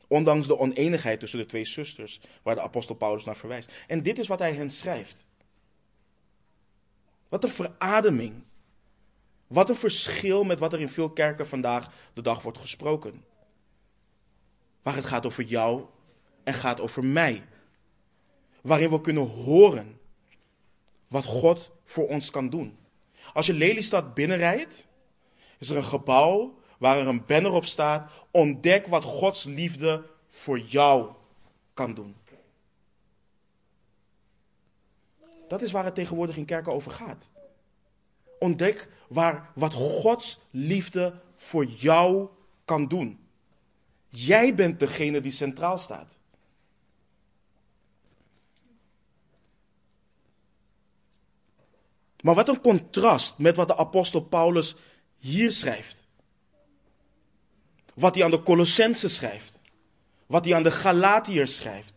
Ondanks 0.07 0.47
de 0.47 0.57
oneenigheid 0.57 1.20
tussen 1.20 1.39
de 1.39 1.45
twee 1.45 1.66
zusters, 1.66 2.22
waar 2.43 2.55
de 2.55 2.62
apostel 2.62 2.95
Paulus 2.95 3.26
naar 3.26 3.36
verwijst. 3.36 3.72
En 3.88 4.03
dit 4.03 4.20
is 4.20 4.28
wat 4.28 4.39
hij 4.39 4.53
hen 4.53 4.70
schrijft. 4.70 5.26
Wat 7.30 7.43
een 7.43 7.49
verademing. 7.49 8.43
Wat 9.47 9.70
een 9.70 9.76
verschil 9.76 10.43
met 10.43 10.59
wat 10.59 10.74
er 10.74 10.80
in 10.80 10.89
veel 10.89 11.09
kerken 11.09 11.47
vandaag 11.47 11.89
de 12.14 12.22
dag 12.22 12.41
wordt 12.41 12.57
gesproken. 12.57 13.26
Waar 14.82 14.95
het 14.95 15.05
gaat 15.05 15.26
over 15.26 15.43
jou 15.43 15.86
en 16.43 16.53
gaat 16.53 16.80
over 16.80 17.05
mij. 17.05 17.47
Waarin 18.62 18.89
we 18.89 19.01
kunnen 19.01 19.28
horen 19.28 19.99
wat 21.07 21.26
God 21.26 21.72
voor 21.84 22.07
ons 22.07 22.32
kan 22.32 22.49
doen. 22.49 22.78
Als 23.34 23.45
je 23.45 23.53
Lelystad 23.53 24.14
binnenrijdt, 24.14 24.89
is 25.62 25.70
er 25.70 25.78
een 25.78 25.84
gebouw 25.84 26.57
waar 26.78 26.97
er 26.97 27.07
een 27.07 27.26
banner 27.26 27.51
op 27.51 27.66
staat. 27.66 28.12
Ontdek 28.32 28.88
wat 28.88 29.03
Gods 29.03 29.43
liefde 29.43 30.05
voor 30.28 30.59
jou 30.59 31.12
kan 31.74 31.93
doen. 31.93 32.16
Dat 35.47 35.62
is 35.62 35.72
waar 35.72 35.86
het 35.86 35.95
tegenwoordig 35.95 36.38
in 36.38 36.45
kerken 36.45 36.74
over 36.74 36.91
gaat. 36.91 37.32
Ontdek 38.39 38.89
waar, 39.09 39.51
wat 39.55 39.74
Gods 39.74 40.39
liefde 40.49 41.22
voor 41.36 41.66
jou 41.66 42.28
kan 42.66 42.88
doen. 42.88 43.20
Jij 44.07 44.55
bent 44.55 44.80
degene 44.80 45.22
die 45.22 45.32
centraal 45.32 45.78
staat. 45.78 46.20
Maar 52.22 52.36
wat 52.36 52.47
een 52.47 52.62
contrast 52.62 53.38
met 53.38 53.55
wat 53.55 53.68
de 53.68 53.78
apostel 53.78 54.22
Paulus 54.22 54.76
hier 55.22 55.51
schrijft. 55.51 56.07
Wat 57.93 58.15
hij 58.15 58.24
aan 58.24 58.32
de 58.32 58.41
Colossensen 58.41 59.09
schrijft. 59.09 59.59
Wat 60.26 60.45
hij 60.45 60.55
aan 60.55 60.63
de 60.63 60.72
Galatiërs 60.72 61.55
schrijft. 61.55 61.93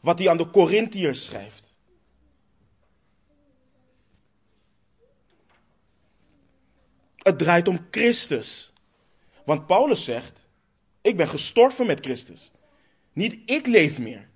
Wat 0.00 0.18
hij 0.18 0.30
aan 0.30 0.36
de 0.36 0.50
Corinthiërs 0.50 1.24
schrijft. 1.24 1.76
Het 7.16 7.38
draait 7.38 7.68
om 7.68 7.86
Christus. 7.90 8.72
Want 9.44 9.66
Paulus 9.66 10.04
zegt: 10.04 10.48
Ik 11.00 11.16
ben 11.16 11.28
gestorven 11.28 11.86
met 11.86 12.04
Christus. 12.04 12.52
Niet 13.12 13.50
ik 13.50 13.66
leef 13.66 13.98
meer. 13.98 14.28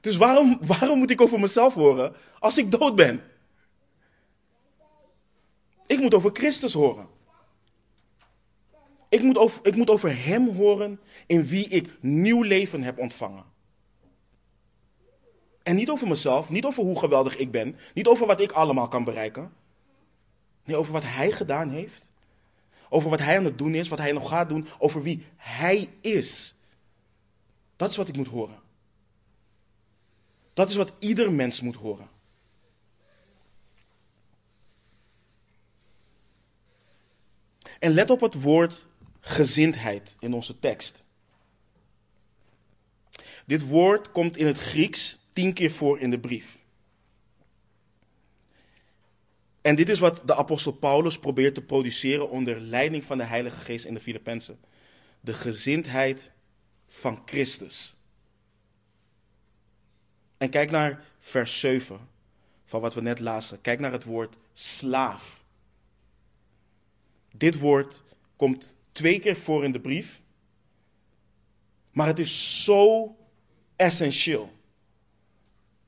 Dus 0.00 0.16
waarom, 0.16 0.58
waarom 0.60 0.98
moet 0.98 1.10
ik 1.10 1.20
over 1.20 1.40
mezelf 1.40 1.74
horen 1.74 2.16
als 2.38 2.58
ik 2.58 2.70
dood 2.70 2.94
ben? 2.94 3.22
Ik 5.86 5.98
moet 5.98 6.14
over 6.14 6.30
Christus 6.32 6.72
horen. 6.72 7.15
Ik 9.08 9.22
moet, 9.22 9.38
over, 9.38 9.66
ik 9.66 9.76
moet 9.76 9.90
over 9.90 10.24
Hem 10.24 10.48
horen 10.48 11.00
in 11.26 11.44
wie 11.44 11.68
ik 11.68 11.90
nieuw 12.00 12.42
leven 12.42 12.82
heb 12.82 12.98
ontvangen. 12.98 13.44
En 15.62 15.76
niet 15.76 15.90
over 15.90 16.08
mezelf, 16.08 16.50
niet 16.50 16.64
over 16.64 16.82
hoe 16.82 16.98
geweldig 16.98 17.36
ik 17.36 17.50
ben, 17.50 17.76
niet 17.94 18.06
over 18.06 18.26
wat 18.26 18.40
ik 18.40 18.52
allemaal 18.52 18.88
kan 18.88 19.04
bereiken. 19.04 19.52
Nee, 20.64 20.76
over 20.76 20.92
wat 20.92 21.02
Hij 21.04 21.32
gedaan 21.32 21.68
heeft. 21.68 22.08
Over 22.88 23.10
wat 23.10 23.18
Hij 23.18 23.38
aan 23.38 23.44
het 23.44 23.58
doen 23.58 23.74
is, 23.74 23.88
wat 23.88 23.98
Hij 23.98 24.12
nog 24.12 24.28
gaat 24.28 24.48
doen, 24.48 24.66
over 24.78 25.02
wie 25.02 25.26
Hij 25.36 25.88
is. 26.00 26.54
Dat 27.76 27.90
is 27.90 27.96
wat 27.96 28.08
ik 28.08 28.16
moet 28.16 28.28
horen. 28.28 28.58
Dat 30.54 30.68
is 30.68 30.76
wat 30.76 30.92
ieder 30.98 31.32
mens 31.32 31.60
moet 31.60 31.76
horen. 31.76 32.08
En 37.78 37.92
let 37.92 38.10
op 38.10 38.20
het 38.20 38.42
woord 38.42 38.88
gezindheid 39.28 40.16
in 40.20 40.32
onze 40.32 40.58
tekst. 40.58 41.04
Dit 43.46 43.66
woord 43.66 44.10
komt 44.10 44.36
in 44.36 44.46
het 44.46 44.58
Grieks 44.58 45.18
tien 45.32 45.52
keer 45.52 45.70
voor 45.70 46.00
in 46.00 46.10
de 46.10 46.18
brief. 46.18 46.58
En 49.60 49.74
dit 49.74 49.88
is 49.88 49.98
wat 49.98 50.26
de 50.26 50.34
apostel 50.34 50.72
Paulus 50.72 51.18
probeert 51.18 51.54
te 51.54 51.62
produceren 51.62 52.30
onder 52.30 52.60
leiding 52.60 53.04
van 53.04 53.18
de 53.18 53.24
Heilige 53.24 53.58
Geest 53.60 53.84
in 53.84 53.94
de 53.94 54.00
Filippenzen. 54.00 54.60
De 55.20 55.34
gezindheid 55.34 56.32
van 56.88 57.22
Christus. 57.24 57.96
En 60.36 60.50
kijk 60.50 60.70
naar 60.70 61.04
vers 61.18 61.60
7 61.60 62.08
van 62.64 62.80
wat 62.80 62.94
we 62.94 63.00
net 63.00 63.18
lazen. 63.18 63.60
Kijk 63.60 63.80
naar 63.80 63.92
het 63.92 64.04
woord 64.04 64.36
slaaf. 64.52 65.44
Dit 67.32 67.58
woord 67.58 68.02
komt 68.36 68.75
twee 68.96 69.18
keer 69.18 69.36
voor 69.36 69.64
in 69.64 69.72
de 69.72 69.80
brief. 69.80 70.22
Maar 71.90 72.06
het 72.06 72.18
is 72.18 72.64
zo 72.64 73.16
essentieel. 73.76 74.52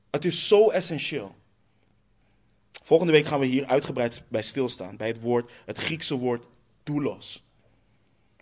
Het 0.09 0.25
is 0.25 0.47
zo 0.47 0.69
essentieel. 0.69 1.35
Volgende 2.83 3.13
week 3.13 3.25
gaan 3.25 3.39
we 3.39 3.45
hier 3.45 3.65
uitgebreid 3.65 4.23
bij 4.27 4.41
stilstaan. 4.41 4.97
Bij 4.97 5.07
het 5.07 5.21
woord, 5.21 5.51
het 5.65 5.77
Griekse 5.77 6.15
woord 6.15 6.45
doulos. 6.83 7.43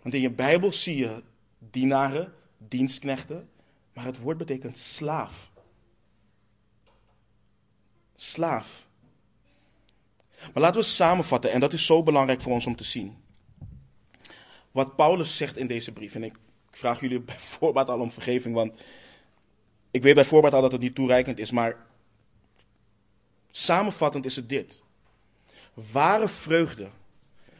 Want 0.02 0.14
in 0.14 0.20
je 0.20 0.30
Bijbel 0.30 0.72
zie 0.72 0.96
je 0.96 1.22
dienaren, 1.58 2.34
dienstknechten. 2.58 3.48
Maar 3.92 4.04
het 4.04 4.18
woord 4.18 4.38
betekent 4.38 4.78
slaaf. 4.78 5.50
slaaf. 8.14 8.86
Maar 10.52 10.62
laten 10.62 10.80
we 10.80 10.86
samenvatten, 10.86 11.52
en 11.52 11.60
dat 11.60 11.72
is 11.72 11.86
zo 11.86 12.02
belangrijk 12.02 12.40
voor 12.40 12.52
ons 12.52 12.66
om 12.66 12.76
te 12.76 12.84
zien. 12.84 13.16
Wat 14.72 14.96
Paulus 14.96 15.36
zegt 15.36 15.56
in 15.56 15.66
deze 15.66 15.92
brief, 15.92 16.14
en 16.14 16.22
ik 16.22 16.34
vraag 16.70 17.00
jullie 17.00 17.20
bij 17.30 17.38
voorbaat 17.38 17.88
al 17.88 18.00
om 18.00 18.12
vergeving, 18.12 18.54
want 18.54 18.80
ik 19.90 20.02
weet 20.02 20.14
bij 20.14 20.24
voorbaat 20.24 20.52
al 20.52 20.62
dat 20.62 20.72
het 20.72 20.80
niet 20.80 20.94
toereikend 20.94 21.38
is, 21.38 21.50
maar 21.50 21.86
samenvattend 23.50 24.24
is 24.24 24.36
het 24.36 24.48
dit. 24.48 24.82
Ware 25.74 26.28
vreugde 26.28 26.90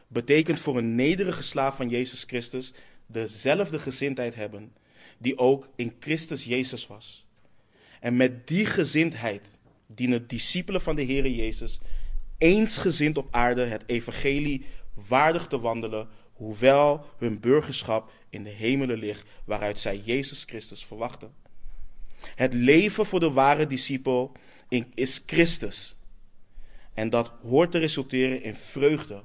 betekent 0.07 0.61
voor 0.61 0.79
een 0.79 0.95
nederige 0.95 1.43
slaaf 1.43 1.77
van 1.77 1.89
Jezus 1.89 2.25
Christus 2.25 2.73
dezelfde 3.07 3.79
gezindheid 3.79 4.35
hebben 4.35 4.73
die 5.19 5.39
ook 5.39 5.69
in 5.77 5.97
Christus 6.01 6.45
Jezus 6.45 6.87
was. 6.87 7.27
En 8.01 8.17
met 8.17 8.47
die 8.47 8.67
gezindheid 8.67 9.59
dienen 9.87 10.27
discipelen 10.27 10.81
van 10.81 10.97
de 10.97 11.03
Heer 11.03 11.29
Jezus 11.29 11.81
eensgezind 12.39 13.17
op 13.17 13.29
aarde 13.31 13.65
het 13.65 13.83
evangelie 13.87 14.65
waardig 15.09 15.47
te 15.47 15.61
wandelen, 15.61 16.09
hoewel 16.39 17.05
hun 17.17 17.41
burgerschap 17.41 18.13
in 18.29 18.43
de 18.43 18.51
hemelen 18.51 18.99
ligt, 18.99 19.29
waaruit 19.45 19.81
zij 19.81 19.99
Jezus 20.05 20.45
Christus 20.47 20.85
verwachten. 20.85 21.33
Het 22.35 22.53
leven 22.53 23.07
voor 23.07 23.21
de 23.21 23.31
ware 23.31 23.67
discipel 23.67 24.33
is 24.95 25.23
Christus. 25.27 25.97
En 26.95 27.11
dat 27.11 27.33
hoort 27.43 27.71
te 27.71 27.79
resulteren 27.79 28.43
in 28.43 28.55
vreugde. 28.57 29.23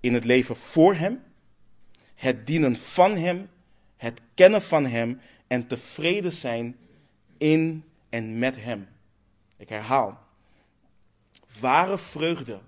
In 0.00 0.14
het 0.14 0.24
leven 0.24 0.56
voor 0.56 0.94
Hem, 0.94 1.22
het 2.14 2.46
dienen 2.46 2.76
van 2.76 3.16
Hem, 3.16 3.48
het 3.96 4.20
kennen 4.34 4.62
van 4.62 4.86
Hem 4.86 5.20
en 5.46 5.66
tevreden 5.66 6.32
zijn 6.32 6.76
in 7.38 7.84
en 8.08 8.38
met 8.38 8.56
Hem. 8.62 8.88
Ik 9.56 9.68
herhaal. 9.68 10.20
Ware 11.60 11.98
vreugde 11.98 12.60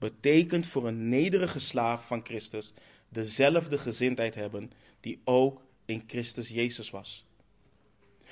betekent 0.00 0.66
voor 0.66 0.86
een 0.86 1.08
nederige 1.08 1.58
slaaf 1.58 2.06
van 2.06 2.24
Christus 2.24 2.72
dezelfde 3.08 3.78
gezindheid 3.78 4.34
hebben 4.34 4.72
die 5.00 5.20
ook 5.24 5.62
in 5.84 6.02
Christus 6.06 6.48
Jezus 6.48 6.90
was. 6.90 7.24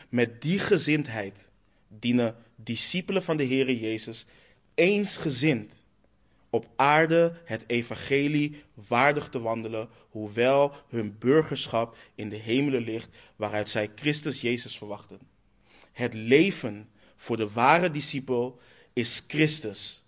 Met 0.08 0.42
die 0.42 0.58
gezindheid 0.58 1.50
dienen 1.88 2.36
discipelen 2.56 3.22
van 3.22 3.36
de 3.36 3.44
Heer 3.44 3.72
Jezus 3.72 4.26
eensgezind 4.74 5.82
op 6.50 6.68
aarde 6.76 7.40
het 7.44 7.64
evangelie 7.66 8.64
waardig 8.74 9.28
te 9.28 9.40
wandelen, 9.40 9.88
hoewel 10.08 10.72
hun 10.88 11.18
burgerschap 11.18 11.96
in 12.14 12.28
de 12.28 12.36
hemelen 12.36 12.82
ligt, 12.82 13.16
waaruit 13.36 13.68
zij 13.68 13.90
Christus 13.94 14.40
Jezus 14.40 14.78
verwachten. 14.78 15.18
Het 15.92 16.14
leven 16.14 16.88
voor 17.16 17.36
de 17.36 17.50
ware 17.50 17.90
discipel 17.90 18.60
is 18.92 19.24
Christus. 19.28 20.02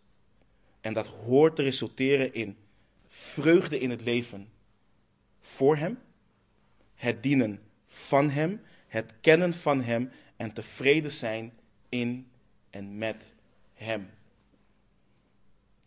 En 0.80 0.92
dat 0.92 1.06
hoort 1.06 1.56
te 1.56 1.62
resulteren 1.62 2.34
in 2.34 2.56
vreugde 3.08 3.78
in 3.78 3.90
het 3.90 4.02
leven 4.02 4.48
voor 5.40 5.76
Hem, 5.76 5.98
het 6.94 7.22
dienen 7.22 7.60
van 7.86 8.30
Hem, 8.30 8.62
het 8.86 9.12
kennen 9.20 9.54
van 9.54 9.82
Hem 9.82 10.10
en 10.36 10.52
tevreden 10.52 11.10
zijn 11.10 11.52
in 11.88 12.30
en 12.70 12.98
met 12.98 13.34
Hem. 13.74 14.10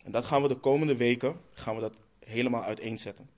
En 0.04 0.10
dat 0.10 0.24
gaan 0.24 0.42
we 0.42 0.48
de 0.48 0.56
komende 0.56 0.96
weken 0.96 1.40
gaan 1.52 1.74
we 1.74 1.80
dat 1.80 1.96
helemaal 2.24 2.62
uiteenzetten. 2.62 3.28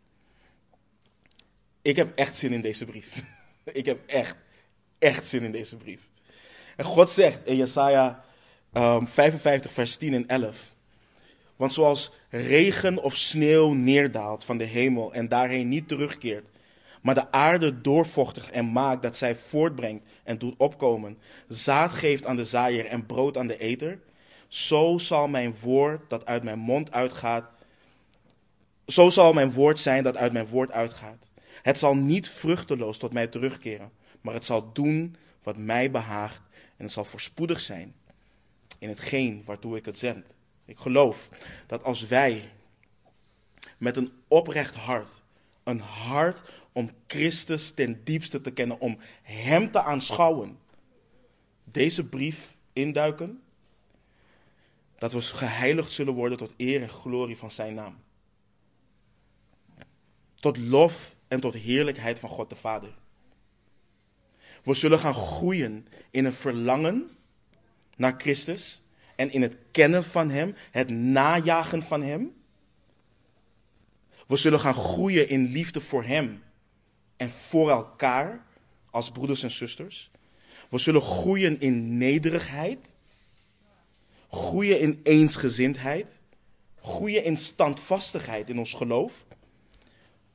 Ik 1.83 1.97
heb 1.97 2.17
echt 2.17 2.37
zin 2.37 2.53
in 2.53 2.61
deze 2.61 2.85
brief. 2.85 3.23
Ik 3.65 3.85
heb 3.85 4.07
echt, 4.07 4.37
echt 4.99 5.27
zin 5.27 5.43
in 5.43 5.53
deze 5.53 5.77
brief. 5.77 6.09
En 6.77 6.85
God 6.85 7.11
zegt 7.11 7.47
in 7.47 7.57
Jesaja 7.57 8.25
um, 8.73 9.09
55, 9.09 9.73
vers 9.73 9.97
10 9.97 10.15
en 10.15 10.27
11. 10.27 10.75
Want 11.57 11.73
zoals 11.73 12.13
regen 12.29 13.03
of 13.03 13.17
sneeuw 13.17 13.73
neerdaalt 13.73 14.45
van 14.45 14.59
de 14.59 14.65
hemel 14.65 15.13
en 15.13 15.29
daarheen 15.29 15.69
niet 15.69 15.89
terugkeert, 15.89 16.49
maar 17.03 17.15
de 17.15 17.33
aarde 17.33 17.81
doorvochtig 17.81 18.51
en 18.51 18.73
maakt 18.73 19.03
dat 19.03 19.17
zij 19.17 19.37
voortbrengt 19.37 20.05
en 20.25 20.39
doet 20.39 20.55
opkomen, 20.57 21.19
zaad 21.49 21.91
geeft 21.91 22.27
aan 22.27 22.37
de 22.37 22.45
zaaier 22.45 22.87
en 22.87 23.07
brood 23.07 23.37
aan 23.37 23.47
de 23.47 23.59
eter, 23.59 24.01
zo 24.49 24.99
zal 24.99 25.29
mijn 25.29 25.55
woord 25.63 26.11
dat 26.11 26.27
uit 26.27 26.43
mijn 26.43 26.59
mond 26.59 26.93
uitgaat, 26.93 27.51
zo 28.87 29.11
zal 29.11 29.33
mijn 29.33 29.53
woord 29.53 29.79
zijn 29.79 30.03
dat 30.03 30.17
uit 30.17 30.33
mijn 30.33 30.47
woord 30.47 30.73
uitgaat. 30.73 31.29
Het 31.63 31.79
zal 31.79 31.97
niet 31.97 32.31
vruchteloos 32.31 32.99
tot 32.99 33.13
mij 33.13 33.27
terugkeren, 33.27 33.93
maar 34.21 34.35
het 34.35 34.45
zal 34.45 34.73
doen 34.73 35.17
wat 35.43 35.57
mij 35.57 35.91
behaagt 35.91 36.41
en 36.77 36.85
het 36.85 36.93
zal 36.93 37.05
voorspoedig 37.05 37.61
zijn 37.61 37.95
in 38.79 38.89
hetgeen 38.89 39.43
waartoe 39.45 39.77
ik 39.77 39.85
het 39.85 39.99
zend. 39.99 40.37
Ik 40.67 40.79
geloof 40.79 41.29
dat 41.67 41.83
als 41.83 42.07
wij 42.07 42.51
met 43.79 43.97
een 43.97 44.13
oprecht 44.29 44.75
hart, 44.75 45.23
een 45.63 45.81
hart 45.81 46.51
om 46.73 46.91
Christus 47.07 47.71
ten 47.71 48.05
diepste 48.05 48.41
te 48.41 48.51
kennen, 48.51 48.81
om 48.81 48.99
Hem 49.23 49.71
te 49.71 49.83
aanschouwen, 49.83 50.59
deze 51.65 52.09
brief 52.09 52.57
induiken, 52.73 53.43
dat 54.99 55.13
we 55.13 55.23
geheiligd 55.23 55.93
zullen 55.93 56.15
worden 56.15 56.39
tot 56.39 56.53
eer 56.57 56.83
en 56.83 56.89
glorie 56.89 57.37
van 57.37 57.51
Zijn 57.51 57.75
naam. 57.75 58.05
Tot 60.35 60.57
lof 60.57 61.17
en 61.29 61.41
tot 61.41 61.55
heerlijkheid 61.55 62.19
van 62.19 62.29
God 62.29 62.49
de 62.49 62.57
Vader. 62.57 62.95
We 64.63 64.75
zullen 64.75 64.99
gaan 64.99 65.15
groeien 65.15 65.87
in 66.11 66.25
een 66.25 66.33
verlangen 66.33 67.11
naar 67.97 68.15
Christus 68.17 68.83
en 69.17 69.33
in 69.33 69.43
het 69.43 69.57
kennen 69.71 70.05
van 70.05 70.31
Hem, 70.31 70.55
het 70.71 70.89
najagen 70.89 71.83
van 71.83 72.03
Hem. 72.03 72.35
We 74.27 74.37
zullen 74.37 74.61
gaan 74.61 74.75
groeien 74.75 75.29
in 75.29 75.47
liefde 75.47 75.81
voor 75.81 76.05
Hem 76.05 76.43
en 77.17 77.31
voor 77.31 77.71
elkaar 77.71 78.47
als 78.91 79.11
broeders 79.11 79.43
en 79.43 79.51
zusters. 79.51 80.11
We 80.71 80.79
zullen 80.79 81.03
groeien 81.03 81.61
in 81.61 81.99
nederigheid, 81.99 82.95
groeien 84.29 84.81
in 84.81 85.01
eensgezindheid, 85.03 86.21
groeien 86.81 87.25
in 87.25 87.37
standvastigheid 87.37 88.51
in 88.51 88.59
ons 88.59 88.75
geloof 88.75 89.25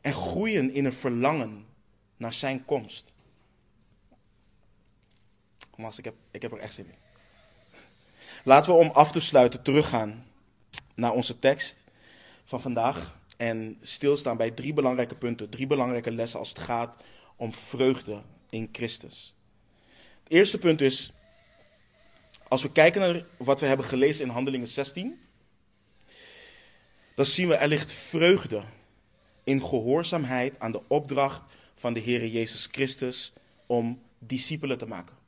en 0.01 0.13
groeien 0.13 0.71
in 0.71 0.85
een 0.85 0.93
verlangen 0.93 1.65
naar 2.17 2.33
Zijn 2.33 2.65
komst. 2.65 3.13
Kom 5.69 5.85
ik 5.97 6.05
heb, 6.05 6.15
ik 6.31 6.41
heb 6.41 6.51
er 6.51 6.59
echt 6.59 6.73
zin 6.73 6.85
in. 6.85 7.00
Laten 8.43 8.71
we 8.71 8.79
om 8.79 8.89
af 8.89 9.11
te 9.11 9.19
sluiten 9.19 9.61
teruggaan 9.61 10.25
naar 10.95 11.11
onze 11.11 11.39
tekst 11.39 11.83
van 12.45 12.61
vandaag. 12.61 13.19
En 13.37 13.77
stilstaan 13.81 14.37
bij 14.37 14.51
drie 14.51 14.73
belangrijke 14.73 15.15
punten, 15.15 15.49
drie 15.49 15.67
belangrijke 15.67 16.11
lessen 16.11 16.39
als 16.39 16.49
het 16.49 16.59
gaat 16.59 16.97
om 17.35 17.53
vreugde 17.53 18.21
in 18.49 18.69
Christus. 18.71 19.35
Het 20.23 20.33
eerste 20.33 20.57
punt 20.57 20.81
is, 20.81 21.11
als 22.47 22.61
we 22.61 22.71
kijken 22.71 23.01
naar 23.01 23.25
wat 23.37 23.59
we 23.59 23.65
hebben 23.65 23.85
gelezen 23.85 24.25
in 24.25 24.31
Handelingen 24.31 24.67
16, 24.67 25.19
dan 27.15 27.25
zien 27.25 27.47
we 27.47 27.55
er 27.55 27.67
ligt 27.67 27.91
vreugde 27.91 28.63
in 29.43 29.61
gehoorzaamheid 29.61 30.59
aan 30.59 30.71
de 30.71 30.81
opdracht 30.87 31.41
van 31.75 31.93
de 31.93 31.99
Heer 31.99 32.27
Jezus 32.27 32.67
Christus 32.71 33.33
om 33.65 34.01
discipelen 34.19 34.77
te 34.77 34.85
maken. 34.85 35.20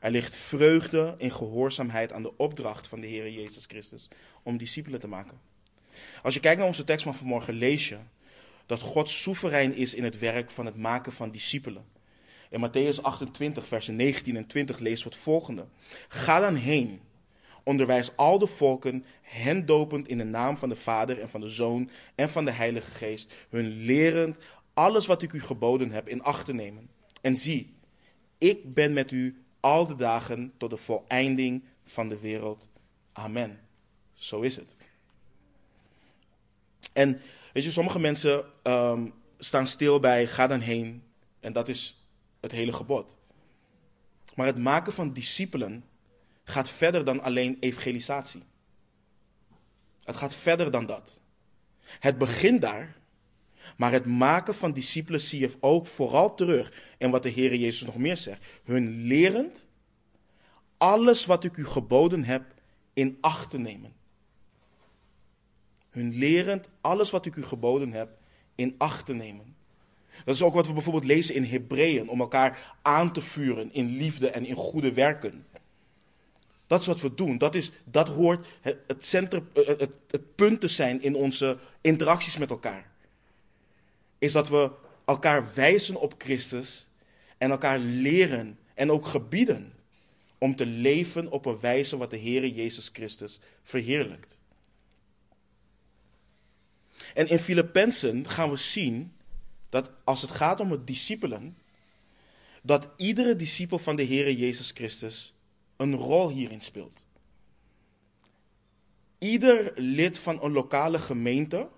Er 0.00 0.10
ligt 0.10 0.36
vreugde 0.36 1.14
in 1.18 1.30
gehoorzaamheid 1.30 2.12
aan 2.12 2.22
de 2.22 2.36
opdracht 2.36 2.86
van 2.86 3.00
de 3.00 3.06
Heer 3.06 3.30
Jezus 3.30 3.64
Christus 3.66 4.08
om 4.42 4.56
discipelen 4.56 5.00
te 5.00 5.08
maken. 5.08 5.40
Als 6.22 6.34
je 6.34 6.40
kijkt 6.40 6.58
naar 6.58 6.66
onze 6.66 6.84
tekst 6.84 7.04
van 7.04 7.14
vanmorgen, 7.14 7.54
lees 7.54 7.88
je 7.88 7.96
dat 8.66 8.80
God 8.80 9.08
soeverein 9.08 9.74
is 9.74 9.94
in 9.94 10.04
het 10.04 10.18
werk 10.18 10.50
van 10.50 10.66
het 10.66 10.76
maken 10.76 11.12
van 11.12 11.30
discipelen. 11.30 11.84
In 12.50 12.68
Matthäus 12.68 13.02
28, 13.02 13.66
versen 13.66 13.96
19 13.96 14.36
en 14.36 14.46
20 14.46 14.78
lezen 14.78 15.08
we 15.08 15.14
het 15.14 15.22
volgende. 15.22 15.66
Ga 16.08 16.40
dan 16.40 16.54
heen, 16.54 17.00
onderwijs 17.64 18.16
al 18.16 18.38
de 18.38 18.46
volken, 18.46 19.04
hen 19.22 19.66
dopend 19.66 20.08
in 20.08 20.18
de 20.18 20.24
naam 20.24 20.56
van 20.56 20.68
de 20.68 20.76
Vader 20.76 21.20
en 21.20 21.28
van 21.28 21.40
de 21.40 21.48
Zoon 21.48 21.90
en 22.14 22.30
van 22.30 22.44
de 22.44 22.50
Heilige 22.50 22.90
Geest, 22.90 23.32
hun 23.48 23.84
lerend 23.84 24.38
alles 24.74 25.06
wat 25.06 25.22
ik 25.22 25.32
u 25.32 25.40
geboden 25.42 25.90
heb 25.90 26.08
in 26.08 26.22
acht 26.22 26.44
te 26.44 26.52
nemen. 26.52 26.90
En 27.20 27.36
zie, 27.36 27.74
ik 28.38 28.74
ben 28.74 28.92
met 28.92 29.10
u 29.10 29.42
al 29.60 29.86
de 29.86 29.94
dagen 29.96 30.52
tot 30.56 30.70
de 30.70 30.76
voleinding 30.76 31.64
van 31.84 32.08
de 32.08 32.18
wereld. 32.18 32.68
Amen. 33.12 33.60
Zo 34.14 34.40
is 34.40 34.56
het. 34.56 34.76
En 36.92 37.20
weet 37.52 37.64
je, 37.64 37.70
sommige 37.70 37.98
mensen 37.98 38.44
ehm, 38.62 39.08
staan 39.38 39.66
stil 39.66 40.00
bij 40.00 40.26
ga 40.26 40.46
dan 40.46 40.60
heen. 40.60 41.02
En 41.40 41.52
dat 41.52 41.68
is 41.68 42.04
het 42.40 42.52
hele 42.52 42.72
gebod. 42.72 43.18
Maar 44.34 44.46
het 44.46 44.58
maken 44.58 44.92
van 44.92 45.12
discipelen 45.12 45.84
gaat 46.44 46.70
verder 46.70 47.04
dan 47.04 47.20
alleen 47.20 47.56
evangelisatie. 47.60 48.42
Het 50.04 50.16
gaat 50.16 50.34
verder 50.34 50.70
dan 50.70 50.86
dat. 50.86 51.20
Het 51.82 52.18
begint 52.18 52.60
daar, 52.60 52.96
maar 53.76 53.92
het 53.92 54.06
maken 54.06 54.54
van 54.54 54.72
discipelen 54.72 55.20
zie 55.20 55.40
je 55.40 55.50
ook 55.60 55.86
vooral 55.86 56.34
terug 56.34 56.72
in 56.98 57.10
wat 57.10 57.22
de 57.22 57.28
Heer 57.28 57.54
Jezus 57.54 57.86
nog 57.86 57.96
meer 57.96 58.16
zegt. 58.16 58.44
Hun 58.64 59.06
lerend 59.06 59.66
alles 60.76 61.26
wat 61.26 61.44
ik 61.44 61.56
u 61.56 61.64
geboden 61.66 62.24
heb 62.24 62.54
in 62.92 63.18
acht 63.20 63.50
te 63.50 63.58
nemen. 63.58 63.92
Hun 65.90 66.18
lerend 66.18 66.68
alles 66.80 67.10
wat 67.10 67.26
ik 67.26 67.36
u 67.36 67.42
geboden 67.42 67.92
heb 67.92 68.18
in 68.54 68.74
acht 68.78 69.06
te 69.06 69.12
nemen. 69.12 69.56
Dat 70.24 70.34
is 70.34 70.42
ook 70.42 70.54
wat 70.54 70.66
we 70.66 70.72
bijvoorbeeld 70.72 71.04
lezen 71.04 71.34
in 71.34 71.44
Hebreeën, 71.44 72.08
om 72.08 72.20
elkaar 72.20 72.76
aan 72.82 73.12
te 73.12 73.20
vuren 73.20 73.72
in 73.72 73.96
liefde 73.96 74.30
en 74.30 74.46
in 74.46 74.54
goede 74.54 74.92
werken. 74.92 75.46
Dat 76.66 76.80
is 76.80 76.86
wat 76.86 77.00
we 77.00 77.14
doen. 77.14 77.38
Dat, 77.38 77.54
is, 77.54 77.70
dat 77.84 78.08
hoort 78.08 78.46
het, 78.60 78.76
centrum, 78.98 79.48
het, 79.52 79.66
het, 79.66 79.92
het 80.10 80.34
punt 80.34 80.60
te 80.60 80.68
zijn 80.68 81.02
in 81.02 81.14
onze 81.14 81.58
interacties 81.80 82.38
met 82.38 82.50
elkaar. 82.50 82.89
Is 84.20 84.32
dat 84.32 84.48
we 84.48 84.70
elkaar 85.04 85.54
wijzen 85.54 86.00
op 86.00 86.14
Christus 86.18 86.88
en 87.38 87.50
elkaar 87.50 87.78
leren 87.78 88.58
en 88.74 88.90
ook 88.90 89.06
gebieden 89.06 89.72
om 90.38 90.56
te 90.56 90.66
leven 90.66 91.30
op 91.30 91.46
een 91.46 91.60
wijze 91.60 91.96
wat 91.96 92.10
de 92.10 92.16
Heer 92.16 92.46
Jezus 92.46 92.90
Christus 92.92 93.40
verheerlijkt. 93.62 94.38
En 97.14 97.28
in 97.28 97.38
Filippenzen 97.38 98.28
gaan 98.28 98.50
we 98.50 98.56
zien 98.56 99.12
dat 99.68 99.90
als 100.04 100.22
het 100.22 100.30
gaat 100.30 100.60
om 100.60 100.70
het 100.70 100.86
discipelen, 100.86 101.56
dat 102.62 102.88
iedere 102.96 103.36
discipel 103.36 103.78
van 103.78 103.96
de 103.96 104.02
Heer 104.02 104.32
Jezus 104.32 104.70
Christus 104.70 105.34
een 105.76 105.94
rol 105.94 106.28
hierin 106.28 106.60
speelt. 106.60 107.04
Ieder 109.18 109.72
lid 109.76 110.18
van 110.18 110.42
een 110.42 110.52
lokale 110.52 110.98
gemeente, 110.98 111.68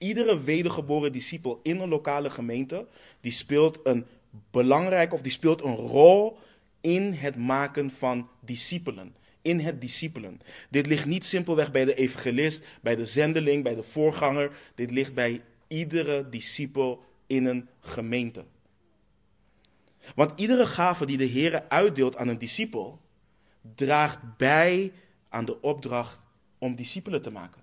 iedere 0.00 0.40
wedergeboren 0.40 1.12
discipel 1.12 1.60
in 1.62 1.80
een 1.80 1.88
lokale 1.88 2.30
gemeente, 2.30 2.86
die 3.20 3.32
speelt 3.32 3.78
een 3.82 4.06
belangrijke 4.50 5.14
of 5.14 5.20
die 5.20 5.32
speelt 5.32 5.62
een 5.62 5.74
rol 5.74 6.38
in 6.80 7.12
het 7.12 7.36
maken 7.36 7.90
van 7.90 8.28
discipelen. 8.40 9.14
In 9.42 9.58
het 9.58 9.80
discipelen. 9.80 10.40
Dit 10.70 10.86
ligt 10.86 11.06
niet 11.06 11.24
simpelweg 11.24 11.72
bij 11.72 11.84
de 11.84 11.94
evangelist, 11.94 12.64
bij 12.80 12.96
de 12.96 13.06
zendeling, 13.06 13.62
bij 13.62 13.74
de 13.74 13.82
voorganger. 13.82 14.56
Dit 14.74 14.90
ligt 14.90 15.14
bij 15.14 15.42
iedere 15.66 16.28
discipel 16.28 17.04
in 17.26 17.44
een 17.44 17.68
gemeente. 17.80 18.44
Want 20.14 20.40
iedere 20.40 20.66
gave 20.66 21.06
die 21.06 21.16
de 21.16 21.24
Heer 21.24 21.68
uitdeelt 21.68 22.16
aan 22.16 22.28
een 22.28 22.38
discipel, 22.38 23.00
draagt 23.74 24.36
bij 24.36 24.92
aan 25.28 25.44
de 25.44 25.60
opdracht 25.60 26.20
om 26.58 26.74
discipelen 26.74 27.22
te 27.22 27.30
maken. 27.30 27.59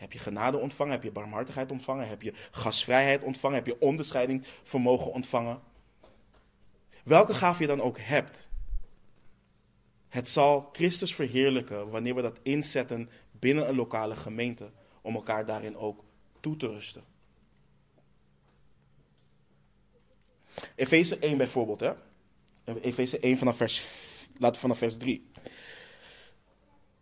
Heb 0.00 0.12
je 0.12 0.18
genade 0.18 0.58
ontvangen? 0.58 0.92
Heb 0.92 1.02
je 1.02 1.12
barmhartigheid 1.12 1.70
ontvangen? 1.70 2.08
Heb 2.08 2.22
je 2.22 2.32
gasvrijheid 2.50 3.22
ontvangen? 3.22 3.56
Heb 3.56 3.66
je 3.66 3.80
onderscheiding 3.80 4.44
vermogen 4.62 5.12
ontvangen? 5.12 5.60
Welke 7.04 7.34
gave 7.34 7.62
je 7.62 7.68
dan 7.68 7.80
ook 7.80 7.98
hebt, 7.98 8.50
het 10.08 10.28
zal 10.28 10.68
Christus 10.72 11.14
verheerlijken 11.14 11.90
wanneer 11.90 12.14
we 12.14 12.22
dat 12.22 12.38
inzetten 12.42 13.10
binnen 13.30 13.68
een 13.68 13.74
lokale 13.74 14.16
gemeente, 14.16 14.70
om 15.02 15.14
elkaar 15.14 15.46
daarin 15.46 15.76
ook 15.76 16.04
toe 16.40 16.56
te 16.56 16.66
rusten. 16.66 17.04
Efeze 20.74 21.18
1 21.18 21.36
bijvoorbeeld, 21.36 21.80
hè? 21.80 21.92
Efeze 22.80 23.18
1 23.18 23.38
vanaf 23.38 23.56
vers, 23.56 23.86
laten 24.32 24.54
we 24.54 24.60
vanaf 24.60 24.78
vers 24.78 24.96
3. 24.96 25.30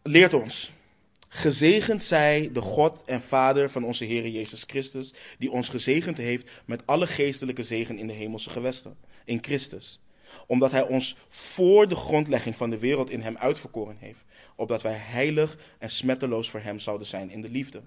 Leert 0.03 0.35
ons. 0.35 0.77
Gezegend 1.39 2.03
zij 2.03 2.51
de 2.53 2.61
God 2.61 3.03
en 3.05 3.21
Vader 3.21 3.71
van 3.71 3.85
onze 3.85 4.05
Heer 4.05 4.29
Jezus 4.29 4.65
Christus, 4.67 5.13
die 5.39 5.51
ons 5.51 5.69
gezegend 5.69 6.19
heeft 6.19 6.51
met 6.65 6.87
alle 6.87 7.07
geestelijke 7.07 7.63
zegen 7.63 7.99
in 7.99 8.07
de 8.07 8.13
hemelse 8.13 8.51
gewesten, 8.51 8.97
in 9.25 9.39
Christus. 9.43 10.01
Omdat 10.47 10.71
Hij 10.71 10.83
ons 10.83 11.17
voor 11.29 11.89
de 11.89 11.95
grondlegging 11.95 12.57
van 12.57 12.71
de 12.71 12.79
wereld 12.79 13.11
in 13.11 13.21
Hem 13.21 13.37
uitverkoren 13.37 13.97
heeft, 13.99 14.25
opdat 14.57 14.83
wij 14.83 14.97
heilig 14.97 15.59
en 15.79 15.91
smetteloos 15.91 16.51
voor 16.51 16.61
Hem 16.61 16.79
zouden 16.79 17.07
zijn 17.07 17.31
in 17.31 17.41
de 17.41 17.49
liefde. 17.49 17.83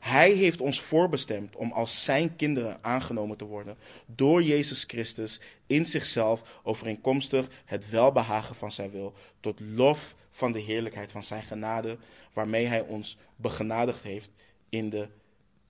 Hij 0.00 0.32
heeft 0.32 0.60
ons 0.60 0.80
voorbestemd 0.80 1.56
om 1.56 1.72
als 1.72 2.04
zijn 2.04 2.36
kinderen 2.36 2.78
aangenomen 2.84 3.36
te 3.36 3.44
worden 3.44 3.76
door 4.06 4.42
Jezus 4.42 4.84
Christus 4.84 5.40
in 5.66 5.86
zichzelf 5.86 6.60
overeenkomstig 6.62 7.48
het 7.64 7.90
welbehagen 7.90 8.54
van 8.54 8.72
zijn 8.72 8.90
wil, 8.90 9.14
tot 9.40 9.60
lof 9.60 10.16
van 10.30 10.52
de 10.52 10.58
heerlijkheid 10.58 11.12
van 11.12 11.22
zijn 11.22 11.42
genade, 11.42 11.98
waarmee 12.32 12.66
hij 12.66 12.80
ons 12.80 13.16
begenadigd 13.36 14.02
heeft 14.02 14.30
in 14.68 14.90
de 14.90 15.08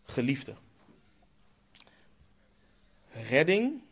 geliefde. 0.05 0.55
Redding 3.29 3.83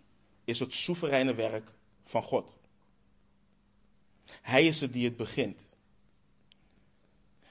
is 0.45 0.59
het 0.61 0.73
soevereine 0.73 1.35
werk 1.35 1.73
van 2.05 2.23
God. 2.23 2.57
Hij 4.43 4.67
is 4.67 4.81
het 4.81 4.93
die 4.93 5.05
het 5.05 5.17
begint. 5.17 5.69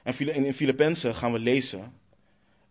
En 0.02 0.44
in 0.44 0.54
Filippenzen 0.54 1.14
gaan 1.14 1.32
we 1.32 1.38
lezen 1.38 1.97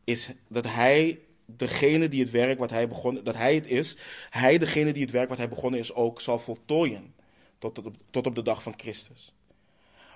is 0.08 0.30
dat 0.48 0.66
hij 0.68 1.20
degene 1.46 2.10
die 2.10 2.22
het 2.22 2.32
werk 2.32 2.60
wat 2.60 2.70
hij 2.70 2.88
begonnen, 2.88 3.24
dat 3.24 3.36
hij 3.36 3.56
het 3.56 3.68
is, 3.68 3.98
hij 4.30 4.58
degene 4.58 4.94
die 4.94 5.02
het 5.02 5.12
werk 5.12 5.30
wat 5.30 5.38
hij 5.38 5.50
begonnen 5.50 5.80
is 5.80 5.94
ook 5.94 6.22
zal 6.22 6.40
voltooien 6.40 7.14
tot 7.60 7.80
op, 7.80 7.96
tot 8.10 8.28
op 8.28 8.36
de 8.36 8.42
dag 8.42 8.64
van 8.64 8.74
Christus. 8.78 9.34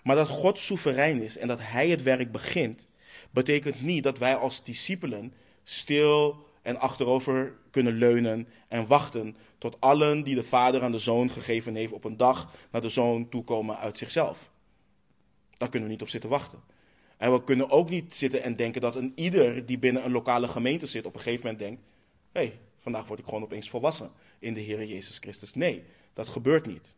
Maar 0.03 0.15
dat 0.15 0.27
God 0.27 0.59
soeverein 0.59 1.21
is 1.21 1.37
en 1.37 1.47
dat 1.47 1.59
hij 1.61 1.89
het 1.89 2.03
werk 2.03 2.31
begint, 2.31 2.89
betekent 3.31 3.81
niet 3.81 4.03
dat 4.03 4.17
wij 4.17 4.35
als 4.35 4.63
discipelen 4.63 5.33
stil 5.63 6.45
en 6.61 6.79
achterover 6.79 7.55
kunnen 7.71 7.93
leunen 7.93 8.47
en 8.67 8.87
wachten 8.87 9.35
tot 9.57 9.77
allen 9.79 10.23
die 10.23 10.35
de 10.35 10.43
Vader 10.43 10.81
aan 10.81 10.91
de 10.91 10.99
Zoon 10.99 11.29
gegeven 11.29 11.75
heeft 11.75 11.93
op 11.93 12.03
een 12.03 12.17
dag 12.17 12.51
naar 12.71 12.81
de 12.81 12.89
Zoon 12.89 13.29
toekomen 13.29 13.77
uit 13.77 13.97
zichzelf. 13.97 14.51
Daar 15.57 15.69
kunnen 15.69 15.87
we 15.87 15.93
niet 15.93 16.03
op 16.03 16.09
zitten 16.09 16.29
wachten. 16.29 16.59
En 17.21 17.31
we 17.31 17.43
kunnen 17.43 17.69
ook 17.69 17.89
niet 17.89 18.15
zitten 18.15 18.43
en 18.43 18.55
denken 18.55 18.81
dat 18.81 18.95
een 18.95 19.11
ieder 19.15 19.65
die 19.65 19.79
binnen 19.79 20.05
een 20.05 20.11
lokale 20.11 20.47
gemeente 20.47 20.85
zit 20.85 21.05
op 21.05 21.13
een 21.13 21.19
gegeven 21.19 21.45
moment 21.45 21.63
denkt: 21.63 21.81
hé, 22.31 22.41
hey, 22.41 22.59
vandaag 22.77 23.07
word 23.07 23.19
ik 23.19 23.25
gewoon 23.25 23.43
opeens 23.43 23.69
volwassen 23.69 24.11
in 24.39 24.53
de 24.53 24.59
Heer 24.59 24.85
Jezus 24.85 25.17
Christus. 25.17 25.53
Nee, 25.53 25.83
dat 26.13 26.29
gebeurt 26.29 26.65
niet. 26.65 26.93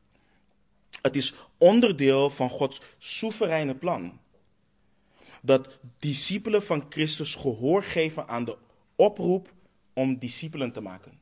Het 1.02 1.16
is 1.16 1.34
onderdeel 1.58 2.30
van 2.30 2.50
Gods 2.50 2.82
soevereine 2.98 3.76
plan. 3.76 4.20
Dat 5.42 5.80
discipelen 6.00 6.64
van 6.64 6.86
Christus 6.90 7.36
gehoor 7.36 7.84
geven 7.84 8.28
aan 8.28 8.46
de 8.46 8.58
oproep 8.96 9.54
om 9.94 10.20
discipelen 10.20 10.72
te 10.72 10.82
maken. 10.82 11.20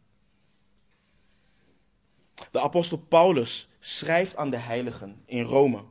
De 2.51 2.59
apostel 2.59 2.97
Paulus 2.97 3.69
schrijft 3.79 4.35
aan 4.35 4.49
de 4.49 4.57
heiligen 4.57 5.21
in 5.25 5.43
Rome. 5.43 5.83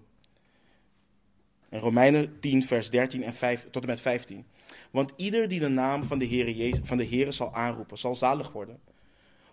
In 1.70 1.78
Romeinen 1.78 2.40
10, 2.40 2.64
vers 2.64 2.90
13 2.90 3.22
en 3.22 3.34
5, 3.34 3.66
tot 3.70 3.82
en 3.82 3.88
met 3.88 4.00
15. 4.00 4.46
Want 4.90 5.12
ieder 5.16 5.48
die 5.48 5.60
de 5.60 5.68
naam 5.68 6.02
van 6.02 6.18
de 6.18 6.26
Heere, 6.26 6.56
Jezus, 6.56 6.80
van 6.82 6.96
de 6.96 7.06
Heere 7.06 7.32
zal 7.32 7.54
aanroepen, 7.54 7.98
zal 7.98 8.14
zalig 8.14 8.52
worden. 8.52 8.80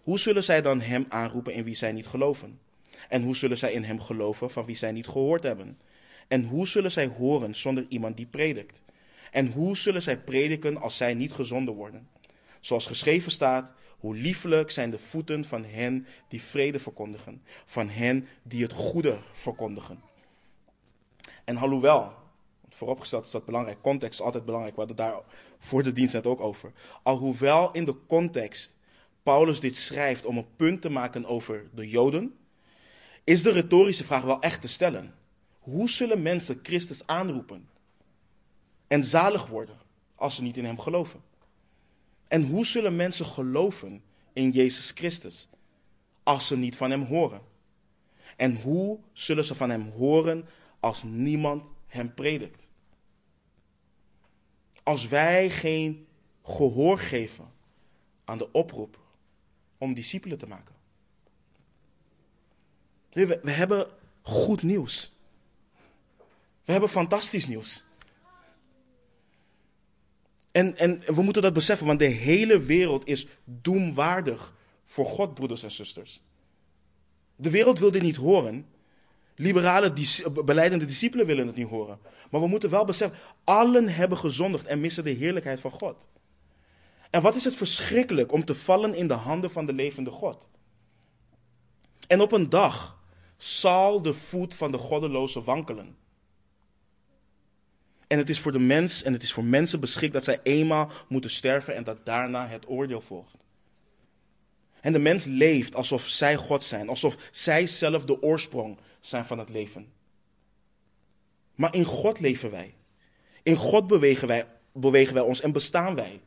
Hoe 0.04 0.20
zullen 0.20 0.44
zij 0.44 0.62
dan 0.62 0.82
hem 0.82 1.06
aanroepen 1.08 1.54
in 1.54 1.64
wie 1.64 1.76
zij 1.76 1.92
niet 1.92 2.08
geloven? 2.08 2.60
En 3.10 3.24
hoe 3.24 3.36
zullen 3.36 3.58
zij 3.58 3.72
in 3.72 3.84
hem 3.84 4.00
geloven 4.00 4.52
van 4.52 4.66
wie 4.66 4.76
zij 4.76 4.92
niet 4.92 5.08
gehoord 5.08 5.44
hebben? 5.44 5.80
En 6.28 6.46
hoe 6.46 6.68
zullen 6.68 6.92
zij 6.92 7.08
horen 7.08 7.56
zonder 7.56 7.86
iemand 7.90 8.18
die 8.18 8.26
predikt? 8.26 8.84
En 9.32 9.52
hoe 9.52 9.78
zullen 9.78 10.02
zij 10.02 10.20
prediken 10.20 10.78
als 10.78 10.98
zij 10.98 11.14
niet 11.14 11.32
gezonden 11.32 11.74
worden? 11.74 12.08
Zoals 12.60 12.88
geschreven 12.88 13.32
staat, 13.32 13.74
hoe 13.98 14.16
liefelijk 14.16 14.72
zijn 14.72 14.92
de 14.92 15.00
voeten 15.00 15.46
van 15.46 15.66
hen 15.66 16.08
die 16.28 16.42
vrede 16.42 16.80
verkondigen, 16.80 17.42
van 17.66 17.90
hen 17.90 18.28
die 18.44 18.64
het 18.64 18.74
goede 18.74 19.18
verkondigen. 19.34 20.07
En 21.48 21.58
alhoewel, 21.58 22.14
vooropgesteld 22.70 23.26
is 23.26 23.32
dat 23.32 23.46
belangrijk, 23.46 23.82
context 23.82 24.20
is 24.20 24.26
altijd 24.26 24.46
belangrijk, 24.46 24.76
we 24.76 24.80
hadden 24.80 25.06
daar 25.06 25.22
voor 25.60 25.84
de 25.84 25.92
dienst 25.92 26.14
net 26.14 26.26
ook 26.26 26.42
over. 26.42 26.72
Alhoewel 27.04 27.72
in 27.72 27.86
de 27.86 27.96
context 28.08 28.76
Paulus 29.24 29.60
dit 29.60 29.76
schrijft 29.76 30.26
om 30.26 30.38
een 30.38 30.56
punt 30.56 30.82
te 30.82 30.90
maken 30.90 31.26
over 31.26 31.70
de 31.74 31.90
Joden, 31.90 32.36
is 33.24 33.44
de 33.44 33.52
retorische 33.52 34.04
vraag 34.04 34.24
wel 34.24 34.40
echt 34.40 34.62
te 34.62 34.68
stellen. 34.68 35.16
Hoe 35.60 35.90
zullen 35.90 36.22
mensen 36.22 36.60
Christus 36.62 37.08
aanroepen 37.08 37.70
en 38.88 39.04
zalig 39.04 39.48
worden 39.48 39.78
als 40.16 40.36
ze 40.36 40.42
niet 40.42 40.58
in 40.58 40.66
Hem 40.66 40.80
geloven? 40.80 41.22
En 42.28 42.44
hoe 42.44 42.66
zullen 42.66 42.96
mensen 42.96 43.26
geloven 43.26 44.04
in 44.34 44.52
Jezus 44.52 44.92
Christus 44.92 45.48
als 46.24 46.48
ze 46.48 46.58
niet 46.58 46.76
van 46.76 46.90
Hem 46.90 47.04
horen? 47.04 47.42
En 48.36 48.62
hoe 48.62 49.00
zullen 49.14 49.46
ze 49.46 49.56
van 49.56 49.70
Hem 49.70 49.90
horen 49.90 50.48
als 50.80 51.04
niemand 51.04 51.72
hem 51.88 52.14
predikt. 52.14 52.70
Als 54.84 55.08
wij 55.08 55.50
geen 55.50 56.08
gehoor 56.44 57.00
geven 57.00 57.52
aan 58.24 58.38
de 58.38 58.52
oproep 58.52 59.00
om 59.78 59.94
discipelen 59.94 60.38
te 60.38 60.48
maken. 60.48 60.76
We, 63.10 63.52
hebben 63.52 63.88
goed 64.22 64.64
nieuws. 64.64 65.12
We 66.64 66.72
hebben 66.72 66.90
fantastisch 66.90 67.48
nieuws. 67.48 67.86
En, 70.52 70.78
en 70.78 71.02
we 71.16 71.22
moeten 71.22 71.42
dat 71.42 71.54
beseffen, 71.54 71.88
want 71.88 72.00
de 72.00 72.06
hele 72.06 72.60
wereld 72.60 73.08
is 73.08 73.28
doemwaardig 73.44 74.54
voor 74.84 75.06
God, 75.06 75.34
broeders 75.34 75.64
en 75.64 75.72
zusters. 75.72 76.22
De 77.36 77.50
wereld 77.50 77.80
wil 77.80 77.92
dit 77.92 78.02
niet 78.02 78.16
horen, 78.16 78.66
Liberale, 79.40 79.94
beleidende 80.46 80.86
discipelen 80.86 81.26
willen 81.26 81.48
het 81.48 81.56
niet 81.56 81.68
horen. 81.68 82.00
Maar 82.30 82.42
we 82.42 82.48
moeten 82.48 82.70
wel 82.70 82.86
beseffen, 82.86 83.20
allen 83.44 83.90
hebben 83.90 84.18
gezondigd 84.18 84.66
en 84.66 84.80
missen 84.80 85.04
de 85.04 85.10
heerlijkheid 85.10 85.60
van 85.60 85.72
God. 85.72 86.08
En 87.10 87.22
wat 87.22 87.36
is 87.36 87.44
het 87.44 87.56
verschrikkelijk 87.56 88.32
om 88.32 88.46
te 88.46 88.56
vallen 88.56 88.96
in 88.96 89.08
de 89.08 89.14
handen 89.14 89.52
van 89.52 89.66
de 89.66 89.74
levende 89.74 90.12
God. 90.12 90.48
En 92.08 92.22
op 92.22 92.32
een 92.32 92.50
dag 92.50 92.98
zal 93.38 94.02
de 94.02 94.14
voet 94.14 94.56
van 94.56 94.72
de 94.72 94.78
goddeloze 94.78 95.42
wankelen. 95.42 95.96
En 98.08 98.18
het 98.18 98.30
is 98.30 98.40
voor 98.40 98.52
de 98.52 98.60
mens 98.60 99.04
en 99.04 99.14
het 99.14 99.24
is 99.24 99.34
voor 99.34 99.44
mensen 99.44 99.80
beschikt 99.80 100.14
dat 100.14 100.24
zij 100.24 100.40
eenmaal 100.44 100.92
moeten 101.08 101.30
sterven 101.30 101.76
en 101.76 101.84
dat 101.84 102.06
daarna 102.06 102.48
het 102.48 102.70
oordeel 102.70 103.02
volgt. 103.02 103.36
En 104.82 104.94
de 104.94 105.00
mens 105.00 105.24
leeft 105.24 105.76
alsof 105.76 106.08
zij 106.08 106.36
God 106.36 106.64
zijn, 106.64 106.90
alsof 106.90 107.16
zij 107.32 107.68
zelf 107.68 108.06
de 108.06 108.22
oorsprong 108.22 108.78
zijn 109.00 109.26
van 109.26 109.40
het 109.40 109.50
leven. 109.50 109.92
Maar 111.56 111.76
in 111.76 111.86
God 111.86 112.20
leven 112.20 112.52
wij. 112.52 112.76
In 113.44 113.56
God 113.56 113.88
bewegen 113.88 114.28
wij, 114.28 114.48
bewegen 114.72 115.14
wij 115.14 115.24
ons 115.24 115.42
en 115.42 115.52
bestaan 115.52 115.96
wij. 115.96 116.22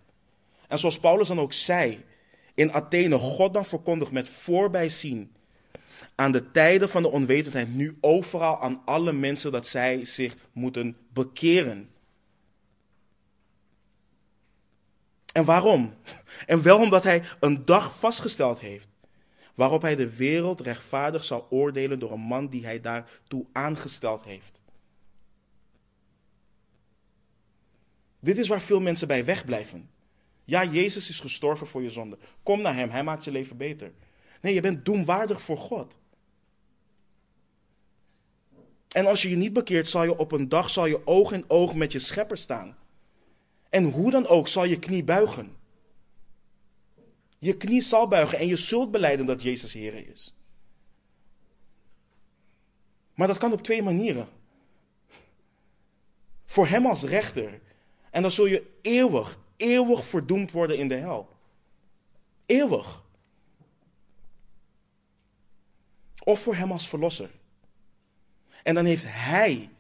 En 0.69 0.79
zoals 0.79 1.01
Paulus 1.01 1.29
dan 1.29 1.41
ook 1.41 1.53
zei 1.53 2.05
in 2.55 2.73
Athene, 2.73 3.19
God 3.19 3.55
dan 3.55 3.65
verkondigt 3.65 4.11
met 4.11 4.31
voorbijzien 4.31 5.33
aan 6.15 6.33
de 6.33 6.51
tijden 6.51 6.89
van 6.89 7.03
de 7.03 7.11
onwetendheid 7.11 7.75
nu 7.75 7.99
overal 8.01 8.61
aan 8.61 8.83
alle 8.85 9.13
mensen 9.13 9.53
dat 9.53 9.67
zij 9.67 10.05
zich 10.05 10.37
moeten 10.53 10.97
bekeren. 11.13 11.91
En 15.33 15.45
waarom? 15.45 15.95
En 16.47 16.63
wel 16.63 16.79
omdat 16.79 17.03
hij 17.03 17.23
een 17.41 17.65
dag 17.65 17.99
vastgesteld 17.99 18.61
heeft 18.61 18.89
waarop 19.61 19.83
hij 19.83 19.97
de 19.97 20.17
wereld 20.17 20.61
rechtvaardig 20.61 21.25
zal 21.25 21.47
oordelen 21.51 21.99
door 21.99 22.13
een 22.13 22.21
man 22.21 22.49
die 22.49 22.65
hij 22.65 22.81
daartoe 22.81 23.47
aangesteld 23.53 24.25
heeft. 24.25 24.63
Dit 28.21 28.39
is 28.39 28.49
waar 28.49 28.61
veel 28.61 28.81
mensen 28.81 29.09
bij 29.09 29.25
wegblijven. 29.25 29.91
Ja, 30.45 30.65
Jezus 30.65 31.09
is 31.09 31.21
gestorven 31.21 31.67
voor 31.67 31.83
je 31.83 31.91
zonde. 31.91 32.19
Kom 32.43 32.61
naar 32.61 32.75
Hem, 32.75 32.91
Hij 32.91 33.05
maakt 33.05 33.25
je 33.25 33.31
leven 33.31 33.57
beter. 33.57 33.93
Nee, 34.41 34.55
je 34.55 34.61
bent 34.61 34.85
doemwaardig 34.85 35.43
voor 35.43 35.59
God. 35.59 35.99
En 38.89 39.07
als 39.07 39.23
je 39.23 39.31
je 39.31 39.37
niet 39.37 39.53
bekeert, 39.53 39.89
zal 39.89 40.05
je 40.05 40.19
op 40.19 40.33
een 40.33 40.49
dag 40.49 40.71
zal 40.71 40.87
je 40.87 41.07
oog 41.07 41.33
in 41.33 41.45
oog 41.47 41.75
met 41.75 41.93
je 41.93 41.99
schepper 41.99 42.39
staan. 42.39 42.77
En 43.69 43.85
hoe 43.85 44.11
dan 44.11 44.27
ook 44.27 44.49
zal 44.49 44.65
je 44.65 44.79
knie 44.79 45.05
buigen. 45.05 45.57
Je 47.41 47.57
knie 47.57 47.81
zal 47.81 48.09
buigen 48.09 48.39
en 48.39 48.47
je 48.47 48.57
zult 48.57 48.91
beleiden 48.91 49.27
dat 49.27 49.43
Jezus 49.43 49.73
Heer 49.73 50.09
is. 50.09 50.35
Maar 53.15 53.27
dat 53.27 53.39
kan 53.39 53.53
op 53.53 53.63
twee 53.63 53.83
manieren. 53.83 54.29
Voor 56.45 56.67
Hem 56.67 56.87
als 56.87 57.03
rechter. 57.03 57.61
En 58.11 58.23
dan 58.23 58.31
zul 58.31 58.47
je 58.47 58.79
eeuwig, 58.83 59.39
eeuwig 59.57 60.05
verdoemd 60.05 60.51
worden 60.51 60.79
in 60.79 60.89
de 60.89 60.95
hel. 60.95 61.29
Eeuwig. 62.47 63.05
Of 66.25 66.43
voor 66.43 66.55
Hem 66.55 66.73
als 66.73 66.89
verlosser. 66.89 67.31
En 68.63 68.75
dan 68.75 68.85
heeft 68.85 69.05
Hij 69.07 69.71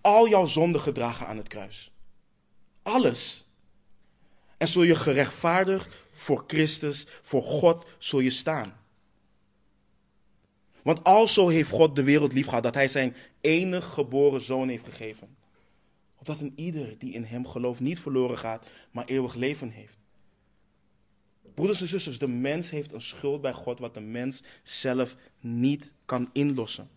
al 0.00 0.28
jouw 0.28 0.46
zonden 0.46 0.80
gedragen 0.80 1.26
aan 1.26 1.36
het 1.36 1.48
kruis. 1.48 1.92
Alles. 2.82 3.47
En 4.58 4.68
zul 4.68 4.82
je 4.82 4.94
gerechtvaardigd 4.94 6.02
voor 6.12 6.44
Christus, 6.46 7.06
voor 7.22 7.42
God, 7.42 7.84
zul 7.98 8.20
je 8.20 8.30
staan. 8.30 8.76
Want 10.82 11.04
alzo 11.04 11.48
heeft 11.48 11.70
God 11.70 11.96
de 11.96 12.02
wereld 12.02 12.32
lief 12.32 12.46
gehad 12.46 12.62
dat 12.62 12.74
hij 12.74 12.88
zijn 12.88 13.16
enig 13.40 13.84
geboren 13.84 14.40
zoon 14.40 14.68
heeft 14.68 14.84
gegeven. 14.84 15.36
Opdat 16.18 16.40
een 16.40 16.52
ieder 16.56 16.98
die 16.98 17.12
in 17.12 17.24
hem 17.24 17.46
gelooft 17.46 17.80
niet 17.80 18.00
verloren 18.00 18.38
gaat, 18.38 18.66
maar 18.90 19.04
eeuwig 19.04 19.34
leven 19.34 19.70
heeft. 19.70 19.96
Broeders 21.54 21.80
en 21.80 21.88
zusters, 21.88 22.18
de 22.18 22.28
mens 22.28 22.70
heeft 22.70 22.92
een 22.92 23.00
schuld 23.00 23.40
bij 23.40 23.52
God 23.52 23.78
wat 23.78 23.94
de 23.94 24.00
mens 24.00 24.42
zelf 24.62 25.16
niet 25.40 25.92
kan 26.04 26.30
inlossen. 26.32 26.90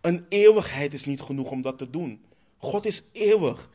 Een 0.00 0.26
eeuwigheid 0.28 0.94
is 0.94 1.04
niet 1.04 1.20
genoeg 1.20 1.50
om 1.50 1.62
dat 1.62 1.78
te 1.78 1.90
doen. 1.90 2.24
God 2.56 2.86
is 2.86 3.02
eeuwig. 3.12 3.70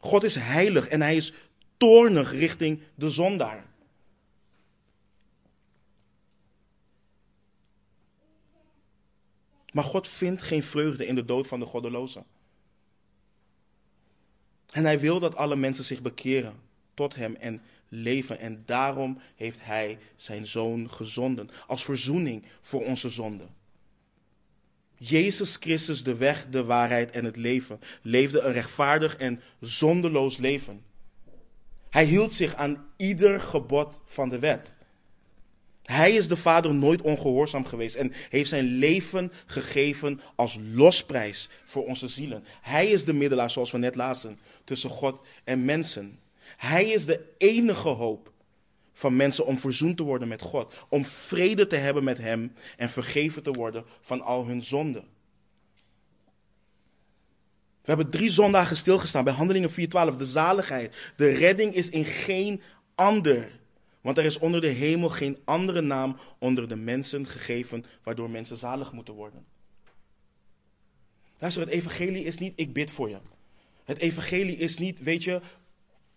God 0.00 0.24
is 0.24 0.34
heilig 0.34 0.88
en 0.88 1.02
hij 1.02 1.16
is 1.16 1.32
toornig 1.76 2.32
richting 2.32 2.82
de 2.94 3.10
zondaar. 3.10 3.66
Maar 9.72 9.84
God 9.84 10.08
vindt 10.08 10.42
geen 10.42 10.62
vreugde 10.62 11.06
in 11.06 11.14
de 11.14 11.24
dood 11.24 11.46
van 11.46 11.60
de 11.60 11.66
goddeloze. 11.66 12.24
En 14.70 14.84
hij 14.84 15.00
wil 15.00 15.20
dat 15.20 15.36
alle 15.36 15.56
mensen 15.56 15.84
zich 15.84 16.02
bekeren 16.02 16.54
tot 16.94 17.14
hem 17.14 17.34
en 17.34 17.62
leven. 17.88 18.38
En 18.38 18.62
daarom 18.66 19.18
heeft 19.36 19.64
hij 19.64 19.98
zijn 20.16 20.46
zoon 20.46 20.90
gezonden 20.90 21.50
als 21.66 21.84
verzoening 21.84 22.44
voor 22.60 22.84
onze 22.84 23.10
zonden. 23.10 23.57
Jezus 24.98 25.56
Christus, 25.56 26.02
de 26.02 26.16
weg, 26.16 26.46
de 26.50 26.64
waarheid 26.64 27.10
en 27.10 27.24
het 27.24 27.36
leven, 27.36 27.80
leefde 28.02 28.40
een 28.40 28.52
rechtvaardig 28.52 29.16
en 29.16 29.40
zondeloos 29.60 30.36
leven. 30.36 30.82
Hij 31.90 32.04
hield 32.04 32.34
zich 32.34 32.54
aan 32.54 32.86
ieder 32.96 33.40
gebod 33.40 34.00
van 34.04 34.28
de 34.28 34.38
wet. 34.38 34.76
Hij 35.82 36.12
is 36.12 36.28
de 36.28 36.36
Vader 36.36 36.74
nooit 36.74 37.02
ongehoorzaam 37.02 37.64
geweest 37.64 37.96
en 37.96 38.12
heeft 38.28 38.48
zijn 38.48 38.64
leven 38.64 39.32
gegeven 39.46 40.20
als 40.34 40.58
losprijs 40.72 41.48
voor 41.64 41.86
onze 41.86 42.08
zielen. 42.08 42.44
Hij 42.60 42.86
is 42.86 43.04
de 43.04 43.12
middelaar, 43.12 43.50
zoals 43.50 43.70
we 43.70 43.78
net 43.78 43.94
lazen, 43.94 44.38
tussen 44.64 44.90
God 44.90 45.26
en 45.44 45.64
mensen. 45.64 46.18
Hij 46.56 46.84
is 46.88 47.04
de 47.04 47.24
enige 47.38 47.88
hoop 47.88 48.32
van 48.98 49.16
mensen 49.16 49.46
om 49.46 49.58
verzoend 49.58 49.96
te 49.96 50.02
worden 50.02 50.28
met 50.28 50.42
God, 50.42 50.74
om 50.88 51.04
vrede 51.04 51.66
te 51.66 51.76
hebben 51.76 52.04
met 52.04 52.18
Hem 52.18 52.52
en 52.76 52.90
vergeven 52.90 53.42
te 53.42 53.50
worden 53.50 53.84
van 54.00 54.22
al 54.22 54.46
hun 54.46 54.62
zonden. 54.62 55.04
We 57.82 57.94
hebben 57.94 58.10
drie 58.10 58.30
zondagen 58.30 58.76
stilgestaan 58.76 59.24
bij 59.24 59.32
Handelingen 59.32 59.70
4:12. 59.70 60.16
De 60.16 60.24
zaligheid, 60.24 61.12
de 61.16 61.28
redding 61.28 61.74
is 61.74 61.90
in 61.90 62.04
geen 62.04 62.62
ander. 62.94 63.60
Want 64.00 64.18
er 64.18 64.24
is 64.24 64.38
onder 64.38 64.60
de 64.60 64.66
hemel 64.66 65.08
geen 65.08 65.38
andere 65.44 65.80
naam 65.80 66.16
onder 66.38 66.68
de 66.68 66.76
mensen 66.76 67.26
gegeven 67.26 67.84
waardoor 68.02 68.30
mensen 68.30 68.56
zalig 68.56 68.92
moeten 68.92 69.14
worden. 69.14 69.44
Luister, 71.38 71.62
het 71.62 71.72
evangelie 71.72 72.24
is 72.24 72.38
niet 72.38 72.52
ik 72.56 72.72
bid 72.72 72.90
voor 72.90 73.08
je. 73.08 73.18
Het 73.84 73.98
evangelie 73.98 74.56
is 74.56 74.78
niet, 74.78 75.02
weet 75.02 75.24
je, 75.24 75.40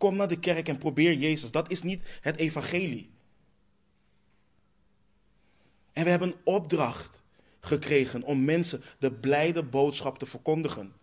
kom 0.02 0.16
naar 0.16 0.28
de 0.28 0.39
kerk 0.39 0.68
en 0.68 0.78
probeer 0.78 1.14
Jezus. 1.14 1.52
Dat 1.52 1.72
is 1.72 1.82
niet 1.82 2.04
het 2.22 2.38
evangelie. 2.38 3.10
En 5.93 6.04
we 6.04 6.10
hebben 6.10 6.28
een 6.28 6.41
opdracht 6.43 7.24
gekregen 7.60 8.24
om 8.24 8.45
mensen 8.45 8.82
de 8.99 9.12
blijde 9.12 9.64
boodschap 9.64 10.20
te 10.20 10.26
verkondigen. 10.26 10.93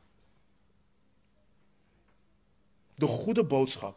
De 2.95 3.07
goede 3.07 3.45
boodschap. 3.45 3.97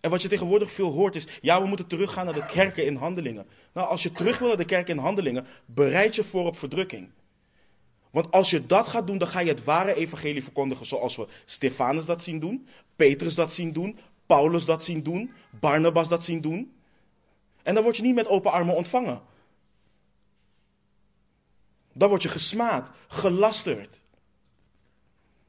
En 0.00 0.10
wat 0.10 0.22
je 0.22 0.28
tegenwoordig 0.28 0.72
veel 0.72 0.92
hoort 0.92 1.14
is, 1.14 1.26
ja, 1.40 1.62
we 1.62 1.68
moeten 1.68 1.86
teruggaan 1.86 2.24
naar 2.24 2.34
de 2.34 2.46
kerken 2.46 2.86
in 2.86 2.96
handelingen. 2.96 3.46
Nou, 3.72 3.88
als 3.88 4.02
je 4.02 4.12
terug 4.12 4.38
wil 4.38 4.48
naar 4.48 4.56
de 4.56 4.64
kerken 4.64 4.94
in 4.94 5.02
handelingen, 5.02 5.46
bereid 5.66 6.14
je 6.14 6.24
voor 6.24 6.46
op 6.46 6.56
verdrukking. 6.56 7.10
Want 8.18 8.32
als 8.32 8.50
je 8.50 8.66
dat 8.66 8.88
gaat 8.88 9.06
doen, 9.06 9.18
dan 9.18 9.28
ga 9.28 9.40
je 9.40 9.48
het 9.48 9.64
ware 9.64 9.94
evangelie 9.94 10.42
verkondigen 10.42 10.86
zoals 10.86 11.16
we 11.16 11.26
Stefanus 11.44 12.06
dat 12.06 12.22
zien 12.22 12.38
doen, 12.38 12.68
Petrus 12.96 13.34
dat 13.34 13.52
zien 13.52 13.72
doen, 13.72 13.98
Paulus 14.26 14.64
dat 14.64 14.84
zien 14.84 15.02
doen, 15.02 15.32
Barnabas 15.50 16.08
dat 16.08 16.24
zien 16.24 16.40
doen. 16.40 16.76
En 17.62 17.74
dan 17.74 17.82
word 17.82 17.96
je 17.96 18.02
niet 18.02 18.14
met 18.14 18.26
open 18.26 18.52
armen 18.52 18.76
ontvangen. 18.76 19.22
Dan 21.92 22.08
word 22.08 22.22
je 22.22 22.28
gesmaad, 22.28 22.90
gelasterd. 23.08 24.02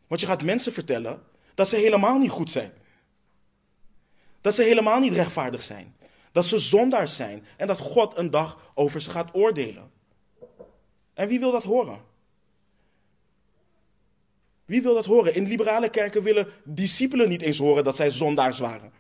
Want 0.08 0.22
je 0.22 0.28
gaat 0.28 0.44
mensen 0.44 0.74
vertellen 0.74 1.24
dat 1.54 1.70
ze 1.70 1.76
helemaal 1.76 2.18
niet 2.18 2.32
goed 2.32 2.52
zijn. 2.52 2.74
Dat 4.42 4.56
ze 4.56 4.64
helemaal 4.64 5.00
niet 5.00 5.14
rechtvaardig 5.14 5.64
zijn. 5.64 5.96
Dat 6.32 6.46
ze 6.46 6.60
zondaars 6.60 7.16
zijn 7.16 7.46
en 7.58 7.68
dat 7.68 7.80
God 7.80 8.18
een 8.18 8.32
dag 8.32 8.72
over 8.74 9.02
ze 9.02 9.10
gaat 9.10 9.36
oordelen. 9.36 9.92
En 11.14 11.28
wie 11.28 11.40
wil 11.40 11.52
dat 11.52 11.64
horen? 11.64 12.09
Wie 14.70 14.82
wil 14.82 14.94
dat 14.94 15.06
horen? 15.06 15.36
In 15.36 15.48
liberale 15.48 15.90
kerken 15.90 16.24
willen 16.24 16.48
discipelen 16.64 17.30
niet 17.30 17.42
eens 17.42 17.58
horen 17.58 17.84
dat 17.84 17.96
zij 17.96 18.12
zondaars 18.12 18.60
waren. 18.60 18.92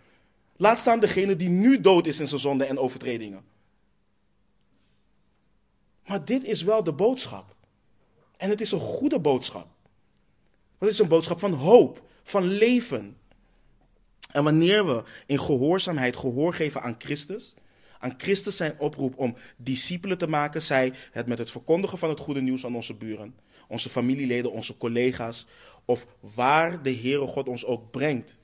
Laat 0.55 0.80
staan 0.80 0.99
degene 0.99 1.36
die 1.36 1.49
nu 1.49 1.82
dood 1.82 2.07
is 2.07 2.20
in 2.20 2.28
zijn 2.28 2.39
zonden 2.39 2.67
en 2.67 2.78
overtredingen. 2.78 3.43
Maar 6.05 6.26
dit 6.26 6.43
is 6.43 6.61
wel 6.61 6.84
de 6.84 6.91
boodschap. 6.91 7.55
En 8.38 8.49
het 8.49 8.61
is 8.61 8.72
een 8.72 8.80
goede 8.80 9.20
boodschap. 9.20 9.67
Het 10.78 10.89
is 10.89 10.99
een 10.99 11.07
boodschap 11.07 11.39
van 11.39 11.53
hoop, 11.53 12.03
van 12.24 12.43
leven. 12.43 13.17
En 14.32 14.43
wanneer 14.43 14.86
we 14.86 15.03
in 15.26 15.39
gehoorzaamheid 15.39 16.15
gehoor 16.15 16.53
geven 16.53 16.82
aan 16.82 16.95
Christus, 16.97 17.55
aan 17.99 18.13
Christus 18.17 18.55
zijn 18.57 18.80
oproep 18.80 19.17
om 19.17 19.36
discipelen 19.57 20.17
te 20.17 20.28
maken, 20.28 20.61
zij 20.61 20.93
het 21.11 21.28
met 21.28 21.38
het 21.38 21.51
verkondigen 21.51 21.97
van 21.97 22.09
het 22.09 22.20
goede 22.20 22.41
nieuws 22.41 22.65
aan 22.65 22.76
onze 22.76 22.93
buren, 22.93 23.36
onze 23.70 23.89
familieleden, 23.89 24.51
onze 24.51 24.78
collega's, 24.78 25.45
of 25.86 26.07
waar 26.20 26.84
de 26.84 26.95
Heere 26.95 27.26
God 27.26 27.47
ons 27.47 27.65
ook 27.65 27.91
brengt. 27.91 28.38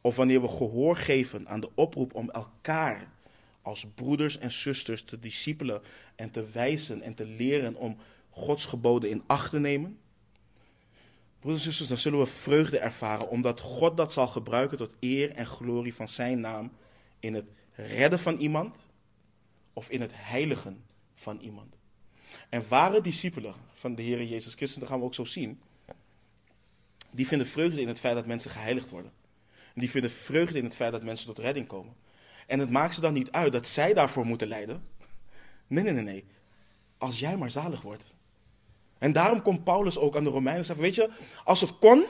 Of 0.00 0.16
wanneer 0.16 0.40
we 0.40 0.48
gehoor 0.48 0.96
geven 0.96 1.48
aan 1.48 1.60
de 1.60 1.70
oproep 1.74 2.14
om 2.14 2.30
elkaar 2.30 3.12
als 3.62 3.86
broeders 3.94 4.38
en 4.38 4.52
zusters 4.52 5.02
te 5.02 5.18
discipelen 5.18 5.82
en 6.16 6.30
te 6.30 6.50
wijzen 6.52 7.02
en 7.02 7.14
te 7.14 7.26
leren 7.26 7.74
om 7.74 7.96
Gods 8.30 8.64
geboden 8.64 9.10
in 9.10 9.22
acht 9.26 9.50
te 9.50 9.58
nemen. 9.58 9.98
Broeders 11.40 11.64
en 11.64 11.72
zusters, 11.72 11.88
dan 11.88 11.98
zullen 11.98 12.18
we 12.18 12.26
vreugde 12.26 12.78
ervaren, 12.78 13.28
omdat 13.28 13.60
God 13.60 13.96
dat 13.96 14.12
zal 14.12 14.26
gebruiken 14.26 14.78
tot 14.78 14.94
eer 15.00 15.30
en 15.30 15.46
glorie 15.46 15.94
van 15.94 16.08
zijn 16.08 16.40
naam 16.40 16.72
in 17.20 17.34
het 17.34 17.46
redden 17.74 18.18
van 18.18 18.36
iemand 18.36 18.88
of 19.72 19.90
in 19.90 20.00
het 20.00 20.12
heiligen 20.14 20.84
van 21.14 21.38
iemand. 21.38 21.76
En 22.48 22.64
ware 22.68 23.00
discipelen 23.00 23.54
van 23.74 23.94
de 23.94 24.02
Heer 24.02 24.24
Jezus 24.24 24.54
Christus, 24.54 24.80
dat 24.80 24.88
gaan 24.88 24.98
we 24.98 25.04
ook 25.04 25.14
zo 25.14 25.24
zien, 25.24 25.60
die 27.10 27.26
vinden 27.26 27.46
vreugde 27.46 27.80
in 27.80 27.88
het 27.88 27.98
feit 27.98 28.14
dat 28.14 28.26
mensen 28.26 28.50
geheiligd 28.50 28.90
worden. 28.90 29.12
En 29.74 29.80
die 29.80 29.90
vinden 29.90 30.10
vreugde 30.10 30.58
in 30.58 30.64
het 30.64 30.76
feit 30.76 30.92
dat 30.92 31.02
mensen 31.02 31.26
tot 31.26 31.38
redding 31.38 31.66
komen. 31.66 31.94
En 32.46 32.58
het 32.58 32.70
maakt 32.70 32.94
ze 32.94 33.00
dan 33.00 33.12
niet 33.12 33.32
uit 33.32 33.52
dat 33.52 33.66
zij 33.66 33.94
daarvoor 33.94 34.26
moeten 34.26 34.48
lijden. 34.48 34.84
Nee, 35.66 35.84
nee, 35.84 35.92
nee, 35.92 36.02
nee. 36.02 36.24
Als 36.98 37.18
jij 37.18 37.36
maar 37.36 37.50
zalig 37.50 37.82
wordt. 37.82 38.14
En 38.98 39.12
daarom 39.12 39.42
komt 39.42 39.64
Paulus 39.64 39.98
ook 39.98 40.16
aan 40.16 40.24
de 40.24 40.30
Romeinen 40.30 40.60
en 40.60 40.64
zegt: 40.64 40.78
Weet 40.78 40.94
je, 40.94 41.10
als 41.44 41.60
het 41.60 41.78
kon, 41.78 42.04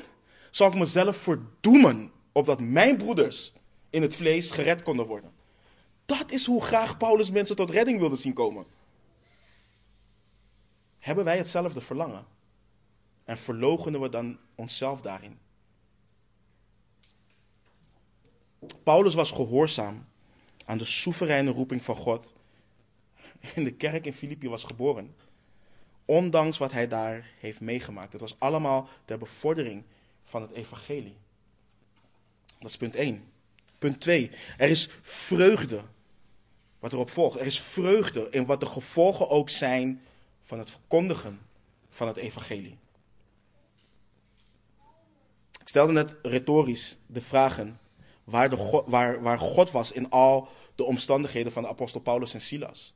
zou 0.50 0.72
ik 0.72 0.78
mezelf 0.78 1.16
verdoemen. 1.16 2.12
Opdat 2.32 2.60
mijn 2.60 2.96
broeders 2.96 3.52
in 3.90 4.02
het 4.02 4.16
vlees 4.16 4.50
gered 4.50 4.82
konden 4.82 5.06
worden. 5.06 5.32
Dat 6.04 6.30
is 6.30 6.46
hoe 6.46 6.62
graag 6.62 6.96
Paulus 6.96 7.30
mensen 7.30 7.56
tot 7.56 7.70
redding 7.70 7.98
wilde 7.98 8.16
zien 8.16 8.32
komen. 8.32 8.66
Hebben 11.04 11.24
wij 11.24 11.36
hetzelfde 11.36 11.80
verlangen? 11.80 12.26
En 13.24 13.38
verlogenen 13.38 14.00
we 14.00 14.08
dan 14.08 14.38
onszelf 14.54 15.02
daarin? 15.02 15.38
Paulus 18.82 19.14
was 19.14 19.30
gehoorzaam 19.30 20.06
aan 20.64 20.78
de 20.78 20.84
soevereine 20.84 21.50
roeping 21.50 21.82
van 21.82 21.96
God. 21.96 22.34
In 23.54 23.64
de 23.64 23.72
kerk 23.72 24.06
in 24.06 24.12
Filippi 24.12 24.48
was 24.48 24.64
geboren. 24.64 25.14
Ondanks 26.04 26.58
wat 26.58 26.72
hij 26.72 26.88
daar 26.88 27.30
heeft 27.38 27.60
meegemaakt. 27.60 28.12
Het 28.12 28.20
was 28.20 28.36
allemaal 28.38 28.88
ter 29.04 29.18
bevordering 29.18 29.82
van 30.22 30.42
het 30.42 30.50
evangelie. 30.50 31.16
Dat 32.58 32.70
is 32.70 32.76
punt 32.76 32.94
1. 32.94 33.24
Punt 33.78 34.00
2. 34.00 34.30
Er 34.58 34.68
is 34.68 34.88
vreugde. 35.02 35.80
Wat 36.78 36.92
erop 36.92 37.10
volgt. 37.10 37.40
Er 37.40 37.46
is 37.46 37.60
vreugde 37.60 38.28
in 38.30 38.46
wat 38.46 38.60
de 38.60 38.66
gevolgen 38.66 39.28
ook 39.28 39.50
zijn 39.50 40.02
van 40.44 40.58
het 40.58 40.70
verkondigen 40.70 41.40
van 41.88 42.06
het 42.06 42.16
evangelie. 42.16 42.78
Ik 45.60 45.68
stelde 45.68 45.92
net 45.92 46.16
retorisch 46.22 46.96
de 47.06 47.20
vragen 47.20 47.78
waar, 48.24 48.50
de 48.50 48.56
God, 48.56 48.84
waar, 48.86 49.22
waar 49.22 49.38
God 49.38 49.70
was 49.70 49.92
in 49.92 50.10
al 50.10 50.48
de 50.74 50.84
omstandigheden 50.84 51.52
van 51.52 51.62
de 51.62 51.68
apostel 51.68 52.00
Paulus 52.00 52.34
en 52.34 52.40
Silas. 52.40 52.94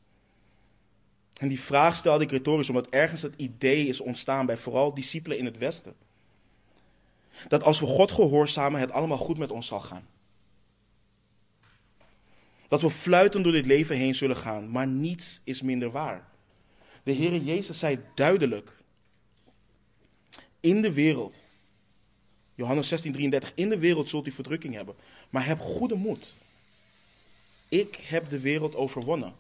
En 1.39 1.49
die 1.49 1.61
vraag 1.61 1.97
stelde 1.97 2.25
ik 2.25 2.31
retorisch 2.31 2.69
omdat 2.69 2.89
ergens 2.89 3.23
het 3.23 3.35
idee 3.37 3.87
is 3.87 4.01
ontstaan 4.01 4.47
bij 4.47 4.57
vooral 4.57 4.95
discipelen 4.95 5.39
in 5.39 5.45
het 5.45 5.59
Westen. 5.59 5.95
Dat 7.49 7.63
als 7.63 7.81
we 7.81 7.87
God 7.87 8.13
gehoorzamen, 8.13 8.81
het 8.81 8.91
allemaal 8.91 9.19
goed 9.19 9.39
met 9.39 9.51
ons 9.51 9.67
zal 9.67 9.81
gaan. 9.81 10.07
Dat 12.69 12.81
we 12.81 12.91
fluitend 12.91 13.45
door 13.45 13.53
dit 13.53 13.67
leven 13.67 13.97
heen 13.97 14.15
zullen 14.15 14.37
gaan, 14.37 14.71
maar 14.71 14.87
niets 14.87 15.41
is 15.45 15.63
minder 15.63 15.91
waar. 15.91 16.28
De 17.09 17.15
Heere 17.15 17.45
Jezus 17.45 17.79
zei 17.79 18.01
duidelijk: 18.15 18.77
In 20.61 20.83
de 20.83 20.93
wereld 20.93 21.35
Johannes 22.55 22.89
16, 22.89 23.13
33. 23.13 23.53
In 23.55 23.69
de 23.69 23.79
wereld 23.79 24.09
zult 24.09 24.27
u 24.27 24.31
verdrukking 24.31 24.75
hebben. 24.75 24.95
Maar 25.31 25.47
heb 25.47 25.61
goede 25.61 25.95
moed. 25.95 26.35
Ik 27.69 27.97
heb 27.97 28.31
de 28.31 28.39
wereld 28.39 28.75
overwonnen. 28.75 29.35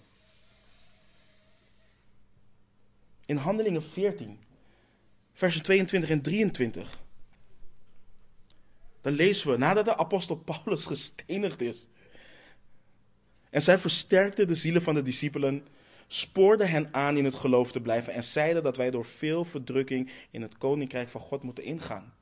In 3.26 3.36
Handelingen 3.36 3.82
14, 3.82 4.38
versen 5.32 5.62
22 5.62 6.10
en 6.10 6.22
23. 6.22 7.00
Dan 9.00 9.12
lezen 9.12 9.50
we, 9.50 9.56
nadat 9.56 9.84
de 9.84 9.96
apostel 9.96 10.36
Paulus 10.36 10.86
gestenigd 10.92 11.60
is. 11.60 11.88
En 13.50 13.62
zij 13.62 13.78
versterkte 13.78 14.44
de 14.44 14.54
zielen 14.54 14.82
van 14.82 14.94
de 14.94 15.02
discipelen, 15.02 15.66
spoorde 16.08 16.64
hen 16.64 16.94
aan 16.94 17.16
in 17.16 17.24
het 17.24 17.34
geloof 17.34 17.72
te 17.72 17.80
blijven 17.80 18.12
en 18.12 18.24
zeiden 18.24 18.62
dat 18.62 18.76
wij 18.76 18.90
door 18.90 19.04
veel 19.04 19.44
verdrukking 19.44 20.10
in 20.30 20.42
het 20.42 20.58
koninkrijk 20.58 21.08
van 21.08 21.20
God 21.20 21.42
moeten 21.42 21.64
ingaan. 21.64 22.14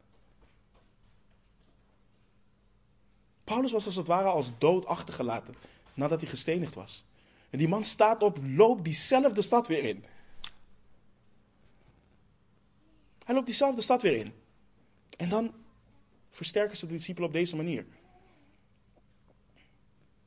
Paulus 3.44 3.72
was 3.72 3.86
als 3.86 3.96
het 3.96 4.06
ware 4.06 4.28
als 4.28 4.50
dood 4.58 4.86
achtergelaten 4.86 5.54
nadat 5.94 6.20
hij 6.20 6.30
gestenigd 6.30 6.74
was. 6.74 7.04
En 7.50 7.58
die 7.58 7.68
man 7.68 7.84
staat 7.84 8.22
op, 8.22 8.38
loopt 8.46 8.84
diezelfde 8.84 9.42
stad 9.42 9.66
weer 9.66 9.84
in. 9.84 10.04
Hij 13.24 13.34
loopt 13.34 13.46
diezelfde 13.46 13.82
stad 13.82 14.02
weer 14.02 14.16
in. 14.16 14.32
En 15.16 15.28
dan 15.28 15.54
versterken 16.30 16.76
ze 16.76 16.86
de 16.86 16.92
discipelen 16.92 17.28
op 17.28 17.34
deze 17.34 17.56
manier. 17.56 17.86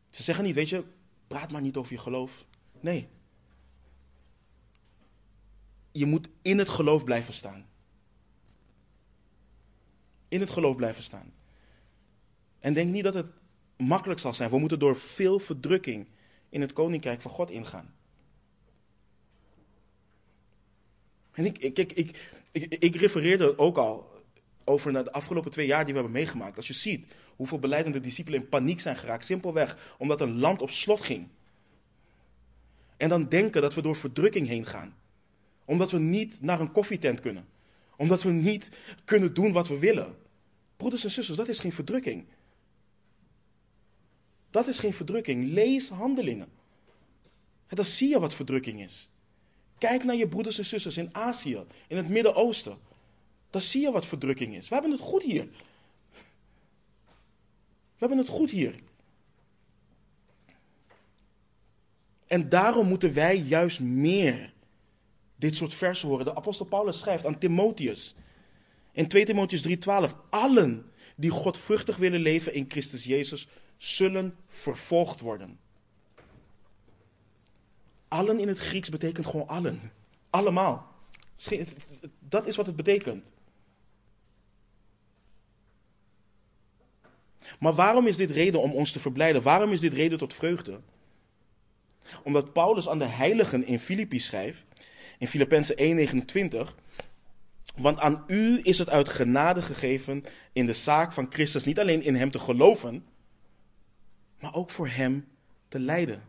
Ze 0.10 0.24
zeggen 0.24 0.43
niet, 0.43 0.55
weet 0.55 0.70
je, 0.70 0.86
praat 1.28 1.51
maar 1.51 1.62
niet 1.62 1.78
over 1.78 1.93
je 1.93 1.99
geloof. 1.99 2.45
Nee. 2.80 3.10
Je 5.91 6.05
moet 6.05 6.27
in 6.41 6.57
het 6.57 6.69
geloof 6.69 7.03
blijven 7.03 7.33
staan. 7.33 7.65
In 10.27 10.39
het 10.39 10.49
geloof 10.49 10.75
blijven 10.75 11.03
staan. 11.03 11.33
En 12.59 12.73
denk 12.73 12.91
niet 12.91 13.03
dat 13.03 13.13
het 13.13 13.31
makkelijk 13.77 14.19
zal 14.19 14.33
zijn. 14.33 14.49
We 14.49 14.59
moeten 14.59 14.79
door 14.79 14.97
veel 14.97 15.39
verdrukking 15.39 16.07
in 16.49 16.61
het 16.61 16.73
koninkrijk 16.73 17.21
van 17.21 17.31
God 17.31 17.49
ingaan. 17.49 17.93
En 21.31 21.45
ik, 21.45 21.57
ik, 21.57 21.77
ik, 21.77 22.17
ik, 22.79 22.95
refereerde 22.95 23.57
ook 23.57 23.77
al 23.77 24.23
over 24.63 24.93
de 24.93 25.11
afgelopen 25.11 25.51
twee 25.51 25.67
jaar 25.67 25.85
die 25.85 25.93
we 25.93 25.99
hebben 25.99 26.19
meegemaakt. 26.19 26.57
Als 26.57 26.67
je 26.67 26.73
ziet 26.73 27.05
hoeveel 27.35 27.59
beleidende 27.59 27.99
discipelen 27.99 28.41
in 28.41 28.49
paniek 28.49 28.79
zijn 28.79 28.97
geraakt, 28.97 29.25
simpelweg 29.25 29.95
omdat 29.97 30.21
een 30.21 30.39
land 30.39 30.61
op 30.61 30.71
slot 30.71 31.01
ging. 31.01 31.27
En 32.97 33.09
dan 33.09 33.29
denken 33.29 33.61
dat 33.61 33.73
we 33.73 33.81
door 33.81 33.95
verdrukking 33.95 34.47
heen 34.47 34.65
gaan. 34.65 34.95
Omdat 35.70 35.91
we 35.91 35.99
niet 35.99 36.41
naar 36.41 36.59
een 36.59 36.72
koffietent 36.72 37.20
kunnen. 37.20 37.47
Omdat 37.97 38.24
we 38.24 38.32
niet 38.32 38.72
kunnen 39.05 39.34
doen 39.34 39.51
wat 39.51 39.67
we 39.67 39.80
willen. 39.80 40.17
Broeders 40.78 41.03
en 41.03 41.11
zusters, 41.11 41.38
dat 41.38 41.47
is 41.47 41.59
geen 41.59 41.74
verdrukking. 41.74 42.26
Dat 44.49 44.67
is 44.67 44.80
geen 44.80 44.93
verdrukking. 44.93 45.51
Lees 45.51 45.89
handelingen. 45.89 46.47
En 47.67 47.76
dan 47.76 47.86
zie 47.86 48.09
je 48.09 48.20
wat 48.20 48.36
verdrukking 48.36 48.82
is. 48.82 49.09
Kijk 49.78 50.03
naar 50.03 50.15
je 50.15 50.28
broeders 50.28 50.57
en 50.57 50.65
zusters 50.65 50.97
in 50.97 51.15
Azië, 51.15 51.63
in 51.88 51.97
het 51.97 52.09
Midden-Oosten. 52.09 52.78
Dan 53.49 53.61
zie 53.61 53.82
je 53.82 53.91
wat 53.91 54.05
verdrukking 54.05 54.55
is. 54.55 54.67
We 54.67 54.74
hebben 54.74 54.91
het 54.91 55.01
goed 55.01 55.24
hier. 55.24 55.47
We 57.95 58.05
hebben 58.05 58.17
het 58.17 58.28
goed 58.28 58.49
hier. 58.49 58.76
En 62.28 62.49
daarom 62.49 62.88
moeten 62.88 63.13
wij 63.13 63.38
juist 63.38 63.80
meer 63.80 64.57
dit 65.39 65.55
soort 65.55 65.73
versen 65.73 66.07
horen. 66.07 66.25
De 66.25 66.35
apostel 66.35 66.65
Paulus 66.65 66.99
schrijft 66.99 67.25
aan 67.25 67.37
Timotheus 67.37 68.15
in 68.91 69.07
2 69.07 69.25
Timotheus 69.25 69.67
3:12: 69.67 70.15
Allen 70.29 70.91
die 71.15 71.29
godvruchtig 71.29 71.97
willen 71.97 72.19
leven 72.19 72.53
in 72.53 72.65
Christus 72.67 73.03
Jezus 73.03 73.47
zullen 73.77 74.35
vervolgd 74.47 75.19
worden. 75.19 75.59
Allen 78.07 78.39
in 78.39 78.47
het 78.47 78.59
Grieks 78.59 78.89
betekent 78.89 79.25
gewoon 79.25 79.47
allen. 79.47 79.91
Allemaal. 80.29 80.95
Dat 82.19 82.47
is 82.47 82.55
wat 82.55 82.65
het 82.65 82.75
betekent. 82.75 83.33
Maar 87.59 87.73
waarom 87.73 88.07
is 88.07 88.15
dit 88.15 88.31
reden 88.31 88.61
om 88.61 88.71
ons 88.71 88.91
te 88.91 88.99
verblijden? 88.99 89.41
Waarom 89.41 89.71
is 89.71 89.79
dit 89.79 89.93
reden 89.93 90.17
tot 90.17 90.33
vreugde? 90.33 90.79
Omdat 92.23 92.53
Paulus 92.53 92.89
aan 92.89 92.99
de 92.99 93.05
heiligen 93.05 93.65
in 93.65 93.79
Filippi 93.79 94.19
schrijft, 94.19 94.65
in 95.20 95.28
Filippenzen 95.28 95.76
1:29, 95.78 96.76
want 97.76 97.99
aan 97.99 98.24
u 98.28 98.59
is 98.63 98.78
het 98.78 98.89
uit 98.89 99.09
genade 99.09 99.61
gegeven 99.61 100.24
in 100.53 100.65
de 100.65 100.74
zaak 100.74 101.11
van 101.11 101.28
Christus 101.30 101.65
niet 101.65 101.80
alleen 101.80 102.03
in 102.03 102.15
hem 102.15 102.32
te 102.32 102.39
geloven, 102.39 103.05
maar 104.39 104.55
ook 104.55 104.70
voor 104.70 104.88
Hem 104.88 105.28
te 105.67 105.80
lijden. 105.80 106.24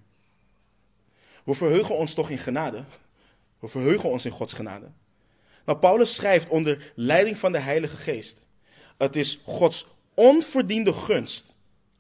We 1.45 1.55
verheugen 1.55 1.97
ons 1.97 2.14
toch 2.14 2.30
in 2.30 2.38
genade. 2.38 2.84
We 3.59 3.68
verheugen 3.68 4.11
ons 4.11 4.24
in 4.24 4.30
Gods 4.30 4.53
genade. 4.53 4.91
Maar 5.64 5.76
Paulus 5.76 6.14
schrijft 6.14 6.49
onder 6.49 6.93
leiding 6.95 7.38
van 7.38 7.53
de 7.53 7.59
Heilige 7.59 7.97
Geest. 7.97 8.47
Het 8.99 9.16
is 9.16 9.41
Gods 9.45 9.86
onverdiende 10.14 10.93
gunst 10.93 11.47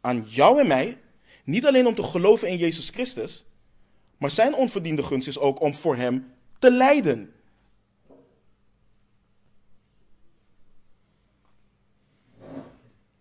aan 0.00 0.24
jou 0.28 0.60
en 0.60 0.66
mij 0.66 0.98
Niet 1.44 1.66
alleen 1.66 1.86
om 1.86 1.94
te 1.94 2.02
geloven 2.02 2.48
in 2.48 2.56
Jezus 2.56 2.90
Christus, 2.90 3.44
maar 4.16 4.30
zijn 4.30 4.54
onverdiende 4.54 5.02
gunst 5.02 5.28
is 5.28 5.38
ook 5.38 5.60
om 5.60 5.74
voor 5.74 5.96
Hem 5.96 6.32
te 6.60 6.70
lijden. 6.70 7.34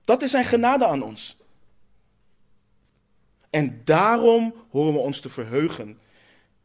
Dat 0.04 0.22
is 0.22 0.32
zijn 0.32 0.46
genade 0.46 0.86
aan 0.86 1.02
ons. 1.02 1.38
En 3.50 3.82
daarom 3.84 4.54
horen 4.70 4.94
we 4.94 5.00
ons 5.00 5.22
te 5.22 5.30
verheugen 5.30 6.00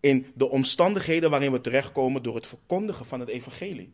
in 0.01 0.33
de 0.35 0.51
omstandigheden 0.51 1.31
waarin 1.31 1.53
we 1.53 1.61
terechtkomen 1.61 2.23
door 2.23 2.35
het 2.35 2.47
verkondigen 2.47 3.07
van 3.07 3.21
het 3.21 3.29
evangelie. 3.29 3.93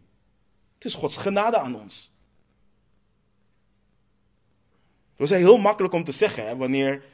Het 0.75 0.85
is 0.85 0.95
Gods 0.95 1.17
genade 1.17 1.59
aan 1.59 1.81
ons. 1.81 2.13
Het 5.17 5.31
is 5.31 5.39
heel 5.39 5.59
makkelijk 5.59 5.95
om 5.95 6.05
te 6.05 6.13
zeggen, 6.13 6.47
hè, 6.47 6.57
wanneer 6.57 7.05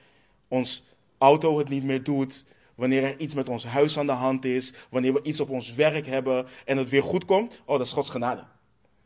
ons 0.49 0.83
auto 1.19 1.59
het 1.59 1.69
niet 1.69 1.85
meer 1.85 2.03
doet, 2.03 2.45
wanneer 2.77 3.03
er 3.03 3.21
iets 3.21 3.35
met 3.35 3.49
ons 3.49 3.65
huis 3.65 3.99
aan 3.99 4.07
de 4.07 4.13
hand 4.13 4.45
is, 4.45 4.73
wanneer 4.91 5.13
we 5.13 5.23
iets 5.23 5.41
op 5.41 5.51
ons 5.51 5.75
werk 5.75 6.07
hebben 6.07 6.47
en 6.65 6.77
het 6.77 6.91
weer 6.91 7.03
goed 7.03 7.25
komt. 7.25 7.63
Oh, 7.65 7.79
dat 7.79 7.87
is 7.87 7.93
Gods 7.93 8.11
genade. 8.11 8.45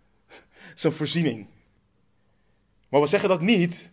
Een 0.82 0.92
voorziening. 0.92 1.46
Maar 2.88 3.00
we 3.00 3.06
zeggen 3.06 3.28
dat 3.28 3.40
niet 3.40 3.90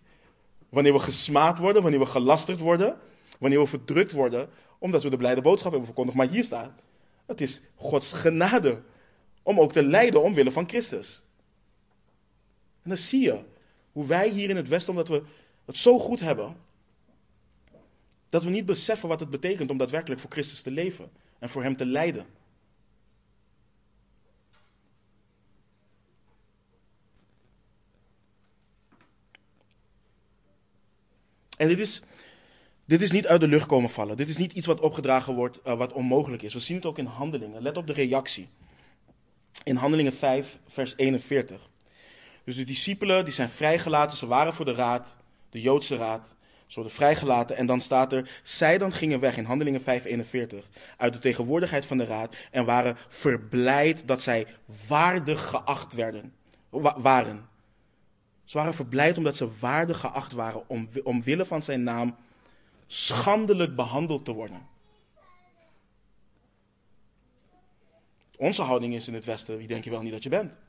wanneer 0.69 0.93
we 0.93 0.99
gesmaad 0.99 1.57
worden, 1.57 1.81
wanneer 1.81 1.99
we 1.99 2.05
gelasterd 2.05 2.59
worden, 2.59 2.97
wanneer 3.39 3.59
we 3.59 3.67
verdrukt 3.67 4.11
worden, 4.11 4.49
omdat 4.79 5.03
we 5.03 5.09
de 5.09 5.17
blijde 5.17 5.41
boodschap 5.41 5.69
hebben 5.69 5.87
verkondigd. 5.87 6.17
Maar 6.17 6.29
hier 6.29 6.43
staat, 6.43 6.71
het 7.25 7.41
is 7.41 7.61
Gods 7.75 8.13
genade 8.13 8.81
om 9.43 9.59
ook 9.59 9.71
te 9.71 9.83
lijden 9.83 10.23
omwille 10.23 10.51
van 10.51 10.69
Christus. 10.69 11.23
En 12.83 12.89
dan 12.89 12.97
zie 12.97 13.21
je 13.21 13.39
hoe 13.91 14.05
wij 14.05 14.29
hier 14.29 14.49
in 14.49 14.55
het 14.55 14.67
Westen, 14.67 14.89
omdat 14.89 15.07
we 15.07 15.23
het 15.65 15.77
zo 15.77 15.99
goed 15.99 16.19
hebben, 16.19 16.55
dat 18.29 18.43
we 18.43 18.49
niet 18.49 18.65
beseffen 18.65 19.09
wat 19.09 19.19
het 19.19 19.29
betekent 19.29 19.69
om 19.69 19.77
daadwerkelijk 19.77 20.21
voor 20.21 20.31
Christus 20.31 20.61
te 20.61 20.71
leven 20.71 21.11
en 21.39 21.49
voor 21.49 21.63
Hem 21.63 21.75
te 21.75 21.85
lijden. 21.85 22.25
En 31.57 31.67
dit 31.67 31.79
is, 31.79 32.01
dit 32.85 33.01
is 33.01 33.11
niet 33.11 33.27
uit 33.27 33.41
de 33.41 33.47
lucht 33.47 33.65
komen 33.65 33.89
vallen. 33.89 34.17
Dit 34.17 34.29
is 34.29 34.37
niet 34.37 34.53
iets 34.53 34.67
wat 34.67 34.79
opgedragen 34.79 35.35
wordt, 35.35 35.59
uh, 35.67 35.73
wat 35.73 35.93
onmogelijk 35.93 36.41
is. 36.41 36.53
We 36.53 36.59
zien 36.59 36.75
het 36.75 36.85
ook 36.85 36.97
in 36.97 37.05
handelingen. 37.05 37.61
Let 37.61 37.77
op 37.77 37.87
de 37.87 37.93
reactie. 37.93 38.47
In 39.63 39.75
handelingen 39.75 40.13
5, 40.13 40.59
vers 40.67 40.93
41. 40.95 41.69
Dus 42.43 42.55
de 42.55 42.63
discipelen 42.63 43.25
die 43.25 43.33
zijn 43.33 43.49
vrijgelaten, 43.49 44.17
ze 44.17 44.27
waren 44.27 44.53
voor 44.53 44.65
de 44.65 44.73
raad, 44.73 45.17
de 45.49 45.61
Joodse 45.61 45.95
raad. 45.95 46.35
Ze 46.67 46.75
worden 46.75 46.93
vrijgelaten 46.93 47.55
en 47.55 47.65
dan 47.65 47.81
staat 47.81 48.13
er, 48.13 48.39
zij 48.43 48.77
dan 48.77 48.91
gingen 48.91 49.19
weg 49.19 49.37
in 49.37 49.45
Handelingen 49.45 49.81
5:41 49.81 49.85
uit 50.97 51.13
de 51.13 51.19
tegenwoordigheid 51.19 51.85
van 51.85 51.97
de 51.97 52.05
raad 52.05 52.35
en 52.51 52.65
waren 52.65 52.97
verblijd 53.07 54.07
dat 54.07 54.21
zij 54.21 54.47
waardig 54.87 55.45
geacht 55.45 55.93
werden, 55.93 56.33
waren. 56.97 57.49
Ze 58.43 58.57
waren 58.57 58.73
verblijd 58.73 59.17
omdat 59.17 59.35
ze 59.35 59.57
waardig 59.59 59.99
geacht 59.99 60.31
waren 60.31 60.69
om, 60.69 60.89
omwille 61.03 61.45
van 61.45 61.61
zijn 61.61 61.83
naam 61.83 62.15
schandelijk 62.85 63.75
behandeld 63.75 64.25
te 64.25 64.33
worden. 64.33 64.67
Onze 68.37 68.61
houding 68.61 68.93
is 68.93 69.07
in 69.07 69.13
het 69.13 69.25
Westen, 69.25 69.57
wie 69.57 69.67
denk 69.67 69.83
je 69.83 69.89
wel 69.89 70.01
niet 70.01 70.11
dat 70.11 70.23
je 70.23 70.29
bent? 70.29 70.59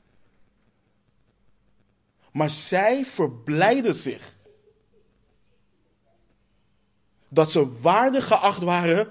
Maar 2.31 2.49
zij 2.49 3.05
verblijden 3.05 3.95
zich 3.95 4.37
dat 7.29 7.51
ze 7.51 7.79
waardig 7.81 8.27
geacht 8.27 8.61
waren 8.61 9.07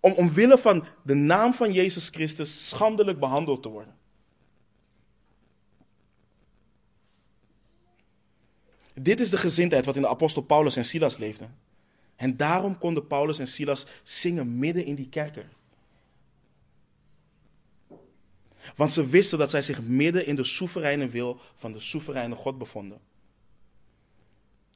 om 0.00 0.12
omwille 0.12 0.58
van 0.58 0.84
de 1.02 1.14
naam 1.14 1.54
van 1.54 1.72
Jezus 1.72 2.08
Christus 2.08 2.68
schandelijk 2.68 3.18
behandeld 3.18 3.62
te 3.62 3.68
worden. 3.68 3.98
Dit 8.94 9.20
is 9.20 9.30
de 9.30 9.38
gezindheid 9.38 9.84
wat 9.84 9.96
in 9.96 10.02
de 10.02 10.08
apostel 10.08 10.42
Paulus 10.42 10.76
en 10.76 10.84
Silas 10.84 11.16
leefde. 11.16 11.48
En 12.16 12.36
daarom 12.36 12.78
konden 12.78 13.06
Paulus 13.06 13.38
en 13.38 13.48
Silas 13.48 13.86
zingen 14.02 14.58
midden 14.58 14.84
in 14.84 14.94
die 14.94 15.08
kerker. 15.08 15.48
Want 18.76 18.92
ze 18.92 19.06
wisten 19.06 19.38
dat 19.38 19.50
zij 19.50 19.62
zich 19.62 19.82
midden 19.82 20.26
in 20.26 20.36
de 20.36 20.44
soevereine 20.44 21.08
wil 21.08 21.40
van 21.54 21.72
de 21.72 21.80
soevereine 21.80 22.34
God 22.34 22.58
bevonden. 22.58 23.00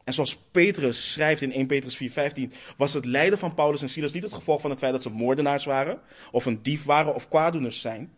En 0.05 0.15
zoals 0.15 0.37
Petrus 0.51 1.13
schrijft 1.13 1.43
in 1.43 1.53
1 1.53 1.67
Petrus 1.67 1.97
4:15, 1.97 2.53
was 2.77 2.93
het 2.93 3.05
lijden 3.05 3.39
van 3.39 3.55
Paulus 3.55 3.83
en 3.83 3.89
Silas 3.89 4.13
niet 4.13 4.23
het 4.23 4.33
gevolg 4.33 4.61
van 4.61 4.71
het 4.71 4.79
feit 4.79 4.93
dat 4.93 5.03
ze 5.03 5.11
moordenaars 5.11 5.65
waren, 5.65 6.01
of 6.31 6.47
een 6.47 6.63
dief 6.63 6.85
waren 6.85 7.15
of 7.15 7.29
kwaadoeners 7.29 7.81
zijn. 7.81 8.13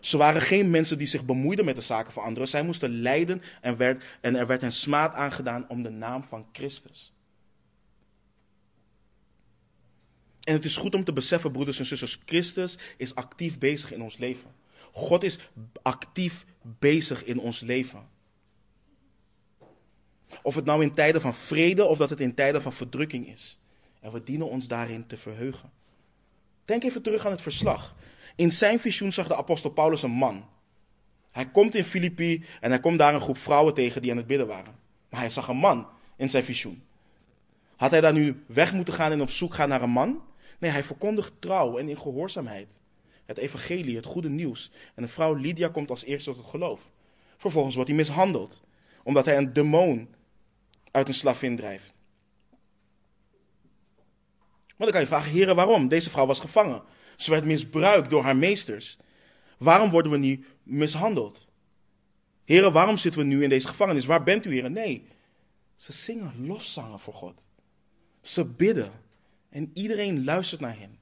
Ze 0.00 0.16
waren 0.16 0.42
geen 0.42 0.70
mensen 0.70 0.98
die 0.98 1.06
zich 1.06 1.24
bemoeiden 1.24 1.64
met 1.64 1.74
de 1.74 1.80
zaken 1.80 2.12
van 2.12 2.22
anderen. 2.22 2.48
Zij 2.48 2.62
moesten 2.62 3.00
lijden 3.00 3.42
en, 3.60 3.76
werd, 3.76 4.04
en 4.20 4.36
er 4.36 4.46
werd 4.46 4.60
hen 4.60 4.72
smaad 4.72 5.14
aangedaan 5.14 5.68
om 5.68 5.82
de 5.82 5.90
naam 5.90 6.24
van 6.24 6.46
Christus. 6.52 7.12
En 10.42 10.54
het 10.54 10.64
is 10.64 10.76
goed 10.76 10.94
om 10.94 11.04
te 11.04 11.12
beseffen, 11.12 11.52
broeders 11.52 11.78
en 11.78 11.86
zusters, 11.86 12.18
Christus 12.24 12.78
is 12.96 13.14
actief 13.14 13.58
bezig 13.58 13.92
in 13.92 14.02
ons 14.02 14.16
leven. 14.16 14.50
God 14.92 15.22
is 15.22 15.38
actief 15.82 16.44
bezig 16.62 17.24
in 17.24 17.38
ons 17.38 17.60
leven. 17.60 18.08
Of 20.42 20.54
het 20.54 20.64
nou 20.64 20.82
in 20.82 20.94
tijden 20.94 21.20
van 21.20 21.34
vrede 21.34 21.84
of 21.84 21.98
dat 21.98 22.10
het 22.10 22.20
in 22.20 22.34
tijden 22.34 22.62
van 22.62 22.72
verdrukking 22.72 23.28
is. 23.28 23.58
En 24.00 24.12
we 24.12 24.24
dienen 24.24 24.48
ons 24.48 24.68
daarin 24.68 25.06
te 25.06 25.16
verheugen. 25.16 25.70
Denk 26.64 26.82
even 26.82 27.02
terug 27.02 27.26
aan 27.26 27.32
het 27.32 27.42
verslag. 27.42 27.96
In 28.36 28.52
zijn 28.52 28.78
visioen 28.78 29.12
zag 29.12 29.28
de 29.28 29.36
apostel 29.36 29.70
Paulus 29.70 30.02
een 30.02 30.10
man. 30.10 30.48
Hij 31.32 31.50
komt 31.50 31.74
in 31.74 31.84
Filippi 31.84 32.44
en 32.60 32.70
hij 32.70 32.80
komt 32.80 32.98
daar 32.98 33.14
een 33.14 33.20
groep 33.20 33.38
vrouwen 33.38 33.74
tegen 33.74 34.02
die 34.02 34.10
aan 34.10 34.16
het 34.16 34.26
bidden 34.26 34.46
waren. 34.46 34.74
Maar 35.10 35.20
hij 35.20 35.30
zag 35.30 35.48
een 35.48 35.56
man 35.56 35.86
in 36.16 36.28
zijn 36.28 36.44
visioen. 36.44 36.82
Had 37.76 37.90
hij 37.90 38.00
daar 38.00 38.12
nu 38.12 38.44
weg 38.46 38.72
moeten 38.72 38.94
gaan 38.94 39.12
en 39.12 39.20
op 39.20 39.30
zoek 39.30 39.54
gaan 39.54 39.68
naar 39.68 39.82
een 39.82 39.90
man? 39.90 40.22
Nee, 40.58 40.70
hij 40.70 40.84
verkondigt 40.84 41.32
trouw 41.38 41.78
en 41.78 41.88
in 41.88 41.98
gehoorzaamheid. 41.98 42.80
Het 43.26 43.38
evangelie, 43.38 43.96
het 43.96 44.04
goede 44.04 44.28
nieuws. 44.28 44.70
En 44.94 45.02
de 45.02 45.08
vrouw 45.08 45.34
Lydia 45.34 45.68
komt 45.68 45.90
als 45.90 46.04
eerste 46.04 46.30
tot 46.30 46.40
het 46.40 46.50
geloof. 46.50 46.90
Vervolgens 47.36 47.74
wordt 47.74 47.90
hij 47.90 47.98
mishandeld, 47.98 48.62
omdat 49.02 49.24
hij 49.24 49.36
een 49.36 49.52
demon 49.52 50.08
uit 50.90 51.08
een 51.08 51.14
slavin 51.14 51.56
drijft. 51.56 51.92
Maar 54.78 54.86
dan 54.86 54.90
kan 54.90 55.00
je 55.00 55.06
vragen, 55.06 55.32
heren, 55.32 55.56
waarom? 55.56 55.88
Deze 55.88 56.10
vrouw 56.10 56.26
was 56.26 56.40
gevangen. 56.40 56.82
Ze 57.16 57.30
werd 57.30 57.44
misbruikt 57.44 58.10
door 58.10 58.22
haar 58.22 58.36
meesters. 58.36 58.98
Waarom 59.58 59.90
worden 59.90 60.12
we 60.12 60.18
nu 60.18 60.44
mishandeld? 60.62 61.46
Heren, 62.44 62.72
waarom 62.72 62.96
zitten 62.96 63.20
we 63.20 63.26
nu 63.26 63.42
in 63.42 63.48
deze 63.48 63.68
gevangenis? 63.68 64.04
Waar 64.04 64.22
bent 64.22 64.46
u, 64.46 64.52
heren? 64.52 64.72
Nee, 64.72 65.06
ze 65.76 65.92
zingen 65.92 66.46
lofzangen 66.46 67.00
voor 67.00 67.14
God. 67.14 67.48
Ze 68.20 68.44
bidden 68.44 68.92
en 69.48 69.70
iedereen 69.74 70.24
luistert 70.24 70.60
naar 70.60 70.78
hen. 70.78 70.98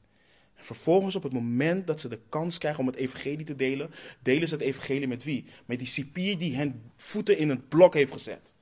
En 0.55 0.65
vervolgens 0.65 1.15
op 1.15 1.23
het 1.23 1.33
moment 1.33 1.87
dat 1.87 2.01
ze 2.01 2.09
de 2.09 2.21
kans 2.29 2.59
krijgen 2.59 2.81
om 2.81 2.87
het 2.87 2.97
evangelie 2.97 3.45
te 3.45 3.57
delen, 3.57 3.91
delen 4.23 4.49
ze 4.49 4.55
het 4.55 4.65
evangelie 4.65 5.09
met 5.09 5.25
wie? 5.25 5.45
Met 5.67 5.79
die 5.79 5.89
cipier 5.89 6.39
die 6.39 6.57
hen 6.57 6.91
voeten 6.97 7.39
in 7.39 7.49
het 7.49 7.69
blok 7.69 7.95
heeft 7.95 8.13
gezet. 8.13 8.55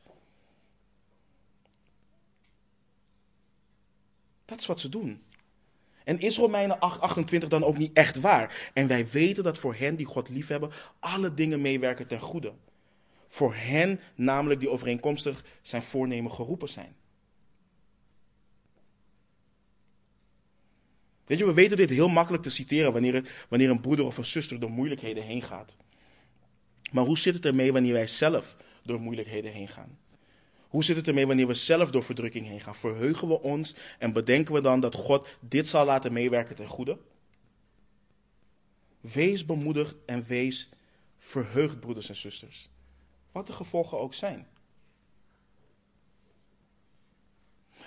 Dat 4.44 4.58
is 4.58 4.66
wat 4.66 4.80
ze 4.80 4.88
doen. 4.88 5.22
En 6.04 6.20
is 6.20 6.36
Romeinen 6.36 6.80
8, 6.80 7.00
28 7.00 7.48
dan 7.48 7.64
ook 7.64 7.78
niet 7.78 7.92
echt 7.92 8.20
waar? 8.20 8.70
En 8.74 8.86
wij 8.86 9.08
weten 9.08 9.44
dat 9.44 9.58
voor 9.58 9.74
hen 9.74 9.96
die 9.96 10.06
God 10.06 10.28
liefhebben, 10.28 10.70
alle 10.98 11.34
dingen 11.34 11.60
meewerken 11.60 12.06
ten 12.06 12.20
goede. 12.20 12.52
Voor 13.28 13.54
hen 13.54 14.00
namelijk 14.14 14.60
die 14.60 14.68
overeenkomstig 14.68 15.44
zijn 15.62 15.82
voornemen 15.82 16.30
geroepen 16.30 16.68
zijn. 16.68 16.96
Weet 21.24 21.38
je, 21.38 21.46
we 21.46 21.52
weten 21.52 21.76
dit 21.76 21.90
heel 21.90 22.08
makkelijk 22.08 22.42
te 22.42 22.50
citeren 22.50 22.92
wanneer, 22.92 23.46
wanneer 23.48 23.70
een 23.70 23.80
broeder 23.80 24.04
of 24.04 24.18
een 24.18 24.24
zuster 24.24 24.60
door 24.60 24.70
moeilijkheden 24.70 25.22
heen 25.22 25.42
gaat. 25.42 25.76
Maar 26.92 27.04
hoe 27.04 27.18
zit 27.18 27.34
het 27.34 27.44
ermee 27.44 27.72
wanneer 27.72 27.92
wij 27.92 28.06
zelf 28.06 28.56
door 28.82 29.00
moeilijkheden 29.00 29.52
heen 29.52 29.68
gaan? 29.68 29.98
Hoe 30.74 30.84
zit 30.84 30.96
het 30.96 31.08
ermee 31.08 31.26
wanneer 31.26 31.46
we 31.46 31.54
zelf 31.54 31.90
door 31.90 32.02
verdrukking 32.02 32.46
heen 32.46 32.60
gaan? 32.60 32.74
Verheugen 32.74 33.28
we 33.28 33.40
ons 33.40 33.74
en 33.98 34.12
bedenken 34.12 34.54
we 34.54 34.60
dan 34.60 34.80
dat 34.80 34.94
God 34.94 35.28
dit 35.40 35.66
zal 35.66 35.84
laten 35.84 36.12
meewerken 36.12 36.56
ten 36.56 36.66
goede? 36.66 36.98
Wees 39.00 39.44
bemoedigd 39.44 39.94
en 40.06 40.24
wees 40.24 40.68
verheugd, 41.18 41.80
broeders 41.80 42.08
en 42.08 42.16
zusters. 42.16 42.68
Wat 43.32 43.46
de 43.46 43.52
gevolgen 43.52 43.98
ook 43.98 44.14
zijn. 44.14 44.46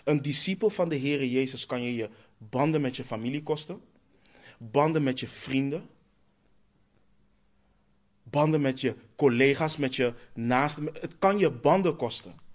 Een 0.04 0.22
discipel 0.22 0.70
van 0.70 0.90
de 0.90 0.96
Heer 0.96 1.26
Jezus 1.26 1.66
kan 1.66 1.82
je 1.82 1.96
je 1.96 2.10
banden 2.38 2.82
met 2.82 2.96
je 2.96 3.04
familie 3.04 3.44
kosten, 3.44 3.82
banden 4.58 5.04
met 5.04 5.20
je 5.20 5.28
vrienden, 5.28 5.90
banden 8.24 8.62
met 8.62 8.82
je 8.82 8.96
collega's, 9.16 9.78
met 9.78 9.96
je 9.96 10.14
naasten. 10.34 10.86
Het 10.86 11.18
kan 11.20 11.38
je 11.38 11.52
banden 11.52 11.96
kosten. 11.96 12.46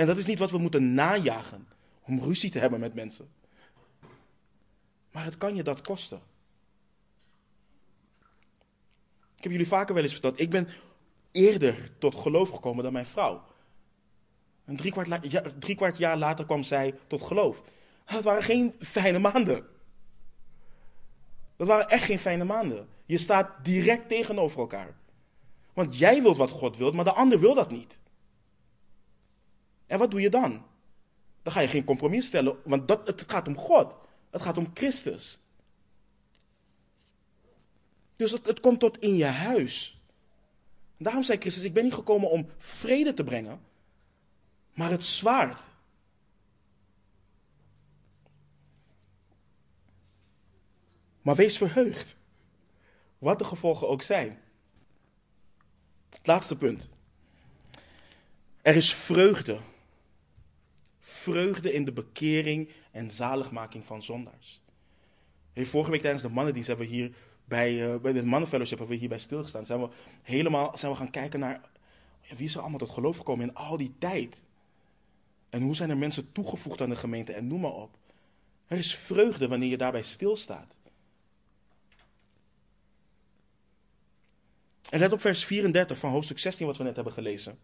En 0.00 0.06
dat 0.06 0.16
is 0.16 0.26
niet 0.26 0.38
wat 0.38 0.50
we 0.50 0.58
moeten 0.58 0.94
najagen 0.94 1.68
om 2.02 2.20
ruzie 2.20 2.50
te 2.50 2.58
hebben 2.58 2.80
met 2.80 2.94
mensen. 2.94 3.28
Maar 5.12 5.24
het 5.24 5.36
kan 5.36 5.54
je 5.54 5.62
dat 5.62 5.80
kosten. 5.80 6.20
Ik 9.36 9.42
heb 9.42 9.52
jullie 9.52 9.68
vaker 9.68 9.94
wel 9.94 10.02
eens 10.02 10.12
verteld. 10.12 10.40
Ik 10.40 10.50
ben 10.50 10.68
eerder 11.30 11.98
tot 11.98 12.14
geloof 12.14 12.50
gekomen 12.50 12.84
dan 12.84 12.92
mijn 12.92 13.06
vrouw. 13.06 13.44
En 14.64 14.76
drie 14.76 14.92
kwart, 14.92 15.30
ja, 15.30 15.42
drie 15.58 15.76
kwart 15.76 15.98
jaar 15.98 16.18
later 16.18 16.44
kwam 16.44 16.62
zij 16.62 16.94
tot 17.06 17.22
geloof. 17.22 17.62
Dat 18.04 18.24
waren 18.24 18.42
geen 18.42 18.74
fijne 18.78 19.18
maanden. 19.18 19.66
Dat 21.56 21.66
waren 21.66 21.88
echt 21.88 22.04
geen 22.04 22.18
fijne 22.18 22.44
maanden. 22.44 22.88
Je 23.06 23.18
staat 23.18 23.64
direct 23.64 24.08
tegenover 24.08 24.60
elkaar. 24.60 24.96
Want 25.72 25.98
jij 25.98 26.22
wilt 26.22 26.36
wat 26.36 26.50
God 26.50 26.76
wilt, 26.76 26.94
maar 26.94 27.04
de 27.04 27.12
ander 27.12 27.40
wil 27.40 27.54
dat 27.54 27.70
niet. 27.70 27.98
En 29.90 29.98
wat 29.98 30.10
doe 30.10 30.20
je 30.20 30.30
dan? 30.30 30.62
Dan 31.42 31.52
ga 31.52 31.60
je 31.60 31.68
geen 31.68 31.84
compromis 31.84 32.26
stellen, 32.26 32.56
want 32.64 32.88
dat, 32.88 33.06
het 33.06 33.24
gaat 33.26 33.48
om 33.48 33.56
God. 33.56 33.96
Het 34.30 34.42
gaat 34.42 34.58
om 34.58 34.70
Christus. 34.74 35.38
Dus 38.16 38.30
het, 38.30 38.46
het 38.46 38.60
komt 38.60 38.80
tot 38.80 38.98
in 38.98 39.16
je 39.16 39.24
huis. 39.24 40.02
Daarom 40.96 41.22
zei 41.22 41.38
Christus, 41.38 41.62
ik 41.62 41.72
ben 41.72 41.84
niet 41.84 41.94
gekomen 41.94 42.30
om 42.30 42.48
vrede 42.58 43.14
te 43.14 43.24
brengen, 43.24 43.60
maar 44.74 44.90
het 44.90 45.04
zwaard. 45.04 45.60
Maar 51.22 51.36
wees 51.36 51.56
verheugd, 51.56 52.16
wat 53.18 53.38
de 53.38 53.44
gevolgen 53.44 53.88
ook 53.88 54.02
zijn. 54.02 54.40
Het 56.08 56.26
laatste 56.26 56.56
punt. 56.56 56.88
Er 58.62 58.76
is 58.76 58.94
vreugde. 58.94 59.60
Vreugde 61.10 61.72
in 61.72 61.84
de 61.84 61.92
bekering 61.92 62.68
en 62.90 63.10
zaligmaking 63.10 63.84
van 63.84 64.02
zondaars. 64.02 64.60
vorige 65.54 65.90
week 65.90 66.00
tijdens 66.00 66.22
de 66.22 66.28
mannendienst 66.28 66.68
hebben 66.68 66.86
we 66.86 66.92
hier 66.92 67.14
bij, 67.44 67.92
uh, 67.92 68.00
bij 68.00 68.12
dit 68.12 68.24
mannenfellowship 68.24 68.78
hebben 68.78 68.94
we 68.94 69.00
hierbij 69.00 69.18
stilgestaan. 69.18 69.66
Zijn 69.66 69.80
we 69.80 69.88
helemaal 70.22 70.78
zijn 70.78 70.92
we 70.92 70.98
gaan 70.98 71.10
kijken 71.10 71.40
naar 71.40 71.60
wie 72.36 72.46
is 72.46 72.54
er 72.54 72.60
allemaal 72.60 72.78
tot 72.78 72.90
geloof 72.90 73.16
gekomen 73.16 73.48
in 73.48 73.54
al 73.54 73.76
die 73.76 73.94
tijd. 73.98 74.36
En 75.48 75.62
hoe 75.62 75.74
zijn 75.74 75.90
er 75.90 75.96
mensen 75.96 76.32
toegevoegd 76.32 76.80
aan 76.80 76.88
de 76.88 76.96
gemeente 76.96 77.32
en 77.32 77.46
noem 77.46 77.60
maar 77.60 77.74
op. 77.74 77.98
Er 78.66 78.78
is 78.78 78.94
vreugde 78.94 79.48
wanneer 79.48 79.68
je 79.68 79.76
daarbij 79.76 80.02
stilstaat. 80.02 80.78
En 84.90 84.98
let 84.98 85.12
op 85.12 85.20
vers 85.20 85.44
34 85.44 85.98
van 85.98 86.10
hoofdstuk 86.10 86.38
16 86.38 86.66
wat 86.66 86.76
we 86.76 86.84
net 86.84 86.94
hebben 86.94 87.12
gelezen. 87.12 87.58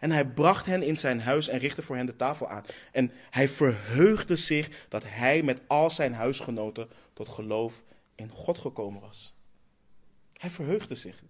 En 0.00 0.10
hij 0.10 0.26
bracht 0.26 0.66
hen 0.66 0.82
in 0.82 0.96
zijn 0.96 1.20
huis 1.20 1.48
en 1.48 1.58
richtte 1.58 1.82
voor 1.82 1.96
hen 1.96 2.06
de 2.06 2.16
tafel 2.16 2.48
aan. 2.48 2.64
En 2.92 3.12
hij 3.30 3.48
verheugde 3.48 4.36
zich 4.36 4.86
dat 4.88 5.02
hij 5.06 5.42
met 5.42 5.60
al 5.66 5.90
zijn 5.90 6.12
huisgenoten 6.12 6.88
tot 7.12 7.28
geloof 7.28 7.82
in 8.14 8.30
God 8.30 8.58
gekomen 8.58 9.00
was. 9.00 9.34
Hij 10.32 10.50
verheugde 10.50 10.94
zich. 10.94 11.22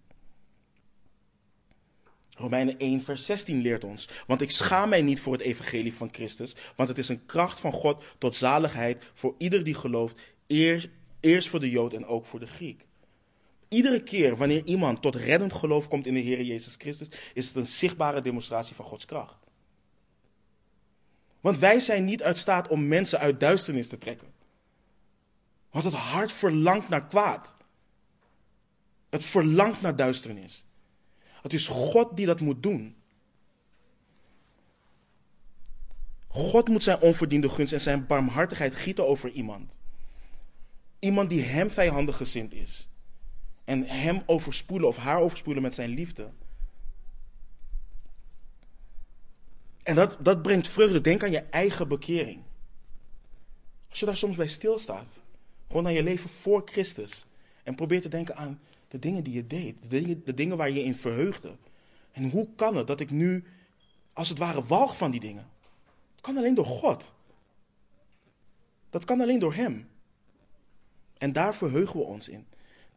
Romeinen 2.38 2.78
1, 2.78 3.02
vers 3.02 3.24
16 3.24 3.60
leert 3.60 3.84
ons. 3.84 4.08
Want 4.26 4.40
ik 4.40 4.50
schaam 4.50 4.88
mij 4.88 5.02
niet 5.02 5.20
voor 5.20 5.32
het 5.32 5.42
evangelie 5.42 5.94
van 5.94 6.08
Christus, 6.12 6.54
want 6.76 6.88
het 6.88 6.98
is 6.98 7.08
een 7.08 7.26
kracht 7.26 7.60
van 7.60 7.72
God 7.72 8.04
tot 8.18 8.34
zaligheid 8.34 9.04
voor 9.14 9.34
ieder 9.38 9.64
die 9.64 9.74
gelooft, 9.74 10.20
eerst, 10.46 10.88
eerst 11.20 11.48
voor 11.48 11.60
de 11.60 11.70
Jood 11.70 11.92
en 11.92 12.06
ook 12.06 12.26
voor 12.26 12.40
de 12.40 12.46
Griek. 12.46 12.86
Iedere 13.68 14.02
keer 14.02 14.36
wanneer 14.36 14.64
iemand 14.64 15.02
tot 15.02 15.14
reddend 15.14 15.52
geloof 15.52 15.88
komt 15.88 16.06
in 16.06 16.14
de 16.14 16.20
Heer 16.20 16.42
Jezus 16.42 16.74
Christus, 16.78 17.08
is 17.34 17.46
het 17.46 17.56
een 17.56 17.66
zichtbare 17.66 18.20
demonstratie 18.20 18.74
van 18.74 18.84
Gods 18.84 19.04
kracht. 19.04 19.46
Want 21.40 21.58
wij 21.58 21.80
zijn 21.80 22.04
niet 22.04 22.22
uit 22.22 22.38
staat 22.38 22.68
om 22.68 22.88
mensen 22.88 23.18
uit 23.18 23.40
duisternis 23.40 23.88
te 23.88 23.98
trekken. 23.98 24.32
Want 25.70 25.84
het 25.84 25.94
hart 25.94 26.32
verlangt 26.32 26.88
naar 26.88 27.06
kwaad. 27.06 27.56
Het 29.10 29.24
verlangt 29.24 29.80
naar 29.80 29.96
duisternis. 29.96 30.64
Het 31.42 31.52
is 31.52 31.68
God 31.68 32.16
die 32.16 32.26
dat 32.26 32.40
moet 32.40 32.62
doen. 32.62 32.96
God 36.28 36.68
moet 36.68 36.82
zijn 36.82 37.00
onverdiende 37.00 37.48
gunst 37.48 37.72
en 37.72 37.80
zijn 37.80 38.06
barmhartigheid 38.06 38.74
gieten 38.74 39.06
over 39.06 39.30
iemand. 39.30 39.78
Iemand 40.98 41.30
die 41.30 41.42
hem 41.42 41.70
vijandig 41.70 42.16
gezind 42.16 42.52
is. 42.52 42.88
En 43.66 43.86
hem 43.86 44.20
overspoelen 44.26 44.88
of 44.88 44.96
haar 44.96 45.20
overspoelen 45.20 45.62
met 45.62 45.74
zijn 45.74 45.90
liefde. 45.90 46.30
En 49.82 49.94
dat, 49.94 50.16
dat 50.20 50.42
brengt 50.42 50.68
vreugde. 50.68 51.00
Denk 51.00 51.22
aan 51.22 51.30
je 51.30 51.42
eigen 51.42 51.88
bekering. 51.88 52.42
Als 53.88 54.00
je 54.00 54.06
daar 54.06 54.16
soms 54.16 54.36
bij 54.36 54.46
stilstaat. 54.46 55.22
Gewoon 55.66 55.82
naar 55.82 55.92
je 55.92 56.02
leven 56.02 56.30
voor 56.30 56.62
Christus. 56.64 57.26
En 57.62 57.74
probeer 57.74 58.00
te 58.00 58.08
denken 58.08 58.36
aan 58.36 58.60
de 58.88 58.98
dingen 58.98 59.24
die 59.24 59.32
je 59.32 59.46
deed. 59.46 59.82
De 59.82 59.88
dingen, 59.88 60.24
de 60.24 60.34
dingen 60.34 60.56
waar 60.56 60.70
je 60.70 60.82
in 60.82 60.94
verheugde. 60.94 61.56
En 62.12 62.30
hoe 62.30 62.48
kan 62.54 62.76
het 62.76 62.86
dat 62.86 63.00
ik 63.00 63.10
nu 63.10 63.44
als 64.12 64.28
het 64.28 64.38
ware 64.38 64.64
walg 64.64 64.96
van 64.96 65.10
die 65.10 65.20
dingen? 65.20 65.48
Het 66.12 66.20
kan 66.20 66.36
alleen 66.36 66.54
door 66.54 66.64
God. 66.64 67.12
Dat 68.90 69.04
kan 69.04 69.20
alleen 69.20 69.38
door 69.38 69.54
Hem. 69.54 69.88
En 71.18 71.32
daar 71.32 71.54
verheugen 71.54 71.98
we 71.98 72.04
ons 72.04 72.28
in. 72.28 72.46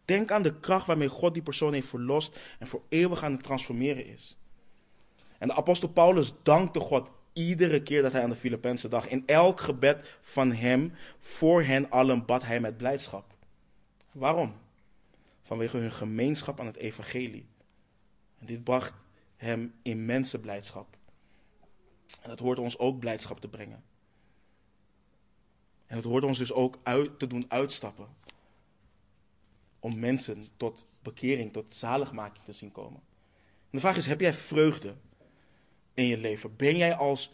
Denk 0.09 0.31
aan 0.31 0.41
de 0.41 0.59
kracht 0.59 0.87
waarmee 0.87 1.09
God 1.09 1.33
die 1.33 1.43
persoon 1.43 1.73
heeft 1.73 1.87
verlost 1.87 2.39
en 2.59 2.67
voor 2.67 2.81
eeuwig 2.89 3.23
aan 3.23 3.31
het 3.31 3.43
transformeren 3.43 4.05
is. 4.05 4.37
En 5.37 5.47
de 5.47 5.53
apostel 5.53 5.89
Paulus 5.89 6.33
dankte 6.43 6.79
God 6.79 7.09
iedere 7.33 7.83
keer 7.83 8.01
dat 8.01 8.11
hij 8.11 8.23
aan 8.23 8.29
de 8.29 8.35
Filippense 8.35 8.87
dag. 8.87 9.07
In 9.07 9.23
elk 9.25 9.59
gebed 9.59 10.17
van 10.21 10.51
hem, 10.51 10.93
voor 11.19 11.63
hen 11.63 11.89
allen, 11.89 12.25
bad 12.25 12.43
hij 12.43 12.59
met 12.59 12.77
blijdschap. 12.77 13.35
Waarom? 14.11 14.53
Vanwege 15.41 15.77
hun 15.77 15.91
gemeenschap 15.91 16.59
aan 16.59 16.65
het 16.65 16.77
evangelie. 16.77 17.47
En 18.39 18.45
dit 18.45 18.63
bracht 18.63 18.93
hem 19.35 19.73
immense 19.81 20.39
blijdschap. 20.39 20.97
En 22.21 22.29
dat 22.29 22.39
hoort 22.39 22.59
ons 22.59 22.77
ook 22.77 22.99
blijdschap 22.99 23.39
te 23.39 23.47
brengen. 23.47 23.83
En 25.85 25.95
het 25.95 26.05
hoort 26.05 26.23
ons 26.23 26.37
dus 26.37 26.53
ook 26.53 26.79
uit, 26.83 27.19
te 27.19 27.27
doen 27.27 27.45
uitstappen. 27.47 28.07
Om 29.79 29.99
mensen 29.99 30.43
tot 30.57 30.85
bekering, 31.01 31.53
tot 31.53 31.75
zaligmaking 31.75 32.45
te 32.45 32.51
zien 32.51 32.71
komen. 32.71 33.01
En 33.41 33.77
de 33.77 33.79
vraag 33.79 33.97
is, 33.97 34.05
heb 34.05 34.19
jij 34.19 34.33
vreugde 34.33 34.95
in 35.93 36.05
je 36.05 36.17
leven? 36.17 36.55
Ben 36.55 36.77
jij 36.77 36.95
als 36.95 37.31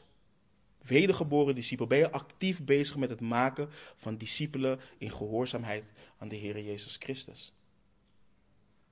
wedergeboren 0.81 1.55
discipel, 1.55 1.87
ben 1.87 1.97
je 1.97 2.11
actief 2.11 2.63
bezig 2.63 2.95
met 2.95 3.09
het 3.09 3.21
maken 3.21 3.69
van 3.95 4.17
discipelen 4.17 4.79
in 4.97 5.11
gehoorzaamheid 5.11 5.91
aan 6.17 6.27
de 6.27 6.35
Heer 6.35 6.59
Jezus 6.59 6.95
Christus? 6.95 7.53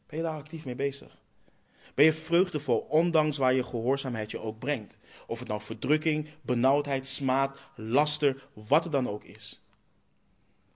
Ben 0.07 0.17
je 0.17 0.23
daar 0.23 0.37
actief 0.37 0.65
mee 0.65 0.75
bezig? 0.75 1.21
Ben 1.93 2.05
je 2.05 2.13
vreugdevol, 2.13 2.79
ondanks 2.79 3.37
waar 3.37 3.53
je 3.53 3.63
gehoorzaamheid 3.63 4.31
je 4.31 4.39
ook 4.39 4.59
brengt? 4.59 4.99
Of 5.27 5.39
het 5.39 5.47
nou 5.47 5.61
verdrukking, 5.61 6.29
benauwdheid, 6.41 7.07
smaad, 7.07 7.59
laster, 7.75 8.49
wat 8.53 8.83
het 8.83 8.93
dan 8.93 9.09
ook 9.09 9.23
is. 9.23 9.61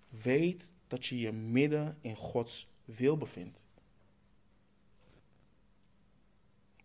Weet 0.10 0.74
dat 0.88 1.06
je 1.06 1.20
je 1.20 1.32
midden 1.32 1.98
in 2.02 2.16
Gods 2.16 2.68
wil 2.86 3.18
bevindt. 3.18 3.66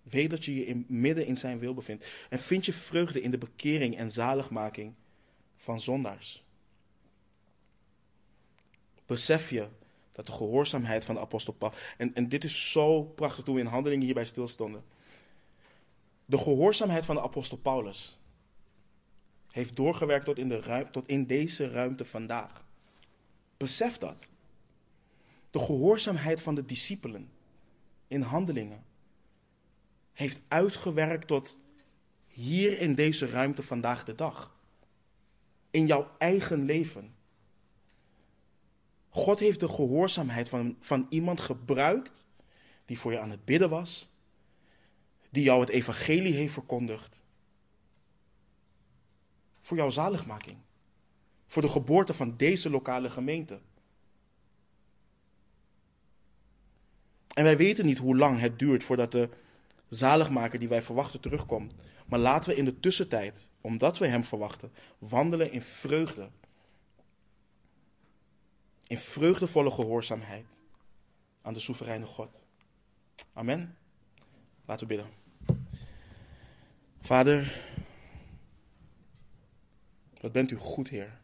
Weet 0.02 0.30
dat 0.30 0.44
je 0.44 0.54
je 0.54 0.66
in, 0.66 0.84
midden 0.88 1.26
in 1.26 1.36
zijn 1.36 1.58
wil 1.58 1.74
bevindt. 1.74 2.06
En 2.30 2.38
vind 2.38 2.66
je 2.66 2.72
vreugde 2.72 3.22
in 3.22 3.30
de 3.30 3.38
bekering 3.38 3.96
en 3.96 4.10
zaligmaking 4.10 4.94
van 5.54 5.80
zondaars. 5.80 6.44
Besef 9.06 9.50
je 9.50 9.68
dat 10.12 10.26
de 10.26 10.32
gehoorzaamheid 10.32 11.04
van 11.04 11.14
de 11.14 11.20
apostel 11.20 11.52
Paulus. 11.52 11.78
En, 11.98 12.14
en 12.14 12.28
dit 12.28 12.44
is 12.44 12.70
zo 12.72 13.02
prachtig 13.02 13.44
toen 13.44 13.54
we 13.54 13.60
in 13.60 13.66
handelingen 13.66 14.04
hierbij 14.04 14.24
stilstonden. 14.24 14.82
De 16.24 16.38
gehoorzaamheid 16.38 17.04
van 17.04 17.14
de 17.14 17.22
apostel 17.22 17.56
Paulus 17.56 18.18
heeft 19.50 19.76
doorgewerkt 19.76 20.24
tot 20.24 20.38
in, 20.38 20.48
de 20.48 20.86
tot 20.90 21.08
in 21.08 21.26
deze 21.26 21.70
ruimte 21.70 22.04
vandaag. 22.04 22.64
Besef 23.62 23.98
dat. 23.98 24.26
De 25.50 25.58
gehoorzaamheid 25.58 26.42
van 26.42 26.54
de 26.54 26.64
discipelen 26.64 27.30
in 28.06 28.22
handelingen 28.22 28.84
heeft 30.12 30.40
uitgewerkt 30.48 31.26
tot 31.26 31.58
hier 32.26 32.78
in 32.80 32.94
deze 32.94 33.26
ruimte 33.26 33.62
vandaag 33.62 34.04
de 34.04 34.14
dag. 34.14 34.56
In 35.70 35.86
jouw 35.86 36.10
eigen 36.18 36.64
leven. 36.64 37.14
God 39.08 39.38
heeft 39.38 39.60
de 39.60 39.68
gehoorzaamheid 39.68 40.48
van, 40.48 40.76
van 40.80 41.06
iemand 41.08 41.40
gebruikt 41.40 42.26
die 42.84 42.98
voor 42.98 43.12
je 43.12 43.20
aan 43.20 43.30
het 43.30 43.44
bidden 43.44 43.70
was, 43.70 44.08
die 45.30 45.42
jou 45.42 45.60
het 45.60 45.70
evangelie 45.70 46.34
heeft 46.34 46.52
verkondigd, 46.52 47.24
voor 49.60 49.76
jouw 49.76 49.90
zaligmaking, 49.90 50.58
voor 51.52 51.62
de 51.62 51.68
geboorte 51.68 52.14
van 52.14 52.36
deze 52.36 52.70
lokale 52.70 53.10
gemeente. 53.10 53.60
En 57.34 57.44
wij 57.44 57.56
weten 57.56 57.86
niet 57.86 57.98
hoe 57.98 58.16
lang 58.16 58.40
het 58.40 58.58
duurt 58.58 58.84
voordat 58.84 59.12
de 59.12 59.28
zaligmaker 59.88 60.58
die 60.58 60.68
wij 60.68 60.82
verwachten 60.82 61.20
terugkomt. 61.20 61.74
Maar 62.06 62.18
laten 62.18 62.50
we 62.50 62.56
in 62.56 62.64
de 62.64 62.80
tussentijd, 62.80 63.48
omdat 63.60 63.98
we 63.98 64.06
Hem 64.06 64.24
verwachten, 64.24 64.72
wandelen 64.98 65.52
in 65.52 65.62
vreugde. 65.62 66.30
In 68.86 68.98
vreugdevolle 68.98 69.70
gehoorzaamheid 69.70 70.60
aan 71.42 71.54
de 71.54 71.60
soevereine 71.60 72.06
God. 72.06 72.42
Amen. 73.32 73.76
Laten 74.64 74.88
we 74.88 74.94
bidden. 74.94 75.12
Vader, 77.00 77.62
wat 80.20 80.32
bent 80.32 80.50
u 80.50 80.56
goed, 80.56 80.88
Heer. 80.88 81.20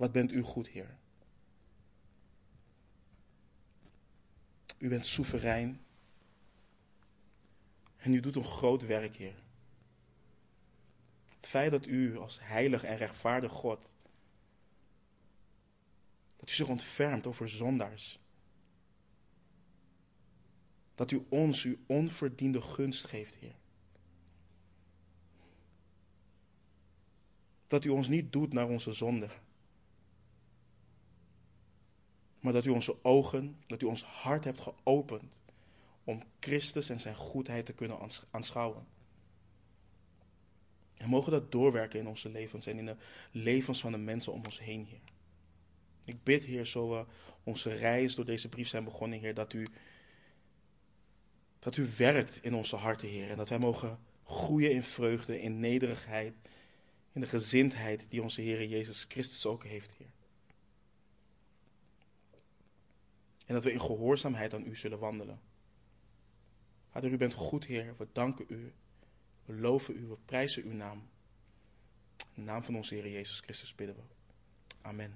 Wat 0.00 0.12
bent 0.12 0.32
u 0.32 0.42
goed, 0.42 0.68
Heer. 0.68 0.96
U 4.78 4.88
bent 4.88 5.06
soeverein. 5.06 5.80
En 7.96 8.14
u 8.14 8.20
doet 8.20 8.36
een 8.36 8.44
groot 8.44 8.86
werk, 8.86 9.16
Heer. 9.16 9.42
Het 11.36 11.46
feit 11.46 11.70
dat 11.70 11.86
u 11.86 12.18
als 12.18 12.38
heilig 12.42 12.84
en 12.84 12.96
rechtvaardig 12.96 13.52
God, 13.52 13.94
dat 16.36 16.50
u 16.50 16.52
zich 16.52 16.68
ontfermt 16.68 17.26
over 17.26 17.48
zondaars. 17.48 18.20
Dat 20.94 21.10
u 21.10 21.26
ons 21.28 21.64
uw 21.64 21.76
onverdiende 21.86 22.60
gunst 22.60 23.04
geeft, 23.06 23.36
Heer. 23.36 23.56
Dat 27.66 27.84
u 27.84 27.88
ons 27.88 28.08
niet 28.08 28.32
doet 28.32 28.52
naar 28.52 28.68
onze 28.68 28.92
zonde. 28.92 29.28
Maar 32.40 32.52
dat 32.52 32.64
u 32.64 32.70
onze 32.70 33.04
ogen, 33.04 33.56
dat 33.66 33.82
u 33.82 33.86
ons 33.86 34.02
hart 34.02 34.44
hebt 34.44 34.60
geopend 34.60 35.40
om 36.04 36.22
Christus 36.40 36.90
en 36.90 37.00
zijn 37.00 37.14
goedheid 37.14 37.66
te 37.66 37.72
kunnen 37.72 37.98
aanschouwen. 38.30 38.86
En 40.94 41.08
mogen 41.08 41.32
dat 41.32 41.52
doorwerken 41.52 41.98
in 41.98 42.06
onze 42.06 42.28
levens 42.28 42.66
en 42.66 42.78
in 42.78 42.86
de 42.86 42.96
levens 43.30 43.80
van 43.80 43.92
de 43.92 43.98
mensen 43.98 44.32
om 44.32 44.44
ons 44.44 44.60
heen, 44.60 44.84
Heer. 44.84 45.00
Ik 46.04 46.22
bid, 46.22 46.44
Heer, 46.44 46.66
zo 46.66 46.90
we 46.90 47.04
onze 47.42 47.74
reis 47.74 48.14
door 48.14 48.24
deze 48.24 48.48
brief 48.48 48.68
zijn 48.68 48.84
begonnen, 48.84 49.18
Heer, 49.18 49.34
dat 49.34 49.52
u, 49.52 49.66
dat 51.58 51.76
u 51.76 51.88
werkt 51.96 52.44
in 52.44 52.54
onze 52.54 52.76
harten, 52.76 53.08
Heer. 53.08 53.30
En 53.30 53.36
dat 53.36 53.48
wij 53.48 53.58
mogen 53.58 53.98
groeien 54.24 54.72
in 54.72 54.82
vreugde, 54.82 55.40
in 55.40 55.60
nederigheid, 55.60 56.34
in 57.12 57.20
de 57.20 57.26
gezindheid 57.26 58.10
die 58.10 58.22
onze 58.22 58.40
Heer 58.40 58.66
Jezus 58.66 59.04
Christus 59.08 59.46
ook 59.46 59.64
heeft, 59.64 59.92
Heer. 59.92 60.10
En 63.50 63.56
dat 63.56 63.64
we 63.64 63.72
in 63.72 63.80
gehoorzaamheid 63.80 64.54
aan 64.54 64.66
u 64.66 64.76
zullen 64.76 64.98
wandelen. 64.98 65.40
Vader, 66.90 67.10
u 67.10 67.16
bent 67.16 67.34
goed, 67.34 67.66
Heer. 67.66 67.94
We 67.98 68.06
danken 68.12 68.44
u. 68.48 68.72
We 69.44 69.54
loven 69.54 69.96
u. 69.96 70.06
We 70.06 70.16
prijzen 70.24 70.64
uw 70.64 70.72
naam. 70.72 70.98
In 72.18 72.26
de 72.34 72.40
naam 72.42 72.62
van 72.62 72.76
onze 72.76 72.94
Heer 72.94 73.08
Jezus 73.08 73.40
Christus 73.40 73.74
bidden 73.74 73.96
we. 73.96 74.02
Amen. 74.82 75.14